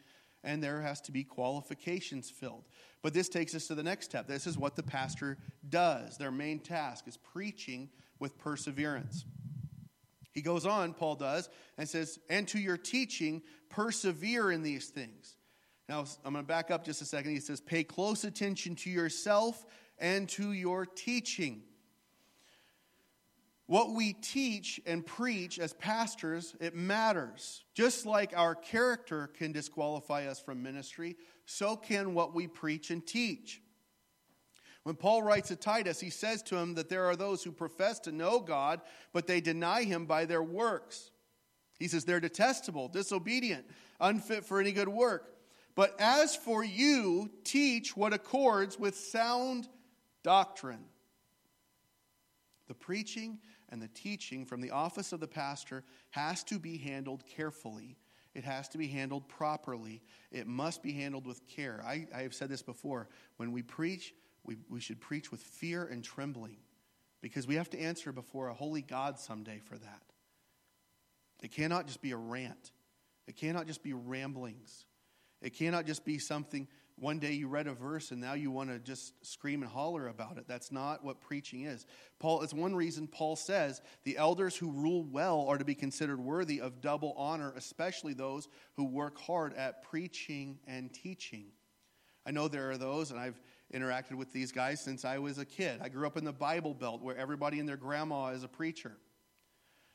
and 0.44 0.62
there 0.62 0.82
has 0.82 1.00
to 1.00 1.12
be 1.12 1.24
qualifications 1.24 2.28
filled. 2.28 2.64
But 3.00 3.14
this 3.14 3.30
takes 3.30 3.54
us 3.54 3.66
to 3.68 3.74
the 3.74 3.82
next 3.82 4.04
step. 4.04 4.26
This 4.26 4.46
is 4.46 4.58
what 4.58 4.76
the 4.76 4.82
pastor 4.82 5.38
does. 5.70 6.18
Their 6.18 6.30
main 6.30 6.58
task 6.58 7.08
is 7.08 7.16
preaching 7.16 7.88
with 8.18 8.36
perseverance. 8.36 9.24
He 10.34 10.42
goes 10.42 10.66
on, 10.66 10.92
Paul 10.92 11.14
does, 11.14 11.48
and 11.78 11.88
says, 11.88 12.18
And 12.28 12.46
to 12.48 12.58
your 12.58 12.76
teaching, 12.76 13.40
persevere 13.70 14.52
in 14.52 14.62
these 14.62 14.88
things. 14.88 15.36
Now, 15.88 16.04
I'm 16.22 16.34
going 16.34 16.44
to 16.44 16.48
back 16.48 16.70
up 16.70 16.84
just 16.84 17.00
a 17.00 17.06
second. 17.06 17.30
He 17.30 17.40
says, 17.40 17.62
Pay 17.62 17.84
close 17.84 18.24
attention 18.24 18.76
to 18.76 18.90
yourself 18.90 19.64
and 20.02 20.28
to 20.30 20.52
your 20.52 20.84
teaching. 20.84 21.62
What 23.66 23.92
we 23.92 24.12
teach 24.12 24.80
and 24.84 25.06
preach 25.06 25.58
as 25.58 25.72
pastors, 25.72 26.54
it 26.60 26.74
matters. 26.74 27.64
Just 27.72 28.04
like 28.04 28.36
our 28.36 28.54
character 28.54 29.28
can 29.28 29.52
disqualify 29.52 30.26
us 30.26 30.40
from 30.40 30.62
ministry, 30.62 31.16
so 31.46 31.76
can 31.76 32.12
what 32.12 32.34
we 32.34 32.48
preach 32.48 32.90
and 32.90 33.06
teach. 33.06 33.62
When 34.82 34.96
Paul 34.96 35.22
writes 35.22 35.48
to 35.48 35.56
Titus, 35.56 36.00
he 36.00 36.10
says 36.10 36.42
to 36.44 36.56
him 36.56 36.74
that 36.74 36.88
there 36.88 37.06
are 37.06 37.14
those 37.14 37.44
who 37.44 37.52
profess 37.52 38.00
to 38.00 38.12
know 38.12 38.40
God, 38.40 38.80
but 39.12 39.28
they 39.28 39.40
deny 39.40 39.84
him 39.84 40.06
by 40.06 40.24
their 40.24 40.42
works. 40.42 41.12
He 41.78 41.86
says 41.86 42.04
they're 42.04 42.20
detestable, 42.20 42.88
disobedient, 42.88 43.64
unfit 44.00 44.44
for 44.44 44.60
any 44.60 44.72
good 44.72 44.88
work. 44.88 45.36
But 45.76 45.94
as 46.00 46.34
for 46.34 46.64
you, 46.64 47.30
teach 47.44 47.96
what 47.96 48.12
accords 48.12 48.78
with 48.78 48.96
sound 48.96 49.68
doctrine. 50.22 50.84
The 52.68 52.74
preaching 52.74 53.38
and 53.68 53.82
the 53.82 53.88
teaching 53.88 54.46
from 54.46 54.60
the 54.60 54.70
office 54.70 55.12
of 55.12 55.20
the 55.20 55.26
pastor 55.26 55.84
has 56.10 56.44
to 56.44 56.58
be 56.58 56.78
handled 56.78 57.24
carefully. 57.26 57.96
It 58.34 58.44
has 58.44 58.68
to 58.70 58.78
be 58.78 58.88
handled 58.88 59.28
properly. 59.28 60.02
It 60.30 60.46
must 60.46 60.82
be 60.82 60.92
handled 60.92 61.26
with 61.26 61.46
care. 61.48 61.82
I, 61.84 62.06
I 62.14 62.22
have 62.22 62.34
said 62.34 62.48
this 62.48 62.62
before. 62.62 63.08
When 63.36 63.52
we 63.52 63.62
preach, 63.62 64.14
we, 64.44 64.56
we 64.70 64.80
should 64.80 65.00
preach 65.00 65.30
with 65.30 65.40
fear 65.40 65.84
and 65.84 66.02
trembling. 66.02 66.58
because 67.22 67.46
we 67.46 67.54
have 67.54 67.70
to 67.70 67.80
answer 67.80 68.12
before 68.12 68.48
a 68.48 68.54
holy 68.54 68.82
God 68.82 69.18
someday 69.18 69.60
for 69.64 69.78
that. 69.78 70.02
It 71.42 71.52
cannot 71.52 71.86
just 71.86 72.02
be 72.02 72.10
a 72.10 72.16
rant, 72.16 72.72
it 73.26 73.36
cannot 73.36 73.66
just 73.66 73.82
be 73.82 73.94
ramblings. 73.94 74.84
It 75.40 75.54
cannot 75.54 75.86
just 75.86 76.04
be 76.04 76.20
something 76.20 76.68
one 76.98 77.18
day 77.18 77.32
you 77.32 77.48
read 77.48 77.66
a 77.66 77.74
verse 77.74 78.10
and 78.10 78.20
now 78.20 78.34
you 78.34 78.50
want 78.50 78.70
to 78.70 78.78
just 78.78 79.14
scream 79.26 79.62
and 79.62 79.70
holler 79.70 80.08
about 80.08 80.38
it. 80.38 80.44
That's 80.46 80.70
not 80.70 81.04
what 81.04 81.20
preaching 81.20 81.62
is. 81.62 81.86
Paul 82.18 82.42
it's 82.42 82.54
one 82.54 82.74
reason 82.74 83.06
Paul 83.06 83.36
says 83.36 83.80
the 84.04 84.16
elders 84.16 84.56
who 84.56 84.70
rule 84.70 85.04
well 85.04 85.46
are 85.48 85.58
to 85.58 85.64
be 85.64 85.74
considered 85.74 86.20
worthy 86.20 86.60
of 86.60 86.80
double 86.80 87.14
honor, 87.16 87.52
especially 87.56 88.14
those 88.14 88.48
who 88.76 88.84
work 88.84 89.18
hard 89.18 89.54
at 89.54 89.82
preaching 89.82 90.58
and 90.66 90.92
teaching. 90.92 91.46
I 92.24 92.30
know 92.30 92.46
there 92.46 92.70
are 92.70 92.78
those, 92.78 93.10
and 93.10 93.18
I've 93.18 93.40
interacted 93.74 94.14
with 94.14 94.32
these 94.32 94.52
guys 94.52 94.80
since 94.80 95.04
I 95.04 95.18
was 95.18 95.38
a 95.38 95.44
kid. 95.44 95.80
I 95.82 95.88
grew 95.88 96.06
up 96.06 96.16
in 96.16 96.24
the 96.24 96.32
Bible 96.32 96.74
Belt 96.74 97.02
where 97.02 97.16
everybody 97.16 97.58
and 97.58 97.68
their 97.68 97.76
grandma 97.76 98.28
is 98.28 98.44
a 98.44 98.48
preacher. 98.48 98.92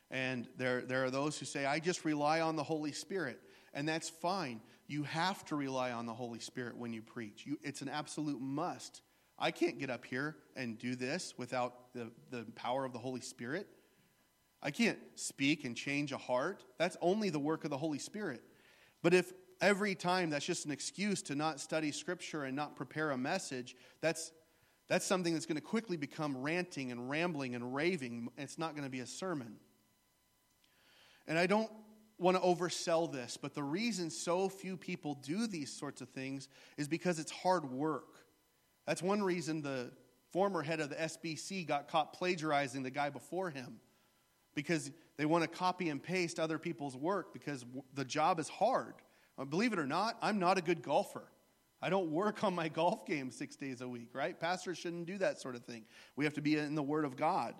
And 0.10 0.48
there, 0.58 0.82
there 0.82 1.04
are 1.04 1.12
those 1.12 1.38
who 1.38 1.46
say, 1.46 1.66
I 1.66 1.80
just 1.80 2.06
rely 2.06 2.42
on 2.42 2.56
the 2.56 2.64
Holy 2.64 2.92
Spirit. 2.92 3.40
And 3.74 3.88
that's 3.88 4.10
fine. 4.10 4.62
You 4.88 5.04
have 5.04 5.44
to 5.46 5.56
rely 5.56 5.92
on 5.92 6.06
the 6.06 6.14
Holy 6.14 6.40
Spirit 6.40 6.78
when 6.78 6.94
you 6.94 7.02
preach. 7.02 7.46
You, 7.46 7.58
it's 7.62 7.82
an 7.82 7.90
absolute 7.90 8.40
must. 8.40 9.02
I 9.38 9.52
can't 9.52 9.78
get 9.78 9.90
up 9.90 10.06
here 10.06 10.36
and 10.56 10.80
do 10.80 10.96
this 10.96 11.34
without 11.38 11.94
the, 11.94 12.10
the 12.32 12.46
power 12.56 12.86
of 12.86 12.94
the 12.94 13.00
Holy 13.00 13.22
Spirit. 13.22 13.68
I 14.64 14.72
can't 14.72 14.98
speak 15.16 15.66
and 15.66 15.76
change 15.76 16.12
a 16.12 16.18
heart. 16.18 16.64
That's 16.80 16.98
only 17.02 17.30
the 17.30 17.40
work 17.40 17.64
of 17.64 17.70
the 17.70 17.78
Holy 17.78 18.00
Spirit. 18.00 18.42
But 19.04 19.14
if 19.14 19.34
every 19.62 19.94
time 19.94 20.30
that's 20.30 20.46
just 20.46 20.66
an 20.66 20.72
excuse 20.72 21.22
to 21.24 21.36
not 21.36 21.60
study 21.60 21.92
Scripture 21.92 22.46
and 22.46 22.56
not 22.56 22.76
prepare 22.76 23.12
a 23.12 23.18
message, 23.18 23.76
that's, 24.02 24.32
that's 24.88 25.06
something 25.06 25.34
that's 25.34 25.46
going 25.46 25.58
to 25.58 25.62
quickly 25.62 25.98
become 25.98 26.38
ranting 26.38 26.92
and 26.92 27.10
rambling 27.10 27.56
and 27.56 27.76
raving. 27.76 28.30
It's 28.38 28.58
not 28.58 28.72
going 28.72 28.86
to 28.86 28.90
be 28.90 29.02
a 29.02 29.08
sermon. 29.08 29.58
And 31.28 31.38
I 31.38 31.46
don't 31.46 31.70
want 32.20 32.36
to 32.38 32.42
oversell 32.42 33.12
this, 33.12 33.38
but 33.38 33.54
the 33.54 33.64
reason 33.64 34.10
so 34.10 34.50
few 34.50 34.76
people 34.76 35.16
do 35.16 35.48
these 35.48 35.72
sorts 35.72 36.02
of 36.02 36.10
things 36.10 36.48
is 36.78 36.88
because 36.88 37.20
it's 37.20 37.32
hard 37.32 37.72
work. 37.72 38.16
That's 38.86 39.04
one 39.04 39.22
reason 39.22 39.62
the 39.62 39.92
former 40.32 40.62
head 40.62 40.80
of 40.80 40.90
the 40.90 40.96
SBC 40.96 41.68
got 41.68 41.88
caught 41.88 42.14
plagiarizing 42.14 42.84
the 42.84 42.90
guy 42.90 43.10
before 43.10 43.50
him 43.50 43.80
because 44.56 44.92
they 45.18 45.26
want 45.26 45.44
to 45.44 45.48
copy 45.48 45.90
and 45.90 46.02
paste 46.02 46.40
other 46.40 46.58
people's 46.58 46.96
work 46.96 47.34
because 47.34 47.66
the 47.94 48.06
job 48.06 48.40
is 48.40 48.50
hard. 48.50 48.96
Uh, 49.38 49.46
believe 49.46 49.72
it 49.72 49.80
or 49.80 49.86
not, 49.86 50.18
I'm 50.22 50.40
not 50.40 50.58
a 50.58 50.62
good 50.62 50.82
golfer. 50.82 51.30
I 51.82 51.90
don't 51.90 52.10
work 52.10 52.44
on 52.44 52.56
my 52.56 52.68
golf 52.70 53.06
game 53.06 53.30
six 53.30 53.56
days 53.56 53.82
a 53.82 53.88
week, 53.88 54.10
right? 54.14 54.40
Pastors 54.40 54.78
shouldn't 54.78 55.06
do 55.06 55.18
that 55.20 55.40
sort 55.40 55.56
of 55.56 55.64
thing. 55.64 55.86
We 56.16 56.26
have 56.26 56.34
to 56.34 56.42
be 56.42 56.58
in 56.58 56.76
the 56.76 56.84
Word 56.84 57.06
of 57.06 57.16
God. 57.16 57.54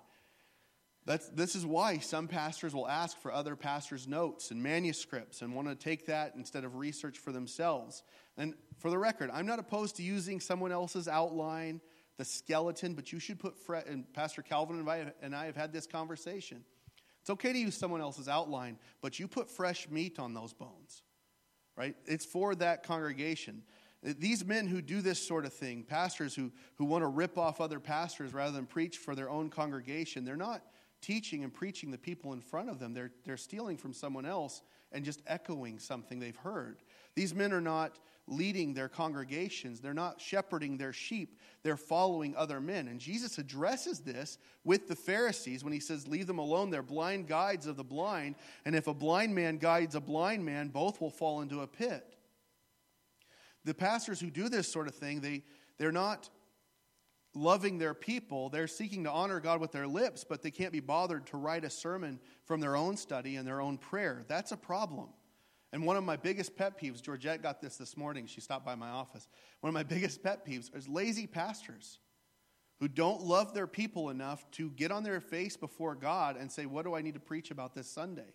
That's, 1.08 1.30
this 1.30 1.54
is 1.54 1.64
why 1.64 2.00
some 2.00 2.28
pastors 2.28 2.74
will 2.74 2.86
ask 2.86 3.18
for 3.18 3.32
other 3.32 3.56
pastors' 3.56 4.06
notes 4.06 4.50
and 4.50 4.62
manuscripts 4.62 5.40
and 5.40 5.54
want 5.54 5.66
to 5.66 5.74
take 5.74 6.04
that 6.04 6.34
instead 6.36 6.64
of 6.64 6.76
research 6.76 7.16
for 7.16 7.32
themselves. 7.32 8.02
And 8.36 8.52
for 8.76 8.90
the 8.90 8.98
record, 8.98 9.30
I'm 9.32 9.46
not 9.46 9.58
opposed 9.58 9.96
to 9.96 10.02
using 10.02 10.38
someone 10.38 10.70
else's 10.70 11.08
outline, 11.08 11.80
the 12.18 12.26
skeleton, 12.26 12.92
but 12.92 13.10
you 13.10 13.20
should 13.20 13.40
put, 13.40 13.56
fre- 13.56 13.76
and 13.76 14.04
Pastor 14.12 14.42
Calvin 14.42 14.78
and 14.78 14.86
I, 14.86 15.10
and 15.22 15.34
I 15.34 15.46
have 15.46 15.56
had 15.56 15.72
this 15.72 15.86
conversation. 15.86 16.62
It's 17.22 17.30
okay 17.30 17.54
to 17.54 17.58
use 17.58 17.74
someone 17.74 18.02
else's 18.02 18.28
outline, 18.28 18.78
but 19.00 19.18
you 19.18 19.28
put 19.28 19.50
fresh 19.50 19.88
meat 19.88 20.18
on 20.18 20.34
those 20.34 20.52
bones, 20.52 21.04
right? 21.74 21.96
It's 22.04 22.26
for 22.26 22.54
that 22.56 22.82
congregation. 22.82 23.62
Uh, 24.06 24.12
these 24.18 24.44
men 24.44 24.66
who 24.66 24.82
do 24.82 25.00
this 25.00 25.26
sort 25.26 25.46
of 25.46 25.54
thing, 25.54 25.84
pastors 25.84 26.34
who, 26.34 26.52
who 26.74 26.84
want 26.84 27.02
to 27.02 27.08
rip 27.08 27.38
off 27.38 27.62
other 27.62 27.80
pastors 27.80 28.34
rather 28.34 28.52
than 28.52 28.66
preach 28.66 28.98
for 28.98 29.14
their 29.14 29.30
own 29.30 29.48
congregation, 29.48 30.26
they're 30.26 30.36
not 30.36 30.60
teaching 31.00 31.44
and 31.44 31.52
preaching 31.52 31.90
the 31.90 31.98
people 31.98 32.32
in 32.32 32.40
front 32.40 32.68
of 32.68 32.78
them. 32.78 32.94
They're, 32.94 33.12
they're 33.24 33.36
stealing 33.36 33.76
from 33.76 33.92
someone 33.92 34.26
else 34.26 34.62
and 34.92 35.04
just 35.04 35.22
echoing 35.26 35.78
something 35.78 36.18
they've 36.18 36.36
heard. 36.36 36.78
These 37.14 37.34
men 37.34 37.52
are 37.52 37.60
not 37.60 37.98
leading 38.26 38.74
their 38.74 38.88
congregations, 38.88 39.80
they're 39.80 39.94
not 39.94 40.20
shepherding 40.20 40.76
their 40.76 40.92
sheep, 40.92 41.38
they're 41.62 41.76
following 41.76 42.36
other 42.36 42.60
men. 42.60 42.88
And 42.88 43.00
Jesus 43.00 43.38
addresses 43.38 44.00
this 44.00 44.38
with 44.64 44.86
the 44.86 44.96
Pharisees 44.96 45.64
when 45.64 45.72
he 45.72 45.80
says, 45.80 46.06
Leave 46.06 46.26
them 46.26 46.38
alone. 46.38 46.70
They're 46.70 46.82
blind 46.82 47.26
guides 47.26 47.66
of 47.66 47.76
the 47.76 47.84
blind. 47.84 48.36
And 48.64 48.74
if 48.74 48.86
a 48.86 48.94
blind 48.94 49.34
man 49.34 49.58
guides 49.58 49.94
a 49.94 50.00
blind 50.00 50.44
man, 50.44 50.68
both 50.68 51.00
will 51.00 51.10
fall 51.10 51.40
into 51.40 51.60
a 51.60 51.66
pit. 51.66 52.16
The 53.64 53.74
pastors 53.74 54.20
who 54.20 54.30
do 54.30 54.48
this 54.48 54.70
sort 54.70 54.88
of 54.88 54.94
thing, 54.94 55.20
they, 55.20 55.42
they're 55.78 55.92
not 55.92 56.28
loving 57.38 57.78
their 57.78 57.94
people. 57.94 58.48
They're 58.48 58.66
seeking 58.66 59.04
to 59.04 59.10
honor 59.10 59.40
God 59.40 59.60
with 59.60 59.72
their 59.72 59.86
lips, 59.86 60.24
but 60.24 60.42
they 60.42 60.50
can't 60.50 60.72
be 60.72 60.80
bothered 60.80 61.26
to 61.28 61.36
write 61.36 61.64
a 61.64 61.70
sermon 61.70 62.18
from 62.44 62.60
their 62.60 62.76
own 62.76 62.96
study 62.96 63.36
and 63.36 63.46
their 63.46 63.60
own 63.60 63.78
prayer. 63.78 64.24
That's 64.28 64.52
a 64.52 64.56
problem. 64.56 65.08
And 65.72 65.84
one 65.84 65.96
of 65.96 66.04
my 66.04 66.16
biggest 66.16 66.56
pet 66.56 66.80
peeves, 66.80 67.02
Georgette 67.02 67.42
got 67.42 67.60
this 67.60 67.76
this 67.76 67.96
morning. 67.96 68.26
She 68.26 68.40
stopped 68.40 68.64
by 68.64 68.74
my 68.74 68.88
office. 68.88 69.28
One 69.60 69.68
of 69.68 69.74
my 69.74 69.82
biggest 69.94 70.22
pet 70.22 70.46
peeves 70.46 70.74
is 70.74 70.88
lazy 70.88 71.26
pastors 71.26 71.98
who 72.80 72.88
don't 72.88 73.22
love 73.22 73.54
their 73.54 73.66
people 73.66 74.10
enough 74.10 74.48
to 74.52 74.70
get 74.70 74.90
on 74.90 75.02
their 75.02 75.20
face 75.20 75.56
before 75.56 75.94
God 75.94 76.36
and 76.36 76.50
say, 76.50 76.66
What 76.66 76.84
do 76.84 76.94
I 76.94 77.02
need 77.02 77.14
to 77.14 77.20
preach 77.20 77.50
about 77.50 77.74
this 77.74 77.90
Sunday? 77.90 78.34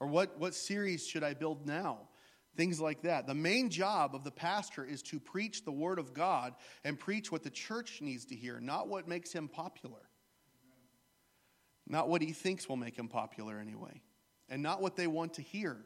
Or 0.00 0.08
what, 0.08 0.38
what 0.38 0.54
series 0.54 1.06
should 1.06 1.22
I 1.22 1.34
build 1.34 1.66
now? 1.66 2.08
Things 2.56 2.80
like 2.80 3.02
that. 3.02 3.26
The 3.26 3.34
main 3.34 3.68
job 3.68 4.14
of 4.14 4.22
the 4.22 4.30
pastor 4.30 4.84
is 4.84 5.02
to 5.02 5.18
preach 5.18 5.64
the 5.64 5.72
word 5.72 5.98
of 5.98 6.14
God 6.14 6.54
and 6.84 6.98
preach 6.98 7.32
what 7.32 7.42
the 7.42 7.50
church 7.50 8.00
needs 8.00 8.24
to 8.26 8.36
hear, 8.36 8.60
not 8.60 8.88
what 8.88 9.08
makes 9.08 9.32
him 9.32 9.48
popular. 9.48 10.00
Not 11.86 12.08
what 12.08 12.22
he 12.22 12.32
thinks 12.32 12.68
will 12.68 12.76
make 12.76 12.96
him 12.96 13.08
popular, 13.08 13.58
anyway. 13.58 14.00
And 14.48 14.62
not 14.62 14.80
what 14.80 14.96
they 14.96 15.06
want 15.06 15.34
to 15.34 15.42
hear. 15.42 15.76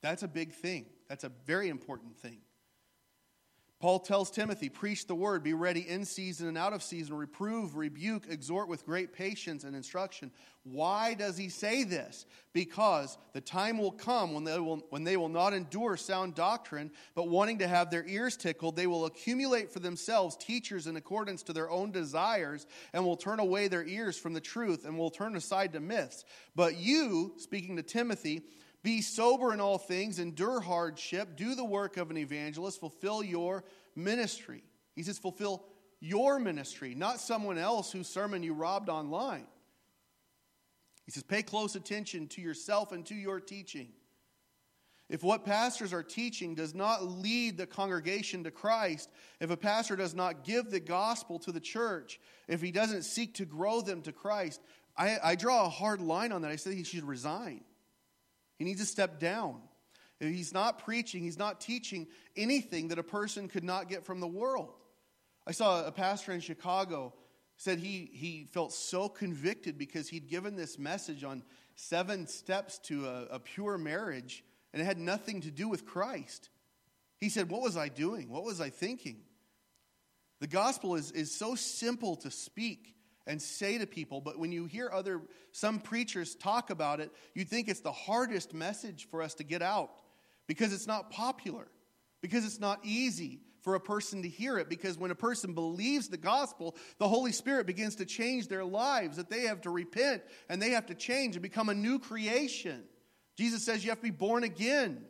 That's 0.00 0.22
a 0.22 0.28
big 0.28 0.52
thing. 0.52 0.86
That's 1.08 1.24
a 1.24 1.32
very 1.46 1.68
important 1.68 2.16
thing. 2.16 2.38
Paul 3.82 3.98
tells 3.98 4.30
Timothy, 4.30 4.68
Preach 4.68 5.08
the 5.08 5.14
word, 5.16 5.42
be 5.42 5.54
ready 5.54 5.80
in 5.80 6.04
season 6.04 6.46
and 6.46 6.56
out 6.56 6.72
of 6.72 6.84
season, 6.84 7.16
reprove, 7.16 7.76
rebuke, 7.76 8.26
exhort 8.28 8.68
with 8.68 8.86
great 8.86 9.12
patience 9.12 9.64
and 9.64 9.74
instruction. 9.74 10.30
Why 10.62 11.14
does 11.14 11.36
he 11.36 11.48
say 11.48 11.82
this? 11.82 12.24
Because 12.52 13.18
the 13.32 13.40
time 13.40 13.78
will 13.78 13.90
come 13.90 14.34
when 14.34 14.44
they 14.44 14.56
will, 14.60 14.86
when 14.90 15.02
they 15.02 15.16
will 15.16 15.28
not 15.28 15.52
endure 15.52 15.96
sound 15.96 16.36
doctrine, 16.36 16.92
but 17.16 17.26
wanting 17.26 17.58
to 17.58 17.66
have 17.66 17.90
their 17.90 18.06
ears 18.06 18.36
tickled, 18.36 18.76
they 18.76 18.86
will 18.86 19.06
accumulate 19.06 19.72
for 19.72 19.80
themselves 19.80 20.36
teachers 20.36 20.86
in 20.86 20.94
accordance 20.94 21.42
to 21.42 21.52
their 21.52 21.68
own 21.68 21.90
desires, 21.90 22.68
and 22.92 23.04
will 23.04 23.16
turn 23.16 23.40
away 23.40 23.66
their 23.66 23.84
ears 23.84 24.16
from 24.16 24.32
the 24.32 24.40
truth, 24.40 24.84
and 24.84 24.96
will 24.96 25.10
turn 25.10 25.34
aside 25.34 25.72
to 25.72 25.80
myths. 25.80 26.24
But 26.54 26.76
you, 26.76 27.32
speaking 27.36 27.74
to 27.78 27.82
Timothy, 27.82 28.42
be 28.82 29.00
sober 29.00 29.52
in 29.52 29.60
all 29.60 29.78
things, 29.78 30.18
endure 30.18 30.60
hardship, 30.60 31.36
do 31.36 31.54
the 31.54 31.64
work 31.64 31.96
of 31.96 32.10
an 32.10 32.16
evangelist, 32.16 32.80
fulfill 32.80 33.22
your 33.22 33.64
ministry. 33.94 34.64
He 34.96 35.02
says, 35.02 35.18
fulfill 35.18 35.64
your 36.00 36.38
ministry, 36.38 36.94
not 36.94 37.20
someone 37.20 37.58
else 37.58 37.92
whose 37.92 38.08
sermon 38.08 38.42
you 38.42 38.54
robbed 38.54 38.88
online. 38.88 39.46
He 41.06 41.12
says, 41.12 41.22
pay 41.22 41.42
close 41.42 41.76
attention 41.76 42.26
to 42.28 42.40
yourself 42.40 42.92
and 42.92 43.06
to 43.06 43.14
your 43.14 43.40
teaching. 43.40 43.88
If 45.08 45.22
what 45.22 45.44
pastors 45.44 45.92
are 45.92 46.02
teaching 46.02 46.54
does 46.54 46.74
not 46.74 47.04
lead 47.04 47.58
the 47.58 47.66
congregation 47.66 48.44
to 48.44 48.50
Christ, 48.50 49.10
if 49.40 49.50
a 49.50 49.56
pastor 49.56 49.94
does 49.94 50.14
not 50.14 50.42
give 50.42 50.70
the 50.70 50.80
gospel 50.80 51.38
to 51.40 51.52
the 51.52 51.60
church, 51.60 52.18
if 52.48 52.62
he 52.62 52.72
doesn't 52.72 53.02
seek 53.02 53.34
to 53.34 53.44
grow 53.44 53.80
them 53.80 54.00
to 54.02 54.12
Christ, 54.12 54.60
I, 54.96 55.18
I 55.22 55.34
draw 55.34 55.66
a 55.66 55.68
hard 55.68 56.00
line 56.00 56.32
on 56.32 56.42
that. 56.42 56.50
I 56.50 56.56
say 56.56 56.74
he 56.74 56.82
should 56.82 57.04
resign. 57.04 57.62
He 58.62 58.68
needs 58.68 58.80
to 58.80 58.86
step 58.86 59.18
down. 59.18 59.60
He's 60.20 60.54
not 60.54 60.84
preaching, 60.84 61.24
he's 61.24 61.36
not 61.36 61.60
teaching 61.60 62.06
anything 62.36 62.88
that 62.88 62.98
a 63.00 63.02
person 63.02 63.48
could 63.48 63.64
not 63.64 63.88
get 63.88 64.06
from 64.06 64.20
the 64.20 64.26
world. 64.28 64.72
I 65.44 65.50
saw 65.50 65.84
a 65.84 65.90
pastor 65.90 66.30
in 66.30 66.38
Chicago 66.38 67.12
said 67.56 67.80
he, 67.80 68.08
he 68.12 68.44
felt 68.52 68.72
so 68.72 69.08
convicted 69.08 69.78
because 69.78 70.08
he'd 70.08 70.28
given 70.28 70.54
this 70.54 70.78
message 70.78 71.24
on 71.24 71.42
seven 71.74 72.28
steps 72.28 72.78
to 72.84 73.08
a, 73.08 73.22
a 73.32 73.40
pure 73.40 73.78
marriage, 73.78 74.44
and 74.72 74.80
it 74.80 74.84
had 74.84 74.98
nothing 74.98 75.40
to 75.40 75.50
do 75.50 75.68
with 75.68 75.84
Christ. 75.84 76.48
He 77.18 77.30
said, 77.30 77.50
What 77.50 77.62
was 77.62 77.76
I 77.76 77.88
doing? 77.88 78.28
What 78.28 78.44
was 78.44 78.60
I 78.60 78.70
thinking? 78.70 79.22
The 80.38 80.46
gospel 80.46 80.94
is, 80.94 81.10
is 81.10 81.34
so 81.34 81.56
simple 81.56 82.14
to 82.14 82.30
speak 82.30 82.94
and 83.26 83.40
say 83.40 83.78
to 83.78 83.86
people, 83.86 84.20
but 84.20 84.38
when 84.38 84.52
you 84.52 84.66
hear 84.66 84.90
other 84.92 85.20
some 85.52 85.78
preachers 85.78 86.34
talk 86.34 86.70
about 86.70 87.00
it, 87.00 87.10
you 87.34 87.44
think 87.44 87.68
it's 87.68 87.80
the 87.80 87.92
hardest 87.92 88.54
message 88.54 89.08
for 89.10 89.22
us 89.22 89.34
to 89.34 89.44
get 89.44 89.62
out 89.62 90.00
because 90.46 90.72
it's 90.72 90.86
not 90.86 91.10
popular, 91.10 91.68
because 92.20 92.44
it's 92.44 92.60
not 92.60 92.80
easy 92.82 93.40
for 93.62 93.76
a 93.76 93.80
person 93.80 94.22
to 94.22 94.28
hear 94.28 94.58
it 94.58 94.68
because 94.68 94.98
when 94.98 95.12
a 95.12 95.14
person 95.14 95.54
believes 95.54 96.08
the 96.08 96.16
gospel, 96.16 96.76
the 96.98 97.08
Holy 97.08 97.32
Spirit 97.32 97.66
begins 97.66 97.94
to 97.96 98.04
change 98.04 98.48
their 98.48 98.64
lives, 98.64 99.16
that 99.16 99.30
they 99.30 99.42
have 99.42 99.60
to 99.60 99.70
repent 99.70 100.22
and 100.48 100.60
they 100.60 100.70
have 100.70 100.86
to 100.86 100.94
change 100.94 101.36
and 101.36 101.42
become 101.42 101.68
a 101.68 101.74
new 101.74 101.98
creation. 101.98 102.82
Jesus 103.36 103.64
says 103.64 103.84
you 103.84 103.90
have 103.90 103.98
to 103.98 104.02
be 104.02 104.10
born 104.10 104.42
again. 104.44 105.04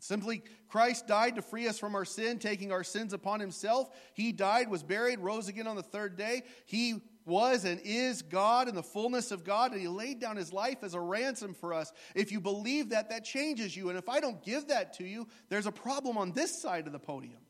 Simply, 0.00 0.42
Christ 0.68 1.06
died 1.06 1.36
to 1.36 1.42
free 1.42 1.66
us 1.66 1.78
from 1.78 1.94
our 1.94 2.04
sin, 2.04 2.38
taking 2.38 2.72
our 2.72 2.84
sins 2.84 3.12
upon 3.12 3.40
himself. 3.40 3.90
He 4.14 4.32
died, 4.32 4.70
was 4.70 4.82
buried, 4.82 5.18
rose 5.18 5.48
again 5.48 5.66
on 5.66 5.76
the 5.76 5.82
third 5.82 6.16
day. 6.16 6.42
He 6.66 7.02
was 7.24 7.64
and 7.64 7.80
is 7.84 8.22
God 8.22 8.68
in 8.68 8.74
the 8.74 8.82
fullness 8.82 9.30
of 9.30 9.44
God, 9.44 9.72
and 9.72 9.80
he 9.80 9.88
laid 9.88 10.20
down 10.20 10.36
his 10.36 10.52
life 10.52 10.78
as 10.82 10.94
a 10.94 11.00
ransom 11.00 11.54
for 11.54 11.74
us. 11.74 11.92
If 12.14 12.32
you 12.32 12.40
believe 12.40 12.90
that, 12.90 13.10
that 13.10 13.24
changes 13.24 13.76
you. 13.76 13.90
And 13.90 13.98
if 13.98 14.08
I 14.08 14.20
don't 14.20 14.42
give 14.42 14.68
that 14.68 14.94
to 14.94 15.04
you, 15.04 15.28
there's 15.48 15.66
a 15.66 15.72
problem 15.72 16.16
on 16.16 16.32
this 16.32 16.60
side 16.60 16.86
of 16.86 16.92
the 16.92 16.98
podium. 16.98 17.40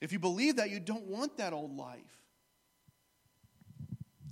If 0.00 0.12
you 0.12 0.18
believe 0.18 0.56
that, 0.56 0.70
you 0.70 0.80
don't 0.80 1.06
want 1.06 1.36
that 1.38 1.52
old 1.52 1.76
life. 1.76 1.98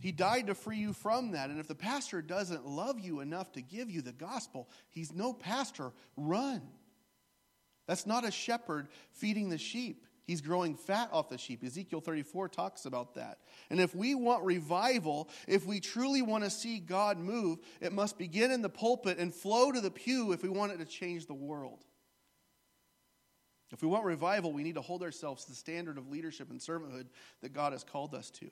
He 0.06 0.12
died 0.12 0.46
to 0.46 0.54
free 0.54 0.78
you 0.78 0.92
from 0.92 1.32
that. 1.32 1.50
And 1.50 1.58
if 1.58 1.66
the 1.66 1.74
pastor 1.74 2.22
doesn't 2.22 2.64
love 2.64 3.00
you 3.00 3.18
enough 3.18 3.50
to 3.54 3.60
give 3.60 3.90
you 3.90 4.02
the 4.02 4.12
gospel, 4.12 4.68
he's 4.88 5.12
no 5.12 5.32
pastor. 5.32 5.90
Run. 6.16 6.62
That's 7.88 8.06
not 8.06 8.24
a 8.24 8.30
shepherd 8.30 8.86
feeding 9.10 9.48
the 9.48 9.58
sheep. 9.58 10.06
He's 10.22 10.40
growing 10.40 10.76
fat 10.76 11.08
off 11.10 11.28
the 11.28 11.38
sheep. 11.38 11.64
Ezekiel 11.64 12.00
34 12.00 12.50
talks 12.50 12.86
about 12.86 13.16
that. 13.16 13.38
And 13.68 13.80
if 13.80 13.96
we 13.96 14.14
want 14.14 14.44
revival, 14.44 15.28
if 15.48 15.66
we 15.66 15.80
truly 15.80 16.22
want 16.22 16.44
to 16.44 16.50
see 16.50 16.78
God 16.78 17.18
move, 17.18 17.58
it 17.80 17.92
must 17.92 18.16
begin 18.16 18.52
in 18.52 18.62
the 18.62 18.68
pulpit 18.68 19.18
and 19.18 19.34
flow 19.34 19.72
to 19.72 19.80
the 19.80 19.90
pew 19.90 20.30
if 20.30 20.40
we 20.44 20.48
want 20.48 20.70
it 20.70 20.78
to 20.78 20.84
change 20.84 21.26
the 21.26 21.34
world. 21.34 21.84
If 23.72 23.82
we 23.82 23.88
want 23.88 24.04
revival, 24.04 24.52
we 24.52 24.62
need 24.62 24.76
to 24.76 24.82
hold 24.82 25.02
ourselves 25.02 25.46
to 25.46 25.50
the 25.50 25.56
standard 25.56 25.98
of 25.98 26.08
leadership 26.08 26.52
and 26.52 26.60
servanthood 26.60 27.06
that 27.42 27.52
God 27.52 27.72
has 27.72 27.82
called 27.82 28.14
us 28.14 28.30
to. 28.30 28.48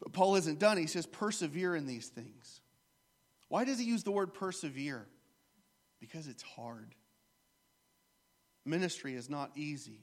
But 0.00 0.12
Paul 0.12 0.36
isn't 0.36 0.58
done. 0.58 0.76
He 0.76 0.86
says, 0.86 1.06
persevere 1.06 1.74
in 1.74 1.86
these 1.86 2.08
things. 2.08 2.60
Why 3.48 3.64
does 3.64 3.78
he 3.78 3.84
use 3.84 4.02
the 4.02 4.10
word 4.10 4.34
persevere? 4.34 5.06
Because 6.00 6.26
it's 6.26 6.42
hard. 6.42 6.94
Ministry 8.64 9.14
is 9.14 9.28
not 9.28 9.50
easy. 9.54 10.00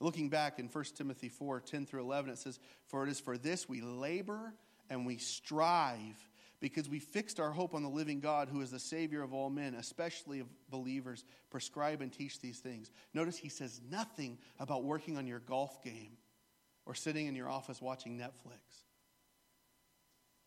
Looking 0.00 0.28
back 0.28 0.58
in 0.58 0.68
1 0.68 0.84
Timothy 0.96 1.28
4 1.28 1.60
10 1.60 1.86
through 1.86 2.02
11, 2.02 2.30
it 2.30 2.38
says, 2.38 2.58
For 2.88 3.04
it 3.04 3.10
is 3.10 3.20
for 3.20 3.38
this 3.38 3.68
we 3.68 3.80
labor 3.80 4.54
and 4.88 5.06
we 5.06 5.18
strive, 5.18 6.16
because 6.60 6.88
we 6.88 7.00
fixed 7.00 7.40
our 7.40 7.50
hope 7.50 7.74
on 7.74 7.82
the 7.82 7.88
living 7.88 8.20
God, 8.20 8.48
who 8.48 8.60
is 8.60 8.70
the 8.70 8.78
Savior 8.78 9.22
of 9.22 9.34
all 9.34 9.50
men, 9.50 9.74
especially 9.74 10.40
of 10.40 10.46
believers. 10.70 11.24
Prescribe 11.50 12.02
and 12.02 12.12
teach 12.12 12.40
these 12.40 12.60
things. 12.60 12.90
Notice 13.14 13.36
he 13.36 13.48
says 13.48 13.80
nothing 13.90 14.38
about 14.58 14.84
working 14.84 15.16
on 15.16 15.26
your 15.26 15.40
golf 15.40 15.82
game 15.82 16.16
or 16.84 16.94
sitting 16.94 17.26
in 17.26 17.34
your 17.34 17.48
office 17.48 17.82
watching 17.82 18.18
Netflix. 18.18 18.85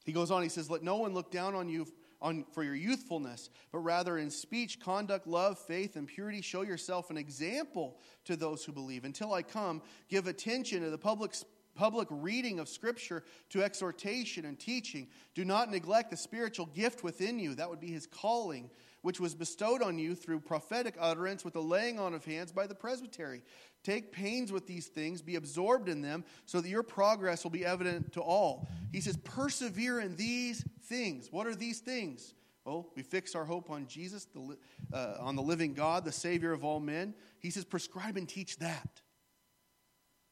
He 0.06 0.12
goes 0.12 0.32
on, 0.32 0.44
he 0.44 0.50
says, 0.50 0.70
Let 0.70 0.84
no 0.84 0.98
one 0.98 1.14
look 1.14 1.32
down 1.32 1.56
on 1.56 1.70
you 1.70 1.86
on, 2.22 2.46
for 2.52 2.64
your 2.64 2.76
youthfulness, 2.76 3.50
but 3.72 3.80
rather 3.80 4.18
in 4.18 4.30
speech, 4.30 4.80
conduct, 4.80 5.26
love, 5.28 5.58
faith, 5.58 5.96
and 5.96 6.08
purity, 6.08 6.42
show 6.42 6.64
yourself 6.64 7.10
an 7.10 7.18
example 7.18 7.98
to 8.26 8.36
those 8.36 8.64
who 8.64 8.72
believe. 8.72 9.06
Until 9.06 9.34
I 9.34 9.42
come, 9.42 9.82
give 10.10 10.28
attention 10.28 10.84
to 10.84 10.90
the 10.90 10.98
public 10.98 11.36
public 11.76 12.10
reading 12.12 12.60
of 12.60 12.68
Scripture 12.68 13.24
to 13.50 13.64
exhortation 13.64 14.44
and 14.44 14.60
teaching. 14.60 15.08
Do 15.34 15.46
not 15.46 15.72
neglect 15.72 16.12
the 16.12 16.18
spiritual 16.18 16.66
gift 16.66 17.06
within 17.06 17.40
you. 17.40 17.56
That 17.56 17.70
would 17.70 17.80
be 17.80 17.92
his 17.92 18.06
calling, 18.06 18.70
which 19.02 19.20
was 19.20 19.34
bestowed 19.36 19.82
on 19.82 19.98
you 19.98 20.16
through 20.16 20.40
prophetic 20.40 20.96
utterance 21.00 21.46
with 21.46 21.54
the 21.54 21.62
laying 21.62 22.00
on 22.00 22.14
of 22.14 22.26
hands 22.26 22.52
by 22.52 22.68
the 22.68 22.76
presbytery. 22.76 23.42
Take 23.84 24.12
pains 24.12 24.52
with 24.52 24.68
these 24.68 24.88
things, 24.88 25.22
be 25.22 25.36
absorbed 25.36 25.88
in 25.88 26.02
them, 26.02 26.26
so 26.46 26.60
that 26.60 26.70
your 26.70 26.84
progress 26.84 27.44
will 27.44 27.52
be 27.52 27.66
evident 27.66 28.12
to 28.14 28.22
all. 28.22 28.68
He 28.92 29.02
says, 29.02 29.18
Persevere 29.18 30.02
in 30.02 30.16
these 30.16 30.66
things. 30.84 31.30
What 31.32 31.48
are 31.48 31.56
these 31.56 31.80
things? 31.80 32.34
Well, 32.66 32.90
we 32.96 33.04
fix 33.04 33.36
our 33.36 33.46
hope 33.46 33.70
on 33.70 33.88
Jesus, 33.88 34.26
the, 34.26 34.58
uh, 34.94 35.16
on 35.20 35.36
the 35.36 35.42
living 35.42 35.74
God, 35.74 36.04
the 36.04 36.12
Savior 36.12 36.52
of 36.52 36.66
all 36.66 36.80
men. 36.80 37.16
He 37.40 37.52
says, 37.52 37.64
Prescribe 37.64 38.18
and 38.18 38.28
teach 38.28 38.58
that. 38.58 39.02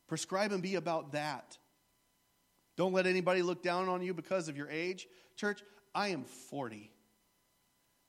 Prescribe 0.08 0.52
and 0.52 0.62
be 0.62 0.76
about 0.76 1.14
that. 1.14 1.58
Don't 2.76 2.94
let 2.94 3.08
anybody 3.08 3.42
look 3.42 3.64
down 3.64 3.90
on 3.90 4.04
you 4.04 4.14
because 4.14 4.50
of 4.50 4.58
your 4.58 4.70
age. 4.70 5.08
Church, 5.36 5.64
I 5.96 6.10
am 6.10 6.26
40. 6.26 6.92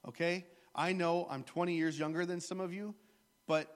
Okay? 0.09 0.47
I 0.75 0.93
know 0.93 1.27
I'm 1.31 1.43
20 1.43 1.75
years 1.75 1.99
younger 1.99 2.25
than 2.25 2.41
some 2.41 2.61
of 2.61 2.73
you, 2.73 2.95
but 3.47 3.75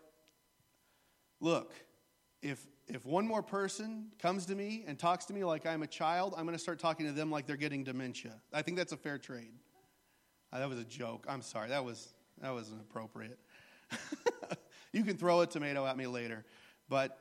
look, 1.41 1.72
if 2.41 2.66
if 2.89 3.07
one 3.07 3.26
more 3.26 3.43
person 3.43 4.09
comes 4.18 4.45
to 4.47 4.55
me 4.55 4.85
and 4.87 4.99
talks 4.99 5.24
to 5.26 5.33
me 5.33 5.45
like 5.45 5.66
I'm 5.66 5.83
a 5.83 5.87
child, 5.87 6.35
I'm 6.37 6.45
going 6.45 6.57
to 6.57 6.62
start 6.62 6.78
talking 6.78 7.07
to 7.07 7.12
them 7.12 7.30
like 7.30 7.47
they're 7.47 7.57
getting 7.57 7.85
dementia. 7.85 8.35
I 8.53 8.62
think 8.62 8.76
that's 8.76 8.93
a 8.93 8.97
fair 8.97 9.18
trade. 9.18 9.53
Uh, 10.53 10.59
that 10.59 10.68
was 10.68 10.78
a 10.78 10.85
joke. 10.85 11.24
I'm 11.28 11.43
sorry. 11.43 11.68
That 11.68 11.85
was 11.85 12.12
that 12.41 12.53
wasn't 12.53 12.80
appropriate. 12.80 13.39
you 14.93 15.05
can 15.05 15.16
throw 15.16 15.41
a 15.41 15.47
tomato 15.47 15.87
at 15.87 15.97
me 15.97 16.07
later, 16.07 16.45
but 16.89 17.18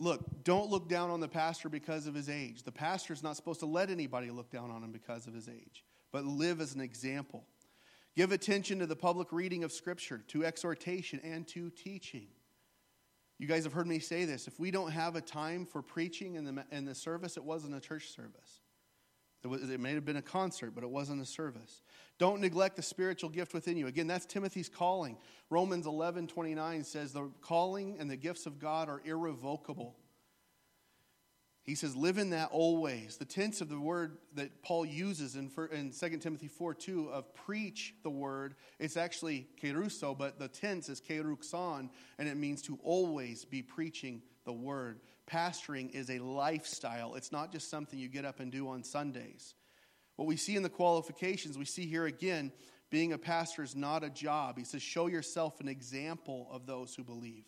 Look, 0.00 0.44
don't 0.44 0.70
look 0.70 0.88
down 0.88 1.10
on 1.10 1.20
the 1.20 1.28
pastor 1.28 1.68
because 1.68 2.06
of 2.06 2.14
his 2.14 2.30
age. 2.30 2.62
The 2.62 2.72
pastor 2.72 3.12
is 3.12 3.22
not 3.22 3.36
supposed 3.36 3.60
to 3.60 3.66
let 3.66 3.90
anybody 3.90 4.30
look 4.30 4.50
down 4.50 4.70
on 4.70 4.82
him 4.82 4.92
because 4.92 5.26
of 5.26 5.34
his 5.34 5.46
age, 5.46 5.84
but 6.12 6.24
live 6.24 6.60
as 6.60 6.74
an 6.74 6.80
example. 6.80 7.44
Give 8.16 8.32
attention 8.32 8.80
to 8.80 8.86
the 8.86 8.96
public 8.96 9.32
reading 9.32 9.64
of 9.64 9.72
Scripture, 9.72 10.22
to 10.28 10.44
exhortation, 10.44 11.20
and 11.22 11.46
to 11.48 11.70
teaching. 11.70 12.26
You 13.38 13.46
guys 13.46 13.64
have 13.64 13.72
heard 13.72 13.86
me 13.86 14.00
say 14.00 14.26
this. 14.26 14.46
If 14.46 14.60
we 14.60 14.70
don't 14.70 14.90
have 14.90 15.16
a 15.16 15.20
time 15.20 15.64
for 15.64 15.80
preaching 15.80 16.34
in 16.34 16.44
the, 16.44 16.64
in 16.70 16.84
the 16.84 16.94
service, 16.94 17.36
it 17.36 17.44
wasn't 17.44 17.74
a 17.74 17.80
church 17.80 18.08
service. 18.08 18.60
It, 19.42 19.46
was, 19.46 19.70
it 19.70 19.80
may 19.80 19.94
have 19.94 20.04
been 20.04 20.16
a 20.16 20.22
concert, 20.22 20.72
but 20.74 20.84
it 20.84 20.90
wasn't 20.90 21.22
a 21.22 21.24
service. 21.24 21.80
Don't 22.18 22.42
neglect 22.42 22.76
the 22.76 22.82
spiritual 22.82 23.30
gift 23.30 23.54
within 23.54 23.78
you. 23.78 23.86
Again, 23.86 24.06
that's 24.06 24.26
Timothy's 24.26 24.68
calling. 24.68 25.16
Romans 25.48 25.86
11 25.86 26.26
29 26.26 26.84
says 26.84 27.12
the 27.12 27.30
calling 27.40 27.96
and 27.98 28.10
the 28.10 28.16
gifts 28.16 28.44
of 28.44 28.58
God 28.58 28.90
are 28.90 29.00
irrevocable. 29.04 29.96
He 31.64 31.74
says, 31.74 31.94
live 31.94 32.18
in 32.18 32.30
that 32.30 32.50
always. 32.52 33.16
The 33.18 33.24
tense 33.24 33.60
of 33.60 33.68
the 33.68 33.78
word 33.78 34.16
that 34.34 34.62
Paul 34.62 34.86
uses 34.86 35.36
in, 35.36 35.50
in 35.72 35.92
2 35.92 36.18
Timothy 36.18 36.48
4 36.48 36.74
2 36.74 37.10
of 37.10 37.34
preach 37.34 37.94
the 38.02 38.10
word, 38.10 38.54
it's 38.78 38.96
actually 38.96 39.46
keruso, 39.62 40.16
but 40.16 40.38
the 40.38 40.48
tense 40.48 40.88
is 40.88 41.00
keruxon, 41.00 41.90
and 42.18 42.28
it 42.28 42.36
means 42.36 42.62
to 42.62 42.78
always 42.82 43.44
be 43.44 43.62
preaching 43.62 44.22
the 44.44 44.52
word. 44.52 45.00
Pastoring 45.30 45.94
is 45.94 46.10
a 46.10 46.18
lifestyle, 46.18 47.14
it's 47.14 47.30
not 47.30 47.52
just 47.52 47.70
something 47.70 47.98
you 47.98 48.08
get 48.08 48.24
up 48.24 48.40
and 48.40 48.50
do 48.50 48.68
on 48.68 48.82
Sundays. 48.82 49.54
What 50.16 50.26
we 50.26 50.36
see 50.36 50.56
in 50.56 50.62
the 50.62 50.68
qualifications, 50.68 51.56
we 51.56 51.64
see 51.66 51.86
here 51.86 52.06
again, 52.06 52.52
being 52.90 53.12
a 53.12 53.18
pastor 53.18 53.62
is 53.62 53.76
not 53.76 54.02
a 54.02 54.10
job. 54.10 54.58
He 54.58 54.64
says, 54.64 54.82
show 54.82 55.06
yourself 55.06 55.60
an 55.60 55.68
example 55.68 56.48
of 56.50 56.66
those 56.66 56.94
who 56.94 57.04
believe. 57.04 57.44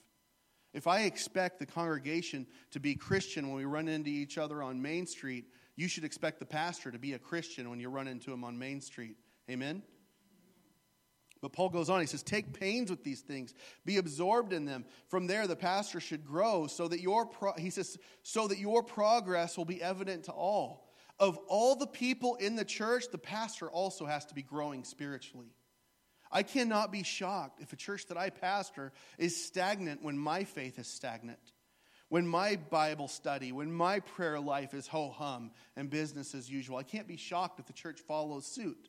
If 0.73 0.87
I 0.87 1.03
expect 1.03 1.59
the 1.59 1.67
congregation 1.67 2.47
to 2.71 2.81
be 2.81 2.95
Christian 2.95 3.49
when 3.49 3.57
we 3.57 3.65
run 3.65 3.89
into 3.89 4.11
each 4.11 4.39
other 4.39 4.63
on 4.63 4.81
Main 4.81 5.07
Street, 5.07 5.45
you 5.77 5.89
should 5.89 6.05
expect 6.05 6.39
the 6.39 6.47
pastor 6.47 6.91
to 6.91 6.99
be 6.99 7.13
a 7.13 7.19
Christian 7.19 7.69
when 7.69 7.79
you 7.81 7.89
run 7.89 8.09
into 8.09 8.33
him 8.33 8.45
on 8.45 8.59
Main 8.59 8.81
Street. 8.81 9.17
Amen? 9.51 9.83
But 11.43 11.53
Paul 11.53 11.71
goes 11.71 11.91
on, 11.91 12.01
he 12.01 12.07
says, 12.07 12.23
Take 12.23 12.59
pains 12.59 12.89
with 12.89 13.03
these 13.03 13.21
things, 13.21 13.53
be 13.85 13.97
absorbed 13.97 14.53
in 14.53 14.65
them. 14.65 14.85
From 15.09 15.27
there, 15.27 15.47
the 15.47 15.57
pastor 15.57 15.99
should 15.99 16.25
grow 16.25 16.69
so 16.69 16.89
that 16.89 17.01
your, 17.01 17.27
pro- 17.27 17.55
he 17.55 17.69
says, 17.69 17.99
so 18.23 18.47
that 18.47 18.59
your 18.59 18.83
progress 18.83 19.59
will 19.59 19.65
be 19.65 19.83
evident 19.83 20.25
to 20.25 20.33
all. 20.33 20.89
Of 21.19 21.37
all 21.49 21.75
the 21.75 21.87
people 21.87 22.37
in 22.37 22.57
the 22.57 22.65
church, 22.65 23.05
the 23.11 23.19
pastor 23.19 23.69
also 23.69 24.07
has 24.07 24.25
to 24.27 24.35
be 24.35 24.43
growing 24.43 24.85
spiritually. 24.85 25.53
I 26.33 26.43
cannot 26.43 26.91
be 26.91 27.03
shocked 27.03 27.61
if 27.61 27.73
a 27.73 27.77
church 27.77 28.07
that 28.07 28.17
I 28.17 28.31
pastor 28.31 28.93
is 29.19 29.45
stagnant 29.45 30.03
when 30.03 30.17
my 30.17 30.45
faith 30.45 30.79
is 30.79 30.87
stagnant. 30.87 31.39
When 32.09 32.27
my 32.27 32.57
Bible 32.57 33.09
study, 33.09 33.53
when 33.53 33.73
my 33.73 34.01
prayer 34.01 34.39
life 34.39 34.75
is 34.75 34.87
ho 34.87 35.11
hum 35.11 35.51
and 35.77 35.89
business 35.89 36.35
as 36.35 36.51
usual, 36.51 36.77
I 36.77 36.83
can't 36.83 37.09
be 37.09 37.17
shocked 37.17 37.59
if 37.59 37.67
the 37.67 37.73
church 37.73 38.01
follows 38.01 38.47
suit 38.47 38.89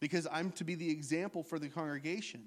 because 0.00 0.26
I'm 0.30 0.50
to 0.52 0.64
be 0.64 0.74
the 0.74 0.90
example 0.90 1.42
for 1.42 1.58
the 1.58 1.68
congregation. 1.68 2.44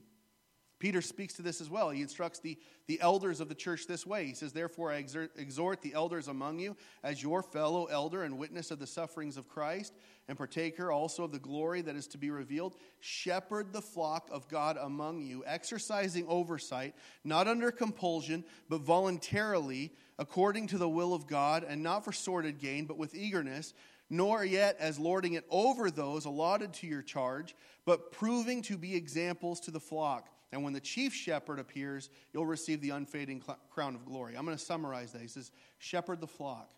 Peter 0.80 1.01
speaks 1.01 1.34
to 1.34 1.41
this 1.41 1.59
as 1.59 1.69
well. 1.69 1.89
He 1.89 2.01
instructs 2.01 2.39
the, 2.39 2.57
the 2.86 3.01
elders 3.01 3.39
of 3.39 3.49
the 3.49 3.55
church 3.55 3.88
this 3.88 4.05
way. 4.05 4.28
He 4.28 4.36
says, 4.36 4.53
Therefore, 4.53 4.91
I 4.91 4.97
exhort, 4.97 5.32
exhort 5.36 5.82
the 5.82 5.93
elders 5.93 6.28
among 6.28 6.59
you 6.59 6.78
as 7.03 7.23
your 7.23 7.41
fellow 7.41 7.86
elder 7.86 8.23
and 8.23 8.38
witness 8.38 8.69
of 8.69 8.78
the 8.78 8.86
sufferings 8.86 9.38
of 9.38 9.49
Christ, 9.49 9.93
and 10.28 10.38
partaker 10.38 10.91
also 10.91 11.23
of 11.23 11.32
the 11.32 11.39
glory 11.39 11.82
that 11.82 11.95
is 11.95 12.05
to 12.07 12.19
be 12.19 12.30
revealed. 12.30 12.75
Shepherd 12.99 13.73
the 13.73 13.82
flock 13.82 14.30
of 14.32 14.47
God 14.49 14.78
among 14.80 15.21
you, 15.21 15.43
exercising 15.47 16.28
oversight, 16.28 16.93
not 17.23 17.47
under 17.47 17.71
compulsion, 17.71 18.43
but 18.69 18.82
voluntarily, 18.82 19.91
according 20.19 20.67
to 20.67 20.78
the 20.78 20.89
will 20.89 21.15
of 21.15 21.25
God, 21.25 21.65
and 21.67 21.82
not 21.82 22.05
for 22.05 22.11
sordid 22.11 22.59
gain, 22.59 22.86
but 22.86 22.97
with 22.97 23.15
eagerness 23.15 23.73
nor 24.09 24.45
yet 24.45 24.78
as 24.80 24.97
lording 24.97 25.34
it 25.34 25.43
over 25.49 25.91
those 25.91 26.23
allotted 26.23 26.71
to 26.71 26.88
your 26.88 27.01
charge, 27.01 27.53
but 27.84 28.09
proving 28.11 28.61
to 28.61 28.78
be 28.78 28.95
examples 28.95 29.59
to 29.59 29.69
the 29.69 29.82
flock. 29.82 30.30
And 30.52 30.64
when 30.64 30.74
the 30.74 30.80
chief 30.80 31.14
shepherd 31.14 31.60
appears, 31.60 32.10
you'll 32.32 32.45
receive 32.45 32.82
the 32.82 32.91
unfading 32.91 33.43
crown 33.70 33.95
of 33.95 34.06
glory. 34.06 34.36
I'm 34.38 34.45
going 34.45 34.58
to 34.58 34.64
summarize 34.64 35.12
that. 35.12 35.22
He 35.22 35.28
says, 35.28 35.52
Shepherd 35.78 36.22
the 36.22 36.28
flock. 36.28 36.72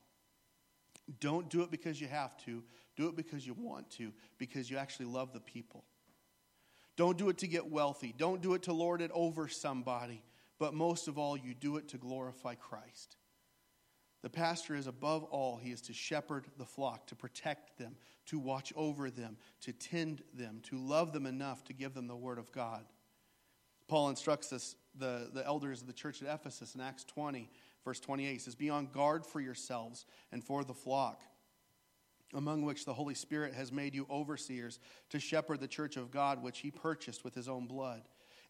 Don't 1.19 1.49
do 1.49 1.61
it 1.61 1.71
because 1.71 1.99
you 1.99 2.07
have 2.07 2.37
to, 2.45 2.63
do 2.95 3.07
it 3.07 3.15
because 3.15 3.45
you 3.45 3.53
want 3.53 3.89
to, 3.91 4.11
because 4.37 4.69
you 4.69 4.77
actually 4.77 5.07
love 5.07 5.33
the 5.33 5.39
people. 5.39 5.83
Don't 6.97 7.17
do 7.17 7.29
it 7.29 7.37
to 7.39 7.47
get 7.47 7.71
wealthy. 7.71 8.13
Don't 8.15 8.41
do 8.41 8.53
it 8.53 8.63
to 8.63 8.73
lord 8.73 9.01
it 9.01 9.11
over 9.13 9.47
somebody. 9.47 10.21
But 10.59 10.73
most 10.73 11.07
of 11.07 11.17
all, 11.17 11.37
you 11.37 11.53
do 11.53 11.77
it 11.77 11.87
to 11.89 11.97
glorify 11.97 12.55
Christ. 12.55 13.15
The 14.21 14.29
pastor 14.29 14.75
is 14.75 14.87
above 14.87 15.23
all, 15.23 15.55
he 15.55 15.71
is 15.71 15.81
to 15.83 15.93
shepherd 15.93 16.45
the 16.57 16.65
flock, 16.65 17.07
to 17.07 17.15
protect 17.15 17.77
them, 17.77 17.95
to 18.25 18.37
watch 18.37 18.73
over 18.75 19.09
them, 19.09 19.37
to 19.61 19.71
tend 19.71 20.23
them, 20.33 20.59
to 20.63 20.77
love 20.77 21.13
them 21.13 21.25
enough 21.25 21.63
to 21.65 21.73
give 21.73 21.93
them 21.93 22.07
the 22.07 22.17
word 22.17 22.37
of 22.37 22.51
God. 22.51 22.83
Paul 23.89 24.09
instructs 24.09 24.53
us, 24.53 24.75
the, 24.95 25.29
the 25.33 25.45
elders 25.45 25.81
of 25.81 25.87
the 25.87 25.93
church 25.93 26.21
at 26.21 26.33
Ephesus 26.33 26.75
in 26.75 26.81
Acts 26.81 27.03
20, 27.05 27.49
verse 27.83 27.99
28. 27.99 28.31
He 28.31 28.37
says, 28.37 28.55
Be 28.55 28.69
on 28.69 28.87
guard 28.87 29.25
for 29.25 29.41
yourselves 29.41 30.05
and 30.31 30.43
for 30.43 30.63
the 30.63 30.73
flock, 30.73 31.23
among 32.33 32.63
which 32.63 32.85
the 32.85 32.93
Holy 32.93 33.15
Spirit 33.15 33.53
has 33.55 33.71
made 33.71 33.95
you 33.95 34.05
overseers 34.09 34.79
to 35.09 35.19
shepherd 35.19 35.59
the 35.59 35.67
church 35.67 35.97
of 35.97 36.11
God, 36.11 36.41
which 36.43 36.59
he 36.59 36.69
purchased 36.69 37.23
with 37.23 37.33
his 37.33 37.49
own 37.49 37.65
blood. 37.65 38.03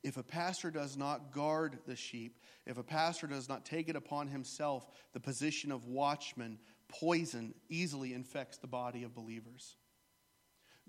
If 0.03 0.17
a 0.17 0.23
pastor 0.23 0.71
does 0.71 0.97
not 0.97 1.31
guard 1.31 1.79
the 1.87 1.95
sheep, 1.95 2.39
if 2.65 2.77
a 2.77 2.83
pastor 2.83 3.27
does 3.27 3.49
not 3.49 3.65
take 3.65 3.89
it 3.89 3.95
upon 3.95 4.27
himself 4.27 4.89
the 5.13 5.19
position 5.19 5.71
of 5.71 5.85
watchman, 5.85 6.59
poison 6.89 7.53
easily 7.69 8.13
infects 8.13 8.57
the 8.57 8.67
body 8.67 9.03
of 9.03 9.15
believers. 9.15 9.75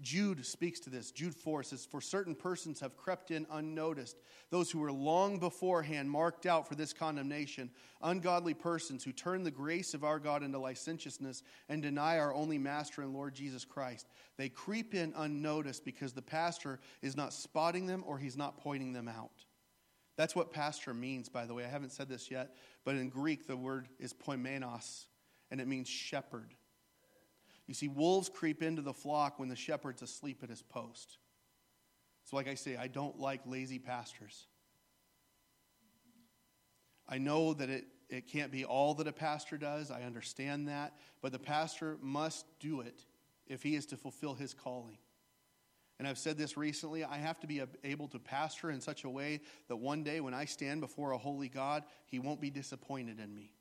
Jude 0.01 0.44
speaks 0.46 0.80
to 0.80 0.90
this. 0.90 1.11
Jude 1.11 1.34
4 1.34 1.62
says, 1.62 1.84
For 1.84 2.01
certain 2.01 2.34
persons 2.34 2.80
have 2.80 2.96
crept 2.96 3.30
in 3.30 3.46
unnoticed, 3.51 4.16
those 4.51 4.70
who 4.70 4.78
were 4.78 4.92
long 4.92 5.38
beforehand 5.38 6.11
marked 6.11 6.46
out 6.46 6.66
for 6.66 6.74
this 6.74 6.92
condemnation, 6.92 7.70
ungodly 8.03 8.55
persons 8.55 9.05
who 9.05 9.12
turn 9.12 9.42
the 9.42 9.51
grace 9.51 9.92
of 9.92 10.05
our 10.05 10.18
God 10.18 10.42
into 10.42 10.59
licentiousness 10.59 11.42
and 11.68 11.82
deny 11.82 12.18
our 12.18 12.34
only 12.34 12.59
Master 12.59 13.03
and 13.03 13.12
Lord 13.12 13.34
Jesus 13.34 13.64
Christ. 13.64 14.09
They 14.36 14.48
creep 14.48 14.94
in 14.94 15.12
unnoticed 15.16 15.84
because 15.84 16.12
the 16.12 16.22
pastor 16.22 16.80
is 17.03 17.16
not 17.16 17.32
spotting 17.32 17.86
them 17.86 18.03
or 18.07 18.18
he's 18.18 18.36
not 18.36 18.59
pointing 18.59 18.92
them 18.92 19.09
out. 19.09 19.44
That's 20.16 20.36
what 20.36 20.53
pastor 20.53 20.92
means, 20.92 21.28
by 21.28 21.46
the 21.46 21.55
way. 21.55 21.64
I 21.64 21.68
haven't 21.68 21.92
said 21.92 22.09
this 22.09 22.30
yet, 22.30 22.55
but 22.84 22.94
in 22.94 23.09
Greek, 23.09 23.46
the 23.46 23.57
word 23.57 23.88
is 23.98 24.12
poimenos, 24.12 25.07
and 25.51 25.61
it 25.61 25.68
means 25.68 25.88
shepherd. 25.88 26.55
You 27.70 27.74
see, 27.74 27.86
wolves 27.86 28.28
creep 28.28 28.64
into 28.64 28.82
the 28.82 28.92
flock 28.92 29.38
when 29.38 29.48
the 29.48 29.54
shepherd's 29.54 30.02
asleep 30.02 30.40
at 30.42 30.50
his 30.50 30.60
post. 30.60 31.18
So, 32.24 32.34
like 32.34 32.48
I 32.48 32.56
say, 32.56 32.76
I 32.76 32.88
don't 32.88 33.20
like 33.20 33.42
lazy 33.46 33.78
pastors. 33.78 34.48
I 37.08 37.18
know 37.18 37.54
that 37.54 37.70
it, 37.70 37.84
it 38.08 38.26
can't 38.26 38.50
be 38.50 38.64
all 38.64 38.94
that 38.94 39.06
a 39.06 39.12
pastor 39.12 39.56
does. 39.56 39.92
I 39.92 40.02
understand 40.02 40.66
that. 40.66 40.94
But 41.22 41.30
the 41.30 41.38
pastor 41.38 41.96
must 42.02 42.44
do 42.58 42.80
it 42.80 43.04
if 43.46 43.62
he 43.62 43.76
is 43.76 43.86
to 43.86 43.96
fulfill 43.96 44.34
his 44.34 44.52
calling. 44.52 44.98
And 46.00 46.08
I've 46.08 46.18
said 46.18 46.36
this 46.36 46.56
recently 46.56 47.04
I 47.04 47.18
have 47.18 47.38
to 47.38 47.46
be 47.46 47.62
able 47.84 48.08
to 48.08 48.18
pastor 48.18 48.72
in 48.72 48.80
such 48.80 49.04
a 49.04 49.08
way 49.08 49.42
that 49.68 49.76
one 49.76 50.02
day 50.02 50.18
when 50.18 50.34
I 50.34 50.44
stand 50.44 50.80
before 50.80 51.12
a 51.12 51.18
holy 51.18 51.48
God, 51.48 51.84
he 52.06 52.18
won't 52.18 52.40
be 52.40 52.50
disappointed 52.50 53.20
in 53.20 53.32
me. 53.32 53.52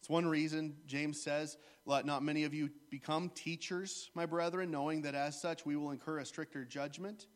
It's 0.00 0.08
one 0.08 0.26
reason 0.26 0.76
James 0.86 1.22
says, 1.22 1.58
Let 1.84 2.06
not 2.06 2.22
many 2.22 2.44
of 2.44 2.54
you 2.54 2.70
become 2.90 3.30
teachers, 3.34 4.10
my 4.14 4.26
brethren, 4.26 4.70
knowing 4.70 5.02
that 5.02 5.14
as 5.14 5.40
such 5.40 5.66
we 5.66 5.76
will 5.76 5.90
incur 5.90 6.18
a 6.18 6.24
stricter 6.24 6.64
judgment. 6.64 7.26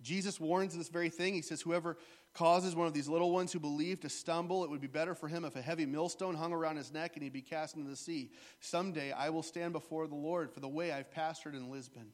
Jesus 0.00 0.40
warns 0.40 0.76
this 0.76 0.88
very 0.88 1.10
thing. 1.10 1.34
He 1.34 1.42
says, 1.42 1.60
Whoever 1.60 1.98
causes 2.32 2.74
one 2.74 2.86
of 2.86 2.94
these 2.94 3.08
little 3.08 3.30
ones 3.30 3.52
who 3.52 3.60
believe 3.60 4.00
to 4.00 4.08
stumble, 4.08 4.64
it 4.64 4.70
would 4.70 4.80
be 4.80 4.86
better 4.86 5.14
for 5.14 5.28
him 5.28 5.44
if 5.44 5.56
a 5.56 5.62
heavy 5.62 5.86
millstone 5.86 6.34
hung 6.34 6.52
around 6.52 6.76
his 6.76 6.92
neck 6.92 7.12
and 7.14 7.22
he'd 7.22 7.32
be 7.32 7.42
cast 7.42 7.76
into 7.76 7.88
the 7.88 7.96
sea. 7.96 8.32
Someday 8.60 9.12
I 9.12 9.30
will 9.30 9.42
stand 9.42 9.72
before 9.72 10.06
the 10.06 10.14
Lord 10.14 10.50
for 10.50 10.60
the 10.60 10.68
way 10.68 10.90
I've 10.90 11.10
pastored 11.10 11.54
in 11.54 11.70
Lisbon. 11.70 12.12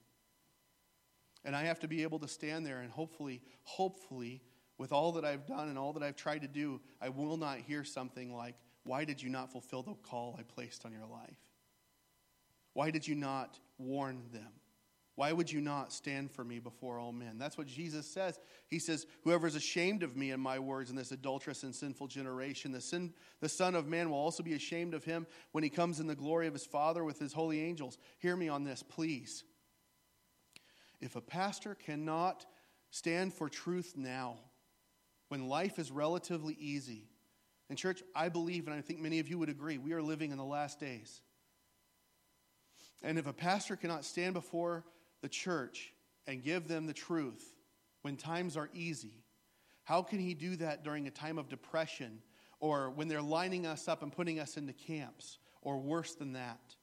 And 1.44 1.56
I 1.56 1.62
have 1.64 1.80
to 1.80 1.88
be 1.88 2.02
able 2.02 2.18
to 2.18 2.28
stand 2.28 2.66
there 2.66 2.80
and 2.80 2.90
hopefully, 2.90 3.40
hopefully, 3.62 4.42
with 4.78 4.92
all 4.92 5.12
that 5.12 5.24
I've 5.24 5.46
done 5.46 5.68
and 5.68 5.78
all 5.78 5.92
that 5.92 6.02
I've 6.02 6.16
tried 6.16 6.42
to 6.42 6.48
do, 6.48 6.80
I 7.00 7.08
will 7.08 7.36
not 7.36 7.58
hear 7.58 7.84
something 7.84 8.34
like, 8.34 8.56
why 8.90 9.04
did 9.04 9.22
you 9.22 9.30
not 9.30 9.52
fulfill 9.52 9.84
the 9.84 9.94
call 9.94 10.34
I 10.36 10.42
placed 10.42 10.84
on 10.84 10.90
your 10.90 11.06
life? 11.06 11.38
Why 12.72 12.90
did 12.90 13.06
you 13.06 13.14
not 13.14 13.56
warn 13.78 14.24
them? 14.32 14.50
Why 15.14 15.30
would 15.30 15.52
you 15.52 15.60
not 15.60 15.92
stand 15.92 16.32
for 16.32 16.42
me 16.42 16.58
before 16.58 16.98
all 16.98 17.12
men? 17.12 17.38
That's 17.38 17.56
what 17.56 17.68
Jesus 17.68 18.04
says. 18.04 18.40
He 18.66 18.80
says, 18.80 19.06
Whoever 19.22 19.46
is 19.46 19.54
ashamed 19.54 20.02
of 20.02 20.16
me 20.16 20.32
and 20.32 20.42
my 20.42 20.58
words 20.58 20.90
in 20.90 20.96
this 20.96 21.12
adulterous 21.12 21.62
and 21.62 21.72
sinful 21.72 22.08
generation, 22.08 22.72
the, 22.72 22.80
sin, 22.80 23.14
the 23.40 23.48
Son 23.48 23.76
of 23.76 23.86
Man 23.86 24.10
will 24.10 24.18
also 24.18 24.42
be 24.42 24.54
ashamed 24.54 24.92
of 24.92 25.04
him 25.04 25.24
when 25.52 25.62
he 25.62 25.70
comes 25.70 26.00
in 26.00 26.08
the 26.08 26.16
glory 26.16 26.48
of 26.48 26.52
his 26.52 26.66
Father 26.66 27.04
with 27.04 27.20
his 27.20 27.32
holy 27.32 27.60
angels. 27.60 27.96
Hear 28.18 28.34
me 28.34 28.48
on 28.48 28.64
this, 28.64 28.82
please. 28.82 29.44
If 31.00 31.14
a 31.14 31.20
pastor 31.20 31.76
cannot 31.76 32.44
stand 32.90 33.34
for 33.34 33.48
truth 33.48 33.92
now, 33.96 34.38
when 35.28 35.48
life 35.48 35.78
is 35.78 35.92
relatively 35.92 36.54
easy, 36.58 37.09
and, 37.70 37.78
church, 37.78 38.02
I 38.16 38.28
believe, 38.28 38.66
and 38.66 38.76
I 38.76 38.80
think 38.80 39.00
many 39.00 39.20
of 39.20 39.28
you 39.28 39.38
would 39.38 39.48
agree, 39.48 39.78
we 39.78 39.92
are 39.92 40.02
living 40.02 40.32
in 40.32 40.38
the 40.38 40.44
last 40.44 40.80
days. 40.80 41.22
And 43.00 43.16
if 43.16 43.28
a 43.28 43.32
pastor 43.32 43.76
cannot 43.76 44.04
stand 44.04 44.34
before 44.34 44.84
the 45.22 45.28
church 45.28 45.94
and 46.26 46.42
give 46.42 46.66
them 46.66 46.86
the 46.86 46.92
truth 46.92 47.54
when 48.02 48.16
times 48.16 48.56
are 48.56 48.68
easy, 48.74 49.24
how 49.84 50.02
can 50.02 50.18
he 50.18 50.34
do 50.34 50.56
that 50.56 50.82
during 50.82 51.06
a 51.06 51.12
time 51.12 51.38
of 51.38 51.48
depression 51.48 52.20
or 52.58 52.90
when 52.90 53.06
they're 53.06 53.22
lining 53.22 53.66
us 53.66 53.86
up 53.86 54.02
and 54.02 54.12
putting 54.12 54.40
us 54.40 54.56
into 54.56 54.72
camps 54.72 55.38
or 55.62 55.78
worse 55.78 56.16
than 56.16 56.32
that? 56.32 56.74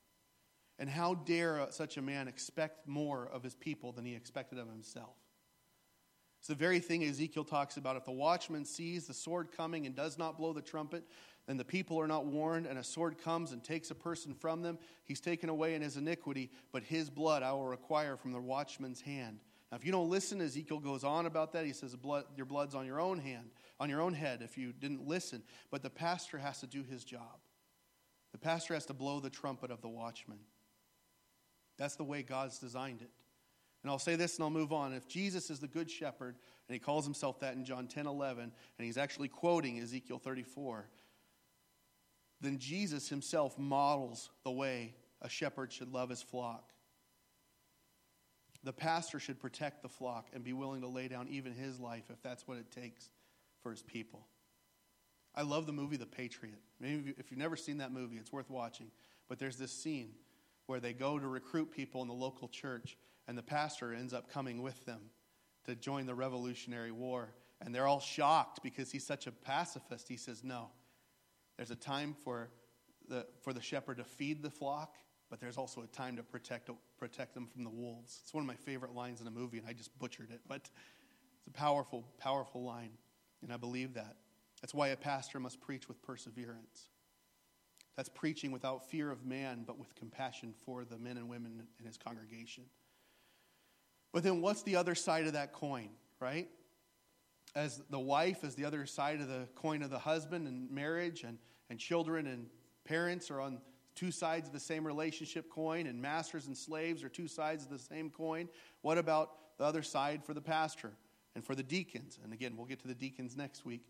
And 0.80 0.90
how 0.90 1.16
dare 1.16 1.68
such 1.72 1.98
a 1.98 2.02
man 2.02 2.30
expect 2.30 2.88
more 2.88 3.30
of 3.34 3.44
his 3.44 3.56
people 3.56 3.92
than 3.92 4.06
he 4.06 4.16
expected 4.16 4.58
of 4.58 4.70
himself? 4.70 5.18
It's 6.48 6.58
the 6.58 6.64
very 6.64 6.80
thing 6.80 7.04
Ezekiel 7.04 7.44
talks 7.44 7.76
about. 7.76 7.98
If 7.98 8.06
the 8.06 8.14
watchman 8.14 8.64
sees 8.64 9.06
the 9.06 9.14
sword 9.14 9.50
coming 9.52 9.86
and 9.86 9.94
does 9.94 10.18
not 10.18 10.38
blow 10.38 10.54
the 10.54 10.62
trumpet, 10.62 11.04
then 11.46 11.58
the 11.58 11.66
people 11.66 12.00
are 12.00 12.08
not 12.08 12.26
warned, 12.26 12.68
and 12.68 12.80
a 12.80 12.86
sword 12.86 13.18
comes 13.18 13.52
and 13.52 13.62
takes 13.62 13.92
a 13.92 13.96
person 13.96 14.34
from 14.34 14.62
them. 14.62 14.80
He's 15.04 15.20
taken 15.20 15.50
away 15.50 15.76
in 15.76 15.82
his 15.82 15.98
iniquity, 15.98 16.50
but 16.72 16.84
his 16.84 17.10
blood 17.10 17.44
I 17.44 17.52
will 17.52 17.68
require 17.68 18.16
from 18.16 18.32
the 18.32 18.40
watchman's 18.40 19.02
hand. 19.02 19.40
Now, 19.70 19.76
if 19.78 19.86
you 19.86 19.92
don't 19.92 20.10
listen, 20.10 20.40
Ezekiel 20.40 20.80
goes 20.80 21.04
on 21.04 21.26
about 21.26 21.52
that. 21.52 21.66
He 21.66 21.74
says, 21.74 21.94
blood, 21.98 22.24
Your 22.38 22.46
blood's 22.46 22.76
on 22.76 22.86
your 22.86 23.02
own 23.02 23.20
hand, 23.20 23.50
on 23.78 23.90
your 23.90 24.00
own 24.00 24.14
head, 24.14 24.42
if 24.42 24.58
you 24.58 24.72
didn't 24.72 25.06
listen. 25.06 25.44
But 25.70 25.84
the 25.84 25.90
pastor 25.90 26.38
has 26.38 26.62
to 26.62 26.66
do 26.66 26.82
his 26.82 27.04
job. 27.04 27.42
The 28.32 28.38
pastor 28.38 28.74
has 28.74 28.86
to 28.86 28.94
blow 28.94 29.20
the 29.20 29.30
trumpet 29.30 29.70
of 29.70 29.82
the 29.82 29.90
watchman. 29.90 30.40
That's 31.78 31.98
the 31.98 32.06
way 32.06 32.24
God's 32.24 32.58
designed 32.58 33.02
it. 33.02 33.10
And 33.84 33.92
I'll 33.92 34.00
say 34.00 34.16
this 34.16 34.36
and 34.36 34.44
I'll 34.44 34.50
move 34.50 34.74
on. 34.74 34.94
If 34.94 35.08
Jesus 35.08 35.50
is 35.50 35.60
the 35.60 35.68
good 35.68 35.90
shepherd, 35.90 36.36
and 36.68 36.74
he 36.74 36.80
calls 36.80 37.06
himself 37.06 37.40
that 37.40 37.56
in 37.56 37.64
John 37.64 37.88
10 37.88 38.08
11, 38.08 38.44
and 38.44 38.86
he's 38.86 38.98
actually 38.98 39.28
quoting 39.28 39.80
Ezekiel 39.80 40.20
34, 40.20 40.90
then 42.42 42.58
Jesus 42.58 43.10
himself 43.10 43.58
models 43.58 44.30
the 44.44 44.52
way 44.52 44.94
a 45.22 45.30
shepherd 45.30 45.72
should 45.72 45.92
love 45.92 46.10
his 46.10 46.22
flock. 46.22 46.72
The 48.64 48.74
pastor 48.74 49.20
should 49.20 49.40
protect 49.40 49.82
the 49.82 49.90
flock 49.90 50.28
and 50.34 50.44
be 50.44 50.54
willing 50.54 50.82
to 50.82 50.88
lay 50.88 51.08
down 51.08 51.28
even 51.30 51.54
his 51.54 51.80
life 51.80 52.06
if 52.10 52.22
that's 52.22 52.48
what 52.48 52.58
it 52.58 52.72
takes 52.72 53.10
for 53.62 53.72
his 53.72 53.82
people. 53.82 54.28
I 55.36 55.44
love 55.44 55.68
the 55.68 55.74
movie 55.74 55.98
The 55.98 56.06
Patriot. 56.06 56.60
Maybe 56.80 57.14
if 57.18 57.30
you've 57.30 57.40
never 57.40 57.56
seen 57.56 57.78
that 57.78 57.92
movie, 57.92 58.18
it's 58.18 58.32
worth 58.32 58.50
watching. 58.50 58.92
But 59.30 59.40
there's 59.40 59.58
this 59.58 59.72
scene 59.72 60.12
where 60.66 60.80
they 60.80 60.94
go 60.94 61.20
to 61.20 61.28
recruit 61.28 61.72
people 61.72 62.02
in 62.02 62.08
the 62.08 62.14
local 62.14 62.48
church, 62.48 62.98
and 63.28 63.38
the 63.38 63.44
pastor 63.44 63.94
ends 63.94 64.14
up 64.14 64.32
coming 64.32 64.62
with 64.62 64.86
them 64.86 65.02
to 65.66 65.76
join 65.76 66.06
the 66.06 66.16
Revolutionary 66.16 66.92
War. 66.92 67.34
And 67.62 67.74
they're 67.74 67.88
all 67.88 68.00
shocked 68.00 68.60
because 68.64 68.92
he's 68.92 69.06
such 69.06 69.28
a 69.28 69.32
pacifist. 69.32 70.08
He 70.08 70.18
says, 70.18 70.44
No, 70.44 70.70
there's 71.58 71.72
a 71.72 71.76
time 71.76 72.16
for 72.24 72.50
the, 73.10 73.26
for 73.42 73.54
the 73.54 73.62
shepherd 73.62 73.98
to 73.98 74.04
feed 74.04 74.44
the 74.44 74.50
flock, 74.50 74.96
but 75.30 75.40
there's 75.40 75.58
also 75.58 75.82
a 75.82 75.88
time 75.88 76.16
to 76.18 76.24
protect, 76.24 76.70
protect 76.98 77.34
them 77.34 77.48
from 77.48 77.64
the 77.64 77.70
wolves. 77.70 78.20
It's 78.24 78.34
one 78.34 78.44
of 78.44 78.48
my 78.48 78.56
favorite 78.56 78.94
lines 78.94 79.22
in 79.22 79.28
a 79.28 79.32
movie, 79.32 79.58
and 79.58 79.68
I 79.68 79.74
just 79.74 79.98
butchered 79.98 80.30
it, 80.32 80.42
but 80.48 80.58
it's 80.58 80.72
a 81.48 81.52
powerful, 81.52 82.06
powerful 82.20 82.64
line, 82.64 82.92
and 83.42 83.52
I 83.52 83.58
believe 83.58 83.94
that. 83.96 84.18
That's 84.62 84.74
why 84.74 84.90
a 84.90 84.98
pastor 84.98 85.40
must 85.40 85.62
preach 85.62 85.88
with 85.88 86.02
perseverance. 86.02 86.90
That's 87.96 88.10
preaching 88.10 88.52
without 88.52 88.90
fear 88.90 89.12
of 89.12 89.26
man, 89.26 89.64
but 89.66 89.80
with 89.80 89.96
compassion 89.96 90.54
for 90.66 90.86
the 90.86 90.98
men 90.98 91.18
and 91.18 91.28
women 91.30 91.64
in 91.80 91.86
his 91.86 91.98
congregation. 91.98 92.66
But 94.14 94.24
then 94.24 94.42
what's 94.42 94.64
the 94.64 94.76
other 94.76 94.96
side 94.96 95.28
of 95.28 95.34
that 95.34 95.54
coin, 95.54 95.90
right? 96.20 96.48
As 97.56 97.82
the 97.90 98.00
wife 98.00 98.44
is 98.44 98.56
the 98.56 98.66
other 98.66 98.86
side 98.86 99.20
of 99.22 99.28
the 99.28 99.48
coin 99.56 99.82
of 99.82 99.90
the 99.90 100.00
husband 100.00 100.48
and 100.48 100.70
marriage 100.72 101.24
and, 101.24 101.38
and 101.70 101.80
children 101.80 102.28
and 102.28 102.48
parents 102.86 103.30
are 103.30 103.42
on 103.42 103.60
two 103.96 104.12
sides 104.12 104.48
of 104.48 104.54
the 104.54 104.60
same 104.60 104.86
relationship 104.86 105.50
coin 105.50 105.88
and 105.88 106.02
masters 106.02 106.48
and 106.48 106.56
slaves 106.56 107.04
are 107.04 107.10
two 107.10 107.28
sides 107.28 107.64
of 107.64 107.70
the 107.70 107.80
same 107.80 108.10
coin. 108.10 108.48
What 108.82 108.98
about 108.98 109.58
the 109.58 109.66
other 109.66 109.82
side 109.82 110.24
for 110.24 110.34
the 110.34 110.42
pastor 110.42 110.94
and 111.36 111.44
for 111.44 111.56
the 111.56 111.64
deacons? 111.64 112.20
And 112.24 112.32
again, 112.32 112.56
we'll 112.56 112.68
get 112.68 112.80
to 112.82 112.88
the 112.88 112.96
deacons 112.96 113.36
next 113.36 113.66
week. 113.66 113.82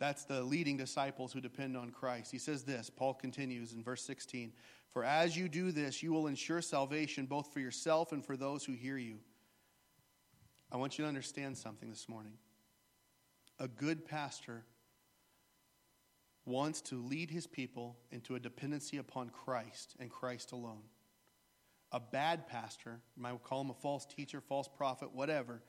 That's 0.00 0.24
the 0.24 0.40
leading 0.42 0.78
disciples 0.78 1.30
who 1.32 1.42
depend 1.42 1.76
on 1.76 1.90
Christ. 1.90 2.32
He 2.32 2.38
says 2.38 2.64
this, 2.64 2.88
Paul 2.88 3.12
continues 3.12 3.74
in 3.74 3.84
verse 3.84 4.02
16 4.02 4.52
For 4.92 5.04
as 5.04 5.36
you 5.36 5.48
do 5.48 5.70
this, 5.70 6.02
you 6.02 6.10
will 6.12 6.26
ensure 6.26 6.62
salvation 6.62 7.26
both 7.26 7.52
for 7.52 7.60
yourself 7.60 8.10
and 8.10 8.24
for 8.24 8.36
those 8.36 8.64
who 8.64 8.72
hear 8.72 8.96
you. 8.96 9.18
I 10.72 10.78
want 10.78 10.98
you 10.98 11.04
to 11.04 11.08
understand 11.08 11.58
something 11.58 11.90
this 11.90 12.08
morning. 12.08 12.32
A 13.58 13.68
good 13.68 14.06
pastor 14.06 14.64
wants 16.46 16.80
to 16.80 16.96
lead 16.96 17.30
his 17.30 17.46
people 17.46 17.98
into 18.10 18.36
a 18.36 18.40
dependency 18.40 18.96
upon 18.96 19.28
Christ 19.28 19.96
and 20.00 20.08
Christ 20.08 20.52
alone. 20.52 20.82
A 21.92 22.00
bad 22.00 22.46
pastor, 22.46 23.00
you 23.16 23.22
might 23.22 23.42
call 23.44 23.60
him 23.60 23.70
a 23.70 23.74
false 23.74 24.06
teacher, 24.06 24.40
false 24.40 24.68
prophet, 24.68 25.12
whatever, 25.12 25.60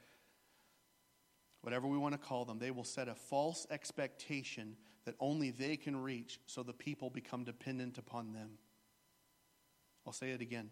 whatever 1.61 1.87
we 1.87 1.97
want 1.97 2.13
to 2.13 2.19
call 2.19 2.45
them, 2.45 2.59
they 2.59 2.71
will 2.71 2.83
set 2.83 3.07
a 3.07 3.15
false 3.15 3.65
expectation 3.69 4.75
that 5.05 5.15
only 5.19 5.51
they 5.51 5.77
can 5.77 5.95
reach 5.95 6.39
so 6.45 6.63
the 6.63 6.73
people 6.73 7.09
become 7.09 7.43
dependent 7.43 7.97
upon 7.97 8.33
them. 8.33 8.51
I'll 10.05 10.13
say 10.13 10.31
it 10.31 10.41
again. 10.41 10.71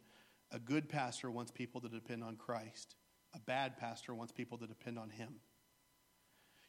A 0.51 0.59
good 0.59 0.89
pastor 0.89 1.29
wants 1.29 1.51
people 1.51 1.81
to 1.81 1.89
depend 1.89 2.23
on 2.23 2.35
Christ. 2.35 2.95
A 3.35 3.39
bad 3.39 3.77
pastor 3.77 4.13
wants 4.13 4.31
people 4.31 4.57
to 4.57 4.67
depend 4.67 4.97
on 4.97 5.09
him. 5.09 5.35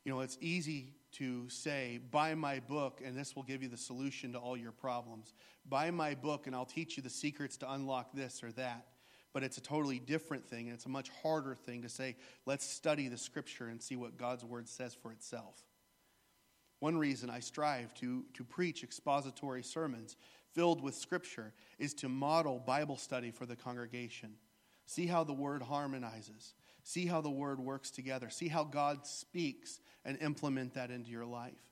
You 0.04 0.12
know, 0.12 0.20
it's 0.20 0.38
easy 0.40 0.94
to 1.12 1.48
say, 1.48 2.00
buy 2.10 2.34
my 2.34 2.60
book 2.60 3.02
and 3.04 3.16
this 3.16 3.36
will 3.36 3.42
give 3.42 3.62
you 3.62 3.68
the 3.68 3.76
solution 3.76 4.32
to 4.32 4.38
all 4.38 4.56
your 4.56 4.72
problems. 4.72 5.34
Buy 5.68 5.90
my 5.90 6.14
book 6.14 6.46
and 6.46 6.56
I'll 6.56 6.64
teach 6.64 6.96
you 6.96 7.02
the 7.02 7.10
secrets 7.10 7.56
to 7.58 7.72
unlock 7.72 8.12
this 8.12 8.42
or 8.42 8.52
that. 8.52 8.86
But 9.32 9.44
it's 9.44 9.58
a 9.58 9.62
totally 9.62 9.98
different 9.98 10.44
thing 10.44 10.66
and 10.66 10.74
it's 10.74 10.86
a 10.86 10.90
much 10.90 11.08
harder 11.22 11.54
thing 11.54 11.82
to 11.82 11.88
say, 11.88 12.16
let's 12.46 12.64
study 12.64 13.08
the 13.08 13.18
scripture 13.18 13.68
and 13.68 13.80
see 13.80 13.96
what 13.96 14.16
God's 14.16 14.44
word 14.44 14.68
says 14.68 14.94
for 14.94 15.12
itself. 15.12 15.56
One 16.80 16.96
reason 16.98 17.30
I 17.30 17.40
strive 17.40 17.94
to, 17.94 18.24
to 18.34 18.44
preach 18.44 18.82
expository 18.82 19.62
sermons 19.62 20.16
filled 20.52 20.82
with 20.82 20.94
scripture 20.94 21.52
is 21.78 21.94
to 21.94 22.08
model 22.08 22.58
Bible 22.58 22.96
study 22.96 23.30
for 23.30 23.46
the 23.46 23.56
congregation. 23.56 24.32
See 24.86 25.06
how 25.06 25.22
the 25.22 25.32
word 25.32 25.62
harmonizes. 25.62 26.54
See 26.82 27.06
how 27.06 27.20
the 27.20 27.30
word 27.30 27.60
works 27.60 27.90
together. 27.90 28.30
See 28.30 28.48
how 28.48 28.64
God 28.64 29.06
speaks 29.06 29.80
and 30.04 30.18
implement 30.20 30.74
that 30.74 30.90
into 30.90 31.10
your 31.10 31.26
life. 31.26 31.69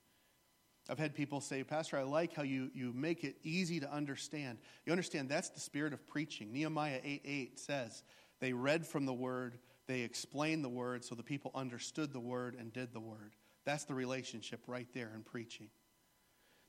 I've 0.89 0.99
had 0.99 1.15
people 1.15 1.41
say, 1.41 1.63
Pastor, 1.65 1.99
I 1.99 2.03
like 2.03 2.35
how 2.35 2.43
you, 2.43 2.71
you 2.75 2.93
make 2.95 3.23
it 3.23 3.37
easy 3.43 3.79
to 3.81 3.93
understand. 3.93 4.59
You 4.87 4.93
understand 4.93 5.29
that's 5.29 5.51
the 5.51 5.61
spirit 5.61 5.93
of 5.93 6.07
preaching. 6.07 6.53
Nehemiah 6.53 7.01
8 7.05 7.23
8 7.25 7.61
says, 7.61 8.03
They 8.41 8.55
read 8.55 8.87
from 8.87 9.05
the 9.05 9.13
word, 9.13 9.59
they 9.87 10.01
explained 10.01 10.65
the 10.65 10.71
word, 10.71 11.05
so 11.05 11.15
the 11.15 11.23
people 11.23 11.51
understood 11.55 12.13
the 12.13 12.21
word 12.21 12.57
and 12.59 12.73
did 12.73 12.95
the 12.95 13.01
word. 13.01 13.35
That's 13.65 13.85
the 13.85 13.95
relationship 13.95 14.61
right 14.67 14.89
there 14.95 15.13
in 15.15 15.23
preaching. 15.23 15.69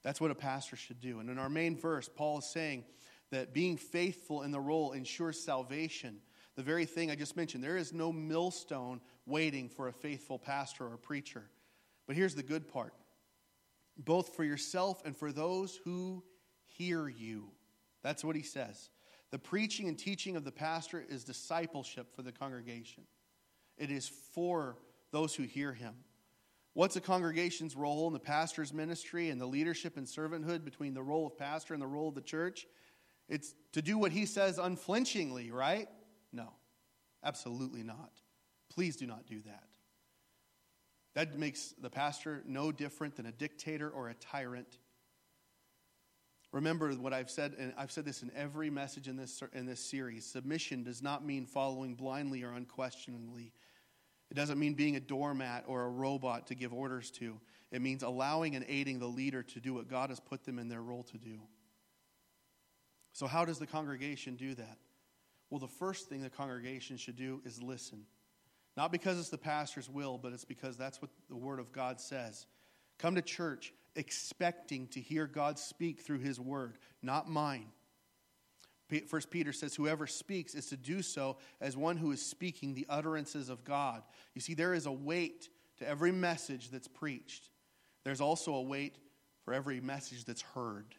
That's 0.03 0.19
what 0.19 0.31
a 0.31 0.35
pastor 0.35 0.75
should 0.75 0.99
do. 0.99 1.19
And 1.19 1.29
in 1.29 1.37
our 1.37 1.49
main 1.49 1.77
verse, 1.77 2.09
Paul 2.13 2.39
is 2.39 2.45
saying 2.45 2.83
that 3.31 3.53
being 3.53 3.77
faithful 3.77 4.43
in 4.43 4.51
the 4.51 4.59
role 4.59 4.91
ensures 4.91 5.39
salvation. 5.41 6.19
The 6.55 6.63
very 6.63 6.85
thing 6.85 7.09
I 7.09 7.15
just 7.15 7.37
mentioned, 7.37 7.63
there 7.63 7.77
is 7.77 7.93
no 7.93 8.11
millstone 8.11 8.99
waiting 9.25 9.69
for 9.69 9.87
a 9.87 9.93
faithful 9.93 10.39
pastor 10.39 10.85
or 10.85 10.97
preacher. 10.97 11.43
But 12.07 12.15
here's 12.15 12.35
the 12.35 12.43
good 12.43 12.67
part 12.67 12.93
both 14.05 14.35
for 14.35 14.43
yourself 14.43 15.01
and 15.05 15.15
for 15.15 15.31
those 15.31 15.79
who 15.83 16.23
hear 16.65 17.07
you. 17.07 17.51
That's 18.01 18.23
what 18.23 18.35
he 18.35 18.43
says. 18.43 18.89
The 19.31 19.39
preaching 19.39 19.87
and 19.87 19.97
teaching 19.97 20.35
of 20.35 20.43
the 20.43 20.51
pastor 20.51 21.05
is 21.07 21.23
discipleship 21.23 22.15
for 22.15 22.23
the 22.23 22.31
congregation, 22.31 23.03
it 23.77 23.91
is 23.91 24.09
for 24.33 24.77
those 25.11 25.35
who 25.35 25.43
hear 25.43 25.73
him. 25.73 25.95
What's 26.73 26.95
a 26.95 27.01
congregation's 27.01 27.75
role 27.75 28.07
in 28.07 28.13
the 28.13 28.19
pastor's 28.19 28.71
ministry 28.71 29.29
and 29.29 29.41
the 29.41 29.45
leadership 29.45 29.97
and 29.97 30.05
servanthood 30.05 30.63
between 30.63 30.93
the 30.93 31.01
role 31.01 31.27
of 31.27 31.37
pastor 31.37 31.73
and 31.73 31.81
the 31.81 31.87
role 31.87 32.09
of 32.09 32.15
the 32.15 32.21
church? 32.21 32.67
It's 33.27 33.53
to 33.73 33.81
do 33.81 33.97
what 33.97 34.11
he 34.11 34.25
says 34.25 34.59
unflinchingly, 34.59 35.51
right? 35.51 35.87
No, 36.31 36.53
absolutely 37.23 37.83
not. 37.83 38.11
Please 38.69 38.95
do 38.95 39.07
not 39.07 39.25
do 39.25 39.41
that. 39.41 39.68
That 41.19 41.37
makes 41.37 41.73
the 41.81 41.89
pastor 41.89 42.43
no 42.47 42.71
different 42.71 43.17
than 43.17 43.25
a 43.25 43.33
dictator 43.33 43.89
or 43.89 44.07
a 44.07 44.13
tyrant. 44.13 44.77
Remember 46.53 46.93
what 46.93 47.11
I've 47.11 47.29
said, 47.29 47.55
and 47.59 47.73
I've 47.77 47.91
said 47.91 48.05
this 48.05 48.23
in 48.23 48.31
every 48.33 48.69
message 48.69 49.09
in 49.09 49.17
this, 49.17 49.43
in 49.51 49.65
this 49.65 49.81
series. 49.81 50.25
Submission 50.25 50.81
does 50.81 51.01
not 51.01 51.25
mean 51.25 51.45
following 51.45 51.93
blindly 51.93 52.43
or 52.43 52.53
unquestioningly. 52.53 53.51
It 54.31 54.35
doesn't 54.35 54.57
mean 54.57 54.75
being 54.75 54.95
a 54.95 55.01
doormat 55.01 55.65
or 55.67 55.83
a 55.83 55.89
robot 55.89 56.47
to 56.47 56.55
give 56.55 56.73
orders 56.73 57.11
to. 57.11 57.37
It 57.69 57.81
means 57.81 58.01
allowing 58.01 58.55
and 58.55 58.63
aiding 58.69 58.99
the 58.99 59.07
leader 59.07 59.43
to 59.43 59.59
do 59.59 59.73
what 59.73 59.89
God 59.89 60.11
has 60.11 60.21
put 60.21 60.45
them 60.45 60.57
in 60.57 60.69
their 60.69 60.81
role 60.81 61.03
to 61.03 61.17
do. 61.17 61.41
So, 63.11 63.27
how 63.27 63.43
does 63.43 63.59
the 63.59 63.67
congregation 63.67 64.37
do 64.37 64.55
that? 64.55 64.77
Well, 65.49 65.59
the 65.59 65.67
first 65.67 66.07
thing 66.07 66.21
the 66.21 66.29
congregation 66.29 66.95
should 66.95 67.17
do 67.17 67.41
is 67.43 67.61
listen. 67.61 68.05
Not 68.79 68.93
because 68.93 69.19
it's 69.19 69.27
the 69.27 69.37
pastor's 69.37 69.89
will, 69.89 70.17
but 70.17 70.31
it's 70.31 70.45
because 70.45 70.77
that's 70.77 71.01
what 71.01 71.11
the 71.27 71.35
Word 71.35 71.59
of 71.59 71.73
God 71.73 71.99
says. 71.99 72.47
Come 72.97 73.15
to 73.15 73.21
church 73.21 73.73
expecting 73.97 74.87
to 74.87 75.01
hear 75.01 75.27
God 75.27 75.59
speak 75.59 75.99
through 75.99 76.19
His 76.19 76.39
Word, 76.39 76.77
not 77.03 77.29
mine. 77.29 77.65
First 79.09 79.31
Peter 79.31 79.51
says, 79.51 79.75
Whoever 79.75 80.07
speaks 80.07 80.55
is 80.55 80.67
to 80.67 80.77
do 80.77 81.01
so 81.01 81.35
as 81.59 81.75
one 81.75 81.97
who 81.97 82.13
is 82.13 82.25
speaking 82.25 82.73
the 82.73 82.85
utterances 82.87 83.49
of 83.49 83.65
God. 83.65 84.01
You 84.33 84.39
see, 84.39 84.53
there 84.53 84.73
is 84.73 84.85
a 84.85 84.93
weight 84.93 85.49
to 85.79 85.85
every 85.85 86.13
message 86.13 86.69
that's 86.69 86.87
preached, 86.87 87.49
there's 88.05 88.21
also 88.21 88.53
a 88.53 88.61
weight 88.61 88.97
for 89.43 89.53
every 89.53 89.81
message 89.81 90.23
that's 90.23 90.41
heard. 90.41 90.95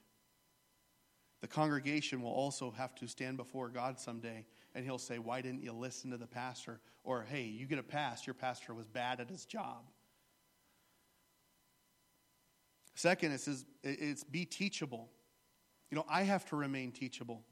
The 1.41 1.49
congregation 1.49 2.20
will 2.20 2.31
also 2.31 2.72
have 2.72 2.95
to 2.97 3.09
stand 3.09 3.39
before 3.39 3.70
God 3.70 3.99
someday, 3.99 4.45
and 4.75 4.85
he'll 4.85 4.99
say, 4.99 5.18
Why 5.18 5.41
didn't 5.41 5.62
you 5.62 5.73
listen 5.73 6.11
to 6.11 6.16
the 6.16 6.27
pastor? 6.27 6.81
Or, 7.05 7.23
Hey, 7.23 7.45
you 7.45 7.66
get 7.66 7.79
a 7.79 7.83
pass, 7.83 8.27
your 8.27 8.35
pastor 8.35 8.75
was 8.75 8.87
bad 8.87 9.21
at 9.21 9.29
his 9.29 9.45
job. 9.45 9.91
Second, 12.95 13.33
it 13.33 13.41
says 13.41 13.64
it's 13.83 14.25
be 14.25 14.45
teachable. 14.45 15.11
You 15.91 15.97
know, 15.97 16.05
I 16.09 16.23
have 16.23 16.45
to 16.47 16.57
remain 16.57 16.93
teachable. 16.93 17.45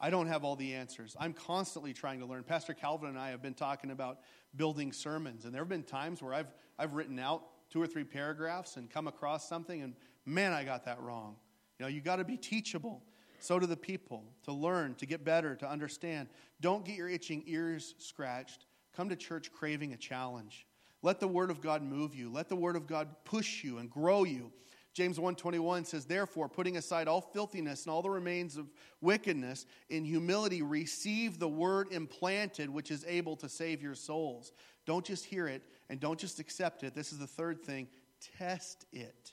I 0.00 0.08
don't 0.08 0.28
have 0.28 0.44
all 0.44 0.56
the 0.56 0.74
answers. 0.74 1.14
I'm 1.20 1.34
constantly 1.34 1.92
trying 1.92 2.20
to 2.20 2.26
learn. 2.26 2.42
Pastor 2.42 2.72
Calvin 2.72 3.10
and 3.10 3.18
I 3.18 3.30
have 3.30 3.42
been 3.42 3.54
talking 3.54 3.90
about 3.90 4.20
building 4.56 4.92
sermons, 4.92 5.44
and 5.44 5.54
there 5.54 5.60
have 5.60 5.68
been 5.68 5.82
times 5.82 6.22
where 6.22 6.32
I've, 6.32 6.54
I've 6.78 6.94
written 6.94 7.18
out 7.18 7.42
two 7.68 7.82
or 7.82 7.86
three 7.86 8.04
paragraphs 8.04 8.76
and 8.76 8.88
come 8.88 9.06
across 9.06 9.46
something, 9.46 9.82
and 9.82 9.94
man, 10.24 10.52
I 10.52 10.64
got 10.64 10.86
that 10.86 11.00
wrong. 11.00 11.36
You 11.78 11.84
know, 11.84 11.88
you 11.88 12.00
got 12.00 12.16
to 12.16 12.24
be 12.24 12.36
teachable. 12.36 13.02
So 13.40 13.58
do 13.58 13.66
the 13.66 13.76
people 13.76 14.24
to 14.44 14.52
learn, 14.52 14.94
to 14.96 15.06
get 15.06 15.24
better, 15.24 15.56
to 15.56 15.68
understand. 15.68 16.28
Don't 16.60 16.84
get 16.84 16.96
your 16.96 17.08
itching 17.08 17.42
ears 17.46 17.94
scratched. 17.98 18.66
Come 18.96 19.08
to 19.08 19.16
church 19.16 19.52
craving 19.52 19.92
a 19.92 19.96
challenge. 19.96 20.66
Let 21.02 21.20
the 21.20 21.28
word 21.28 21.50
of 21.50 21.60
God 21.60 21.82
move 21.82 22.14
you. 22.14 22.30
Let 22.30 22.48
the 22.48 22.56
word 22.56 22.76
of 22.76 22.86
God 22.86 23.08
push 23.24 23.64
you 23.64 23.78
and 23.78 23.90
grow 23.90 24.24
you. 24.24 24.52
James 24.92 25.18
1:21 25.18 25.84
says 25.84 26.04
therefore 26.04 26.48
putting 26.48 26.76
aside 26.76 27.06
all 27.06 27.20
filthiness 27.20 27.84
and 27.84 27.92
all 27.92 28.02
the 28.02 28.10
remains 28.10 28.56
of 28.56 28.72
wickedness 29.00 29.64
in 29.88 30.04
humility 30.04 30.62
receive 30.62 31.38
the 31.38 31.48
word 31.48 31.92
implanted 31.92 32.68
which 32.68 32.90
is 32.90 33.04
able 33.06 33.36
to 33.36 33.48
save 33.48 33.82
your 33.82 33.94
souls. 33.94 34.52
Don't 34.86 35.04
just 35.04 35.24
hear 35.24 35.46
it 35.46 35.62
and 35.88 36.00
don't 36.00 36.18
just 36.18 36.40
accept 36.40 36.82
it. 36.82 36.94
This 36.94 37.12
is 37.12 37.18
the 37.18 37.26
third 37.26 37.62
thing, 37.62 37.88
test 38.36 38.84
it. 38.92 39.32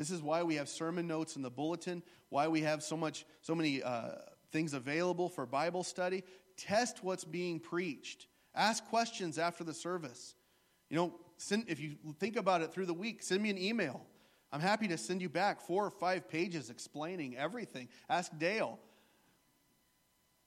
This 0.00 0.10
is 0.10 0.22
why 0.22 0.42
we 0.42 0.54
have 0.54 0.70
sermon 0.70 1.06
notes 1.06 1.36
in 1.36 1.42
the 1.42 1.50
bulletin, 1.50 2.02
why 2.30 2.48
we 2.48 2.62
have 2.62 2.82
so 2.82 2.96
much 2.96 3.26
so 3.42 3.54
many 3.54 3.82
uh, 3.82 4.12
things 4.50 4.72
available 4.72 5.28
for 5.28 5.44
Bible 5.44 5.84
study. 5.84 6.24
Test 6.56 7.04
what's 7.04 7.22
being 7.22 7.60
preached. 7.60 8.26
Ask 8.54 8.82
questions 8.88 9.36
after 9.36 9.62
the 9.62 9.74
service. 9.74 10.36
You 10.88 10.96
know, 10.96 11.14
send, 11.36 11.66
if 11.68 11.80
you 11.80 11.96
think 12.18 12.36
about 12.36 12.62
it 12.62 12.72
through 12.72 12.86
the 12.86 12.94
week, 12.94 13.22
send 13.22 13.42
me 13.42 13.50
an 13.50 13.58
email. 13.58 14.00
I'm 14.50 14.62
happy 14.62 14.88
to 14.88 14.96
send 14.96 15.20
you 15.20 15.28
back 15.28 15.60
four 15.60 15.84
or 15.84 15.90
five 15.90 16.30
pages 16.30 16.70
explaining 16.70 17.36
everything. 17.36 17.90
Ask 18.08 18.32
Dale. 18.38 18.78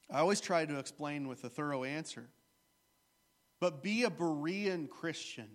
I 0.09 0.17
always 0.17 0.41
try 0.41 0.65
to 0.65 0.79
explain 0.79 1.27
with 1.27 1.43
a 1.43 1.49
thorough 1.49 1.83
answer. 1.83 2.27
But 3.59 3.83
be 3.83 4.03
a 4.03 4.09
Berean 4.09 4.89
Christian. 4.89 5.47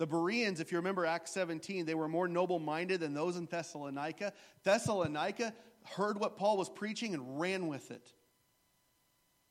The 0.00 0.06
Bereans, 0.06 0.60
if 0.60 0.72
you 0.72 0.78
remember 0.78 1.04
Acts 1.04 1.30
17, 1.32 1.84
they 1.84 1.94
were 1.94 2.08
more 2.08 2.26
noble 2.26 2.58
minded 2.58 3.00
than 3.00 3.12
those 3.12 3.36
in 3.36 3.44
Thessalonica. 3.44 4.32
Thessalonica 4.64 5.52
heard 5.84 6.18
what 6.18 6.38
Paul 6.38 6.56
was 6.56 6.70
preaching 6.70 7.12
and 7.12 7.38
ran 7.38 7.66
with 7.66 7.90
it. 7.90 8.10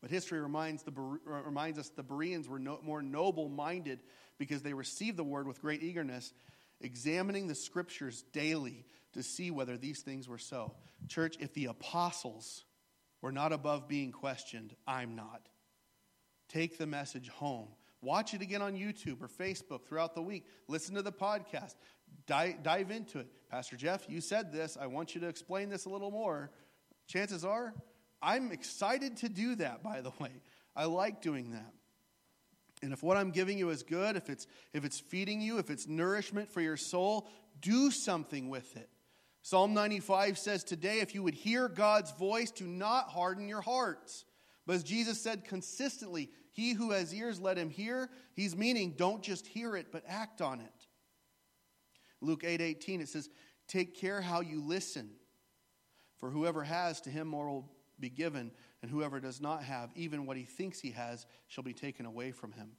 But 0.01 0.09
history 0.09 0.41
reminds, 0.41 0.81
the, 0.81 0.91
uh, 0.91 1.43
reminds 1.43 1.77
us 1.77 1.89
the 1.89 2.01
Bereans 2.01 2.49
were 2.49 2.57
no, 2.57 2.79
more 2.81 3.03
noble 3.03 3.47
minded 3.47 3.99
because 4.39 4.63
they 4.63 4.73
received 4.73 5.17
the 5.17 5.23
word 5.23 5.45
with 5.45 5.61
great 5.61 5.83
eagerness 5.83 6.33
examining 6.81 7.45
the 7.45 7.53
scriptures 7.53 8.23
daily 8.33 8.87
to 9.13 9.21
see 9.21 9.51
whether 9.51 9.77
these 9.77 10.01
things 10.01 10.27
were 10.27 10.39
so. 10.39 10.73
Church, 11.07 11.35
if 11.39 11.53
the 11.53 11.65
apostles 11.65 12.65
were 13.21 13.31
not 13.31 13.53
above 13.53 13.87
being 13.87 14.11
questioned, 14.11 14.75
I'm 14.87 15.15
not. 15.15 15.47
Take 16.47 16.79
the 16.79 16.87
message 16.87 17.29
home. 17.29 17.67
Watch 18.01 18.33
it 18.33 18.41
again 18.41 18.61
on 18.61 18.75
YouTube 18.75 19.21
or 19.21 19.27
Facebook 19.27 19.85
throughout 19.85 20.15
the 20.15 20.21
week. 20.21 20.45
Listen 20.67 20.95
to 20.95 21.01
the 21.01 21.11
podcast. 21.11 21.75
Dive, 22.27 22.63
dive 22.63 22.91
into 22.91 23.19
it. 23.19 23.27
Pastor 23.49 23.75
Jeff, 23.75 24.05
you 24.07 24.21
said 24.21 24.51
this. 24.51 24.77
I 24.79 24.87
want 24.87 25.15
you 25.15 25.21
to 25.21 25.27
explain 25.27 25.69
this 25.69 25.85
a 25.85 25.89
little 25.89 26.11
more. 26.11 26.51
Chances 27.07 27.43
are, 27.43 27.73
I'm 28.21 28.51
excited 28.51 29.17
to 29.17 29.29
do 29.29 29.55
that, 29.55 29.83
by 29.83 30.01
the 30.01 30.11
way. 30.19 30.31
I 30.75 30.85
like 30.85 31.21
doing 31.21 31.51
that. 31.51 31.73
And 32.81 32.93
if 32.93 33.03
what 33.03 33.17
I'm 33.17 33.31
giving 33.31 33.57
you 33.57 33.69
is 33.69 33.83
good, 33.83 34.15
if 34.15 34.29
it's, 34.29 34.47
if 34.73 34.85
it's 34.85 34.99
feeding 34.99 35.41
you, 35.41 35.57
if 35.57 35.69
it's 35.69 35.87
nourishment 35.87 36.49
for 36.49 36.61
your 36.61 36.77
soul, 36.77 37.27
do 37.59 37.91
something 37.91 38.49
with 38.49 38.77
it. 38.77 38.89
Psalm 39.41 39.73
95 39.73 40.37
says, 40.37 40.63
Today, 40.63 40.99
if 40.99 41.15
you 41.15 41.23
would 41.23 41.33
hear 41.33 41.67
God's 41.67 42.11
voice, 42.11 42.51
do 42.51 42.67
not 42.67 43.09
harden 43.09 43.49
your 43.49 43.61
hearts. 43.61 44.25
But 44.65 44.75
as 44.75 44.83
Jesus 44.83 45.19
said 45.19 45.45
consistently, 45.45 46.29
He 46.51 46.73
who 46.73 46.91
has 46.91 47.13
ears, 47.13 47.39
let 47.39 47.57
him 47.57 47.69
hear. 47.69 48.09
He's 48.33 48.55
meaning, 48.55 48.95
don't 48.97 49.21
just 49.21 49.47
hear 49.47 49.75
it, 49.75 49.87
but 49.91 50.03
act 50.07 50.41
on 50.41 50.59
it. 50.59 50.87
Luke 52.21 52.43
8 52.43 52.61
18, 52.61 53.01
it 53.01 53.09
says, 53.09 53.29
Take 53.67 53.95
care 53.95 54.21
how 54.21 54.41
you 54.41 54.61
listen. 54.61 55.09
For 56.17 56.29
whoever 56.29 56.63
has, 56.63 56.99
to 57.01 57.09
him 57.09 57.27
more 57.27 57.49
will 57.49 57.71
be 57.99 58.09
given, 58.09 58.51
and 58.81 58.91
whoever 58.91 59.19
does 59.19 59.39
not 59.39 59.63
have, 59.63 59.91
even 59.95 60.25
what 60.25 60.37
he 60.37 60.43
thinks 60.43 60.79
he 60.79 60.91
has, 60.91 61.25
shall 61.47 61.63
be 61.63 61.73
taken 61.73 62.05
away 62.05 62.31
from 62.31 62.51
him. 62.51 62.71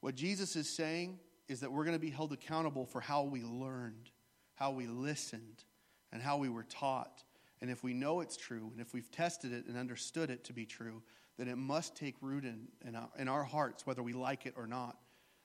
What 0.00 0.14
Jesus 0.14 0.54
is 0.54 0.68
saying 0.68 1.18
is 1.48 1.60
that 1.60 1.72
we're 1.72 1.84
going 1.84 1.96
to 1.96 2.00
be 2.00 2.10
held 2.10 2.32
accountable 2.32 2.86
for 2.86 3.00
how 3.00 3.24
we 3.24 3.42
learned, 3.42 4.10
how 4.54 4.70
we 4.70 4.86
listened, 4.86 5.64
and 6.12 6.22
how 6.22 6.36
we 6.36 6.48
were 6.48 6.64
taught. 6.64 7.24
And 7.60 7.70
if 7.70 7.82
we 7.82 7.94
know 7.94 8.20
it's 8.20 8.36
true, 8.36 8.70
and 8.72 8.80
if 8.80 8.92
we've 8.92 9.10
tested 9.10 9.52
it 9.52 9.66
and 9.66 9.76
understood 9.76 10.30
it 10.30 10.44
to 10.44 10.52
be 10.52 10.66
true, 10.66 11.02
then 11.38 11.48
it 11.48 11.56
must 11.56 11.96
take 11.96 12.14
root 12.20 12.44
in, 12.44 12.68
in, 12.86 12.96
our, 12.96 13.08
in 13.18 13.28
our 13.28 13.44
hearts, 13.44 13.86
whether 13.86 14.02
we 14.02 14.12
like 14.12 14.46
it 14.46 14.54
or 14.56 14.66
not. 14.66 14.96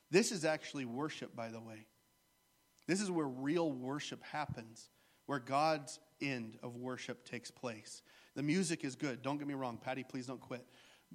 This 0.09 0.31
is 0.31 0.45
actually 0.45 0.85
worship, 0.85 1.35
by 1.35 1.49
the 1.49 1.59
way. 1.59 1.85
This 2.87 3.01
is 3.01 3.11
where 3.11 3.27
real 3.27 3.71
worship 3.71 4.23
happens, 4.23 4.89
where 5.25 5.39
God's 5.39 5.99
end 6.21 6.57
of 6.63 6.75
worship 6.75 7.25
takes 7.25 7.51
place. 7.51 8.01
The 8.35 8.43
music 8.43 8.83
is 8.83 8.95
good. 8.95 9.21
Don't 9.21 9.37
get 9.37 9.47
me 9.47 9.53
wrong. 9.53 9.77
Patty, 9.77 10.03
please 10.03 10.27
don't 10.27 10.41
quit. 10.41 10.65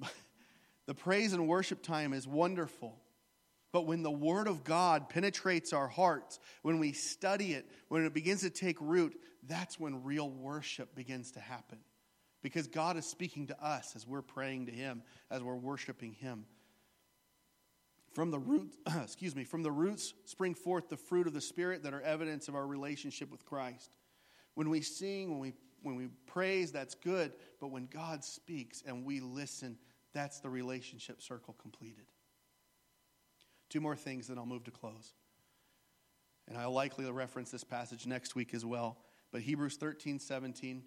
the 0.87 0.95
praise 0.95 1.33
and 1.33 1.49
worship 1.49 1.83
time 1.83 2.13
is 2.13 2.27
wonderful. 2.27 2.99
But 3.73 3.87
when 3.87 4.03
the 4.03 4.11
Word 4.11 4.49
of 4.49 4.65
God 4.65 5.09
penetrates 5.09 5.73
our 5.73 5.89
hearts, 5.89 6.39
when 6.63 6.79
we 6.79 6.93
study 6.93 7.53
it, 7.53 7.67
when 7.89 8.05
it 8.05 8.15
begins 8.15 8.43
to 8.43 8.51
take 8.51 8.81
root, 8.81 9.19
that's 9.47 9.79
when 9.79 10.05
real 10.05 10.31
worship 10.31 10.95
begins 10.95 11.33
to 11.33 11.41
happen. 11.41 11.79
Because 12.47 12.69
God 12.69 12.97
is 12.97 13.05
speaking 13.05 13.49
to 13.49 13.61
us 13.61 13.97
as 13.97 14.07
we're 14.07 14.23
praying 14.23 14.67
to 14.67 14.73
Him, 14.73 15.03
as 15.33 15.43
we're 15.43 15.57
worshiping 15.57 16.13
Him. 16.13 16.45
From 18.13 18.31
the 18.31 18.39
roots, 18.39 18.77
excuse 19.03 19.35
me, 19.35 19.43
from 19.43 19.65
the 19.65 19.73
roots 19.73 20.15
spring 20.27 20.55
forth 20.55 20.89
the 20.89 20.97
fruit 20.97 21.27
of 21.27 21.33
the 21.33 21.41
Spirit 21.41 21.83
that 21.83 21.93
are 21.93 22.01
evidence 22.03 22.47
of 22.47 22.55
our 22.55 22.65
relationship 22.65 23.33
with 23.33 23.45
Christ. 23.45 23.97
When 24.55 24.71
we 24.71 24.81
sing, 24.81 25.29
when 25.33 25.41
we, 25.41 25.55
when 25.83 25.97
we 25.97 26.07
praise, 26.29 26.71
that's 26.71 26.95
good. 26.95 27.33
But 27.61 27.73
when 27.73 27.89
God 27.93 28.23
speaks 28.23 28.81
and 28.87 29.05
we 29.05 29.19
listen, 29.19 29.77
that's 30.15 30.39
the 30.39 30.49
relationship 30.49 31.23
circle 31.23 31.57
completed. 31.61 32.07
Two 33.71 33.81
more 33.81 33.97
things, 33.97 34.29
then 34.29 34.39
I'll 34.39 34.47
move 34.47 34.63
to 34.67 34.71
close. 34.71 35.15
And 36.47 36.57
I'll 36.57 36.71
likely 36.71 37.11
reference 37.11 37.51
this 37.51 37.65
passage 37.65 38.07
next 38.07 38.37
week 38.37 38.55
as 38.55 38.65
well. 38.65 38.99
But 39.33 39.41
Hebrews 39.41 39.79
13, 39.79 40.21
17, 40.21 40.85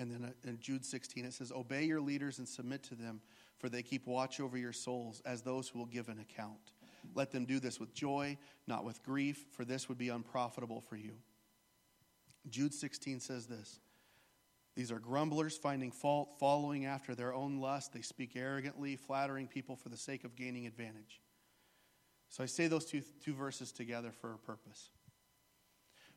and 0.00 0.10
then 0.10 0.24
uh, 0.24 0.48
in 0.48 0.58
Jude 0.60 0.84
16, 0.84 1.26
it 1.26 1.34
says, 1.34 1.52
Obey 1.52 1.84
your 1.84 2.00
leaders 2.00 2.38
and 2.38 2.48
submit 2.48 2.82
to 2.84 2.94
them, 2.94 3.20
for 3.58 3.68
they 3.68 3.82
keep 3.82 4.06
watch 4.06 4.40
over 4.40 4.56
your 4.56 4.72
souls 4.72 5.20
as 5.26 5.42
those 5.42 5.68
who 5.68 5.78
will 5.78 5.86
give 5.86 6.08
an 6.08 6.18
account. 6.18 6.72
Let 7.14 7.30
them 7.30 7.44
do 7.44 7.60
this 7.60 7.78
with 7.78 7.92
joy, 7.92 8.38
not 8.66 8.84
with 8.84 9.02
grief, 9.02 9.44
for 9.52 9.66
this 9.66 9.88
would 9.88 9.98
be 9.98 10.08
unprofitable 10.08 10.80
for 10.80 10.96
you. 10.96 11.12
Jude 12.48 12.72
16 12.72 13.20
says 13.20 13.46
this 13.46 13.78
These 14.74 14.90
are 14.90 14.98
grumblers, 14.98 15.58
finding 15.58 15.90
fault, 15.90 16.38
following 16.38 16.86
after 16.86 17.14
their 17.14 17.34
own 17.34 17.58
lust. 17.60 17.92
They 17.92 18.00
speak 18.00 18.36
arrogantly, 18.36 18.96
flattering 18.96 19.48
people 19.48 19.76
for 19.76 19.90
the 19.90 19.98
sake 19.98 20.24
of 20.24 20.34
gaining 20.34 20.66
advantage. 20.66 21.20
So 22.30 22.42
I 22.42 22.46
say 22.46 22.68
those 22.68 22.86
two, 22.86 23.02
two 23.22 23.34
verses 23.34 23.70
together 23.70 24.12
for 24.12 24.32
a 24.32 24.38
purpose. 24.38 24.88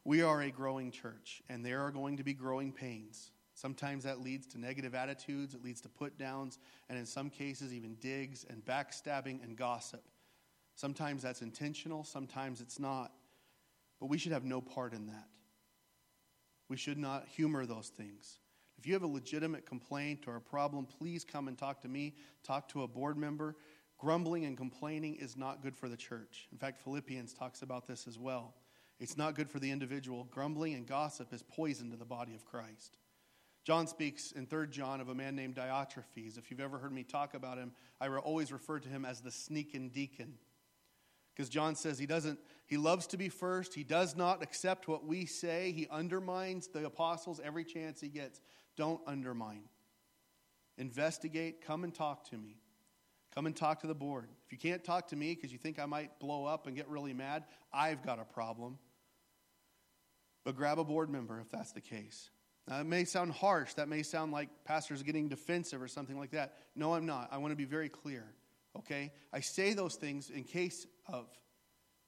We 0.06 0.22
are 0.22 0.42
a 0.42 0.52
growing 0.52 0.92
church, 0.92 1.42
and 1.50 1.66
there 1.66 1.82
are 1.82 1.92
going 1.92 2.18
to 2.18 2.24
be 2.24 2.34
growing 2.34 2.72
pains. 2.72 3.32
Sometimes 3.64 4.04
that 4.04 4.20
leads 4.20 4.46
to 4.48 4.60
negative 4.60 4.94
attitudes, 4.94 5.54
it 5.54 5.64
leads 5.64 5.80
to 5.80 5.88
put 5.88 6.18
downs, 6.18 6.60
and 6.90 7.00
in 7.00 7.06
some 7.06 7.30
cases, 7.30 7.74
even 7.74 7.96
digs 7.96 8.46
and 8.50 8.62
backstabbing 8.66 9.42
and 9.42 9.56
gossip. 9.56 10.04
Sometimes 10.76 11.22
that's 11.22 11.42
intentional, 11.42 12.04
sometimes 12.04 12.60
it's 12.60 12.78
not. 12.78 13.14
But 14.02 14.08
we 14.08 14.18
should 14.18 14.34
have 14.34 14.44
no 14.44 14.60
part 14.60 14.92
in 14.92 15.06
that. 15.06 15.30
We 16.68 16.76
should 16.76 16.98
not 16.98 17.26
humor 17.26 17.66
those 17.66 17.88
things. 17.88 18.40
If 18.78 18.86
you 18.86 18.96
have 18.96 19.04
a 19.04 19.08
legitimate 19.08 19.66
complaint 19.66 20.26
or 20.28 20.36
a 20.36 20.42
problem, 20.42 20.86
please 20.86 21.24
come 21.24 21.48
and 21.48 21.58
talk 21.58 21.80
to 21.84 21.88
me, 21.88 22.16
talk 22.44 22.68
to 22.70 22.84
a 22.84 22.88
board 22.88 23.16
member. 23.18 23.56
Grumbling 23.98 24.44
and 24.44 24.58
complaining 24.58 25.16
is 25.16 25.38
not 25.38 25.64
good 25.64 25.78
for 25.78 25.88
the 25.88 25.96
church. 25.96 26.50
In 26.52 26.58
fact, 26.58 26.82
Philippians 26.82 27.34
talks 27.34 27.62
about 27.62 27.88
this 27.88 28.08
as 28.08 28.20
well. 28.20 28.56
It's 29.00 29.16
not 29.16 29.36
good 29.36 29.50
for 29.50 29.60
the 29.60 29.72
individual. 29.72 30.26
Grumbling 30.26 30.74
and 30.74 30.86
gossip 30.86 31.32
is 31.32 31.44
poison 31.44 31.92
to 31.92 31.96
the 31.96 32.04
body 32.04 32.36
of 32.36 32.44
Christ. 32.44 32.98
John 33.64 33.88
speaks 33.88 34.34
in 34.34 34.46
3 34.46 34.68
John 34.68 35.00
of 35.00 35.10
a 35.10 35.16
man 35.16 35.36
named 35.36 35.56
Diotrephes. 35.56 36.38
If 36.38 36.52
you've 36.52 36.60
ever 36.60 36.78
heard 36.78 36.92
me 36.92 37.04
talk 37.04 37.34
about 37.34 37.58
him, 37.58 37.72
I 38.02 38.08
always 38.10 38.52
refer 38.52 38.80
to 38.80 38.90
him 38.90 39.06
as 39.06 39.22
the 39.22 39.32
sneaking 39.32 39.90
deacon. 39.90 40.34
Because 41.34 41.50
John 41.50 41.76
says 41.76 41.98
he 41.98 42.06
doesn't, 42.06 42.40
he 42.66 42.78
loves 42.78 43.08
to 43.08 43.18
be 43.18 43.30
first. 43.30 43.74
He 43.74 43.84
does 43.84 44.16
not 44.16 44.44
accept 44.44 44.88
what 44.88 45.06
we 45.06 45.26
say. 45.26 45.72
He 45.72 45.88
undermines 45.90 46.68
the 46.68 46.86
apostles 46.86 47.40
every 47.44 47.64
chance 47.64 48.02
he 48.02 48.10
gets. 48.10 48.42
Don't 48.76 49.02
undermine. 49.08 49.64
Investigate. 50.78 51.66
Come 51.66 51.84
and 51.84 51.94
talk 51.94 52.30
to 52.30 52.38
me. 52.38 52.58
Come 53.34 53.48
and 53.48 53.56
talk 53.56 53.80
to 53.82 53.88
the 53.88 53.96
board. 53.96 54.28
If 54.46 54.52
you 54.52 54.60
can't 54.60 54.84
talk 54.84 55.08
to 55.08 55.16
me 55.16 55.34
because 55.34 55.52
you 55.52 55.58
think 55.58 55.80
I 55.80 55.86
might 55.86 56.20
blow 56.20 56.46
up 56.46 56.68
and 56.68 56.76
get 56.76 56.88
really 56.88 57.14
mad, 57.14 57.46
I've 57.72 58.04
got 58.04 58.20
a 58.20 58.26
problem. 58.26 58.78
But 60.44 60.56
grab 60.56 60.78
a 60.78 60.84
board 60.84 61.10
member 61.10 61.40
if 61.40 61.50
that's 61.50 61.72
the 61.72 61.82
case. 61.82 62.30
Now, 62.68 62.80
it 62.80 62.86
may 62.86 63.04
sound 63.04 63.34
harsh. 63.34 63.74
That 63.74 63.90
may 63.90 64.04
sound 64.04 64.32
like 64.32 64.50
pastors 64.64 65.04
getting 65.04 65.28
defensive 65.28 65.82
or 65.82 65.88
something 65.88 66.18
like 66.18 66.32
that. 66.32 66.54
No, 66.76 66.94
I'm 66.94 67.06
not. 67.06 67.30
I 67.32 67.38
want 67.38 67.52
to 67.52 67.58
be 67.58 67.66
very 67.66 67.90
clear. 67.90 68.24
Okay? 68.78 69.12
I 69.32 69.42
say 69.42 69.74
those 69.74 69.96
things 69.96 70.30
in 70.30 70.44
case 70.44 70.88
of, 71.08 71.28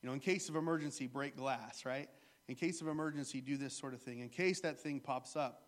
you 0.02 0.08
know, 0.08 0.14
in 0.14 0.20
case 0.20 0.50
of 0.50 0.56
emergency, 0.56 1.08
break 1.08 1.36
glass, 1.36 1.86
right? 1.86 2.10
In 2.48 2.56
case 2.56 2.82
of 2.82 2.88
emergency, 2.88 3.42
do 3.42 3.58
this 3.58 3.78
sort 3.78 3.94
of 3.94 4.02
thing. 4.02 4.20
In 4.20 4.30
case 4.30 4.62
that 4.62 4.80
thing 4.80 5.00
pops 5.00 5.36
up. 5.36 5.64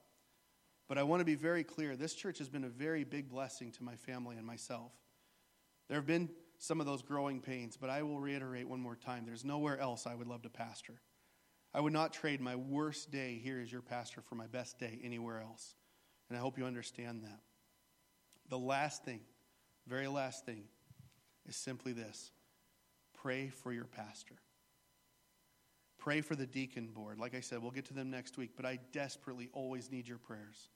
But 0.88 0.98
I 0.98 1.04
want 1.04 1.20
to 1.20 1.26
be 1.26 1.36
very 1.36 1.66
clear 1.66 1.96
this 1.96 2.14
church 2.14 2.38
has 2.38 2.48
been 2.48 2.64
a 2.64 2.70
very 2.70 3.04
big 3.04 3.30
blessing 3.30 3.72
to 3.74 3.84
my 3.84 3.96
family 3.96 4.38
and 4.38 4.46
myself. 4.46 4.94
There 5.90 5.98
have 5.98 6.08
been 6.08 6.30
some 6.60 6.80
of 6.80 6.86
those 6.86 7.02
growing 7.02 7.42
pains, 7.42 7.78
but 7.78 7.90
I 7.90 8.04
will 8.04 8.20
reiterate 8.20 8.68
one 8.68 8.80
more 8.80 8.96
time 8.96 9.26
there's 9.26 9.46
nowhere 9.46 9.78
else 9.80 10.08
I 10.08 10.16
would 10.16 10.28
love 10.28 10.44
to 10.44 10.50
pastor. 10.50 11.02
I 11.74 11.82
would 11.82 11.94
not 11.94 12.14
trade 12.14 12.42
my 12.42 12.56
worst 12.56 13.12
day 13.12 13.40
here 13.44 13.60
as 13.62 13.72
your 13.72 13.82
pastor 13.82 14.22
for 14.22 14.36
my 14.36 14.48
best 14.48 14.80
day 14.80 15.00
anywhere 15.04 15.42
else. 15.42 15.76
And 16.30 16.38
I 16.38 16.42
hope 16.42 16.58
you 16.58 16.66
understand 16.66 17.24
that. 17.24 17.40
The 18.50 18.58
last 18.58 19.04
thing, 19.04 19.22
very 19.88 20.08
last 20.08 20.46
thing, 20.46 20.64
is 21.48 21.56
simply 21.56 21.94
this 21.94 22.32
pray 23.14 23.50
for 23.50 23.74
your 23.74 23.86
pastor. 23.86 24.36
Pray 25.98 26.22
for 26.22 26.36
the 26.36 26.46
deacon 26.46 26.88
board. 26.88 27.20
Like 27.20 27.36
I 27.36 27.42
said, 27.42 27.62
we'll 27.62 27.72
get 27.72 27.86
to 27.86 27.94
them 27.94 28.10
next 28.10 28.38
week, 28.38 28.52
but 28.56 28.66
I 28.66 28.80
desperately 28.92 29.50
always 29.52 29.92
need 29.92 30.08
your 30.08 30.20
prayers. 30.20 30.70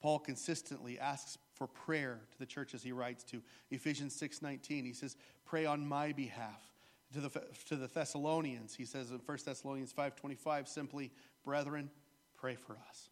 Paul 0.00 0.20
consistently 0.20 0.98
asks 0.98 1.38
for 1.54 1.66
prayer 1.66 2.20
to 2.30 2.38
the 2.38 2.46
churches 2.46 2.82
he 2.82 2.92
writes 2.92 3.24
to. 3.24 3.42
Ephesians 3.70 4.14
6:19, 4.14 4.84
he 4.84 4.92
says, 4.92 5.16
"Pray 5.44 5.66
on 5.66 5.86
my 5.86 6.12
behalf." 6.12 6.67
To 7.14 7.20
the, 7.20 7.30
to 7.68 7.76
the 7.76 7.86
Thessalonians, 7.86 8.74
he 8.74 8.84
says 8.84 9.10
in 9.10 9.18
1 9.18 9.38
Thessalonians 9.44 9.92
5:25 9.92 10.68
simply, 10.68 11.10
"Brethren, 11.42 11.90
pray 12.36 12.54
for 12.54 12.76
us." 12.88 13.10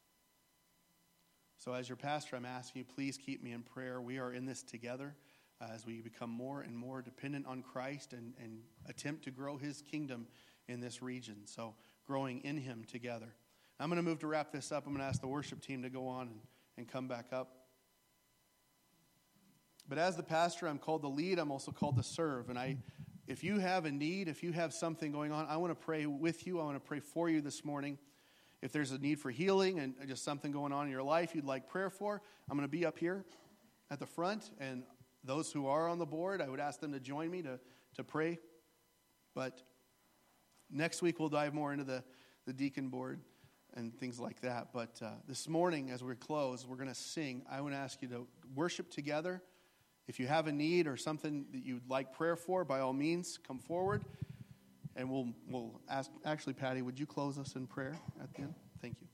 So 1.57 1.73
as 1.73 1.89
your 1.89 1.97
pastor, 1.97 2.37
I'm 2.37 2.45
asking 2.45 2.81
you 2.81 2.85
please 2.85 3.17
keep 3.17 3.43
me 3.43 3.53
in 3.53 3.63
prayer. 3.63 4.01
We 4.01 4.19
are 4.19 4.33
in 4.33 4.45
this 4.45 4.63
together 4.63 5.17
uh, 5.61 5.69
as 5.75 5.87
we 5.87 6.03
become 6.03 6.31
more 6.31 6.61
and 6.61 6.77
more 6.77 7.01
dependent 7.01 7.47
on 7.47 7.63
Christ 7.63 8.13
and, 8.13 8.35
and 8.43 8.61
attempt 8.87 9.25
to 9.25 9.31
grow 9.31 9.57
his 9.57 9.83
kingdom 9.83 10.27
in 10.69 10.81
this 10.81 11.01
region. 11.03 11.47
So, 11.47 11.75
growing 12.07 12.41
in 12.43 12.57
him 12.57 12.85
together. 12.85 13.35
I'm 13.81 13.89
going 13.89 13.97
to 13.97 14.09
move 14.09 14.21
to 14.21 14.27
wrap 14.27 14.53
this 14.53 14.73
up. 14.73 14.87
I'm 14.87 14.93
going 14.93 15.03
to 15.03 15.09
ask 15.09 15.21
the 15.21 15.27
worship 15.29 15.61
team 15.61 15.83
to 15.83 15.91
go 15.91 16.07
on 16.07 16.29
and, 16.29 16.41
and 16.79 16.89
come 16.89 17.09
back 17.09 17.27
up. 17.33 17.67
But 19.89 19.99
as 19.99 20.17
the 20.17 20.23
pastor, 20.23 20.67
I'm 20.67 20.79
called 20.79 21.03
to 21.03 21.09
lead, 21.09 21.39
I'm 21.39 21.51
also 21.51 21.73
called 21.73 21.97
to 21.97 22.03
serve. 22.03 22.49
And 22.49 22.59
I, 22.59 22.77
if 23.27 23.43
you 23.43 23.59
have 23.59 23.85
a 23.87 23.91
need, 23.91 24.29
if 24.29 24.43
you 24.43 24.53
have 24.53 24.73
something 24.73 25.11
going 25.11 25.33
on, 25.33 25.47
I 25.49 25.57
want 25.57 25.73
to 25.73 25.85
pray 25.85 26.07
with 26.07 26.47
you. 26.47 26.61
I 26.61 26.65
want 26.65 26.77
to 26.77 26.81
pray 26.81 27.01
for 27.01 27.29
you 27.29 27.41
this 27.41 27.65
morning. 27.65 27.99
If 28.63 28.73
there's 28.73 28.93
a 28.93 28.99
need 28.99 29.19
for 29.19 29.31
healing 29.31 29.79
and 29.81 29.95
just 30.07 30.25
something 30.25 30.53
going 30.53 30.73
on 30.73 30.87
in 30.87 30.93
your 30.93 31.03
life 31.03 31.35
you'd 31.35 31.45
like 31.45 31.69
prayer 31.69 31.91
for, 31.91 32.23
I'm 32.49 32.57
going 32.57 32.69
to 32.69 32.71
be 32.71 32.87
up 32.87 32.99
here 32.99 33.25
at 33.91 33.99
the 33.99 34.07
front, 34.07 34.51
and 34.59 34.85
those 35.23 35.53
who 35.53 35.67
are 35.67 35.89
on 35.89 35.99
the 35.99 36.07
board, 36.07 36.41
I 36.41 36.49
would 36.49 36.61
ask 36.61 36.81
them 36.81 36.93
to 36.93 37.01
join 37.01 37.31
me 37.31 37.43
to, 37.43 37.59
to 37.97 38.05
pray. 38.05 38.39
But 39.35 39.61
next 40.71 41.03
week, 41.03 41.19
we'll 41.19 41.29
dive 41.29 41.53
more 41.53 41.73
into 41.73 41.85
the, 41.85 42.03
the 42.47 42.53
deacon 42.53 42.89
board 42.89 43.21
and 43.75 43.97
things 43.99 44.19
like 44.19 44.41
that. 44.41 44.69
But 44.73 45.01
uh, 45.03 45.11
this 45.29 45.49
morning, 45.49 45.91
as 45.91 46.03
we 46.03 46.15
close, 46.15 46.67
we're 46.67 46.77
going 46.77 46.89
to 46.89 46.95
sing. 46.95 47.45
I 47.51 47.61
want 47.61 47.75
to 47.75 47.79
ask 47.79 48.01
you 48.03 48.09
to 48.09 48.27
worship 48.55 48.91
together 48.91 49.43
If 50.09 50.21
you 50.21 50.27
have 50.27 50.47
a 50.47 50.53
need 50.53 50.87
or 50.87 50.97
something 50.97 51.47
that 51.53 51.65
you'd 51.65 51.89
like 51.89 52.13
prayer 52.13 52.37
for, 52.37 52.65
by 52.65 52.81
all 52.81 52.93
means, 52.93 53.39
come 53.47 53.59
forward. 53.59 54.05
And 54.95 55.11
we'll, 55.11 55.29
we'll 55.49 55.81
ask, 55.89 56.11
actually, 56.25 56.55
Patty, 56.55 56.81
would 56.81 56.99
you 56.99 57.07
close 57.07 57.39
us 57.39 57.55
in 57.57 57.67
prayer 57.67 57.97
at 58.23 58.33
the 58.35 58.43
end? 58.43 58.55
Thank 58.81 58.97
you. 59.01 59.09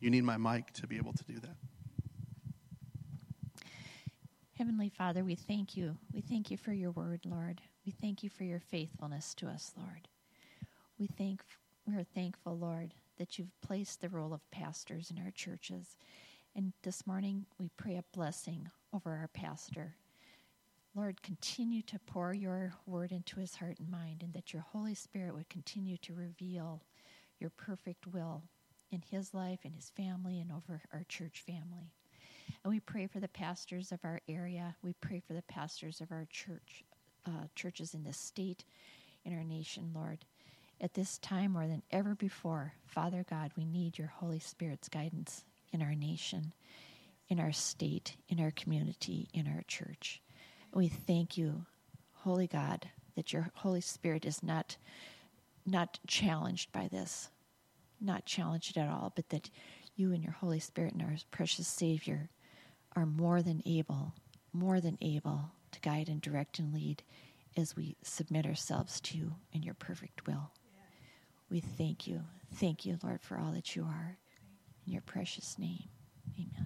You 0.00 0.10
need 0.10 0.24
my 0.24 0.36
mic 0.36 0.72
to 0.74 0.86
be 0.86 0.96
able 0.96 1.12
to 1.12 1.24
do 1.24 1.34
that. 1.40 1.56
Heavenly 4.58 4.88
Father, 4.88 5.22
we 5.22 5.34
thank 5.34 5.76
you. 5.76 5.98
We 6.14 6.22
thank 6.22 6.50
you 6.50 6.56
for 6.56 6.72
your 6.72 6.90
word, 6.90 7.20
Lord. 7.26 7.60
We 7.84 7.92
thank 7.92 8.22
you 8.22 8.30
for 8.30 8.44
your 8.44 8.60
faithfulness 8.60 9.34
to 9.34 9.48
us, 9.48 9.72
Lord. 9.76 10.08
We 10.98 11.06
thank 11.06 11.42
we 11.86 11.94
are 11.94 12.04
thankful, 12.04 12.58
Lord, 12.58 12.94
that 13.18 13.38
you've 13.38 13.60
placed 13.60 14.00
the 14.00 14.08
role 14.08 14.34
of 14.34 14.50
pastors 14.50 15.10
in 15.10 15.22
our 15.22 15.30
churches. 15.30 15.96
And 16.56 16.72
this 16.82 17.06
morning 17.06 17.44
we 17.58 17.68
pray 17.76 17.96
a 17.96 18.16
blessing 18.16 18.70
over 18.94 19.10
our 19.10 19.28
pastor. 19.28 19.94
Lord, 20.94 21.22
continue 21.22 21.82
to 21.82 21.98
pour 22.06 22.32
your 22.32 22.72
word 22.86 23.12
into 23.12 23.40
his 23.40 23.56
heart 23.56 23.78
and 23.78 23.90
mind, 23.90 24.22
and 24.22 24.32
that 24.32 24.54
your 24.54 24.62
Holy 24.62 24.94
Spirit 24.94 25.34
would 25.34 25.50
continue 25.50 25.98
to 25.98 26.14
reveal 26.14 26.80
your 27.38 27.50
perfect 27.50 28.06
will 28.06 28.42
in 28.90 29.02
his 29.02 29.34
life 29.34 29.66
in 29.66 29.74
his 29.74 29.90
family 29.90 30.40
and 30.40 30.50
over 30.50 30.80
our 30.94 31.04
church 31.10 31.44
family. 31.46 31.92
And 32.64 32.72
we 32.72 32.80
pray 32.80 33.06
for 33.06 33.20
the 33.20 33.28
pastors 33.28 33.92
of 33.92 34.00
our 34.02 34.22
area. 34.26 34.76
We 34.82 34.94
pray 34.94 35.20
for 35.20 35.34
the 35.34 35.42
pastors 35.42 36.00
of 36.00 36.10
our 36.10 36.26
church, 36.30 36.84
uh, 37.26 37.48
churches 37.54 37.92
in 37.92 38.02
this 38.02 38.16
state, 38.16 38.64
in 39.26 39.36
our 39.36 39.44
nation, 39.44 39.90
Lord. 39.94 40.24
At 40.80 40.94
this 40.94 41.18
time, 41.18 41.52
more 41.52 41.66
than 41.66 41.82
ever 41.90 42.14
before, 42.14 42.72
Father 42.86 43.26
God, 43.28 43.50
we 43.58 43.66
need 43.66 43.98
your 43.98 44.08
Holy 44.08 44.38
Spirit's 44.38 44.88
guidance 44.88 45.44
in 45.72 45.82
our 45.82 45.94
nation, 45.94 46.52
in 47.28 47.40
our 47.40 47.52
state, 47.52 48.16
in 48.28 48.40
our 48.40 48.50
community, 48.52 49.28
in 49.32 49.46
our 49.46 49.62
church. 49.66 50.20
We 50.72 50.88
thank 50.88 51.36
you, 51.36 51.66
Holy 52.12 52.46
God, 52.46 52.88
that 53.14 53.32
your 53.32 53.50
Holy 53.54 53.80
Spirit 53.80 54.24
is 54.24 54.42
not 54.42 54.76
not 55.68 55.98
challenged 56.06 56.70
by 56.70 56.86
this, 56.86 57.28
not 58.00 58.24
challenged 58.24 58.76
at 58.76 58.88
all, 58.88 59.12
but 59.16 59.28
that 59.30 59.50
you 59.96 60.12
and 60.12 60.22
your 60.22 60.32
Holy 60.32 60.60
Spirit 60.60 60.92
and 60.92 61.02
our 61.02 61.16
precious 61.32 61.66
Savior 61.66 62.28
are 62.94 63.06
more 63.06 63.42
than 63.42 63.62
able, 63.66 64.14
more 64.52 64.80
than 64.80 64.96
able 65.00 65.50
to 65.72 65.80
guide 65.80 66.08
and 66.08 66.20
direct 66.20 66.58
and 66.60 66.72
lead 66.72 67.02
as 67.56 67.74
we 67.74 67.96
submit 68.02 68.46
ourselves 68.46 69.00
to 69.00 69.18
you 69.18 69.34
in 69.52 69.62
your 69.62 69.74
perfect 69.74 70.26
will. 70.26 70.50
We 71.50 71.60
thank 71.60 72.06
you. 72.06 72.22
Thank 72.54 72.84
you, 72.84 72.98
Lord, 73.02 73.22
for 73.22 73.38
all 73.38 73.52
that 73.52 73.74
you 73.74 73.84
are. 73.84 74.18
In 74.86 74.92
your 74.92 75.02
precious 75.02 75.58
name, 75.58 75.88
amen. 76.38 76.65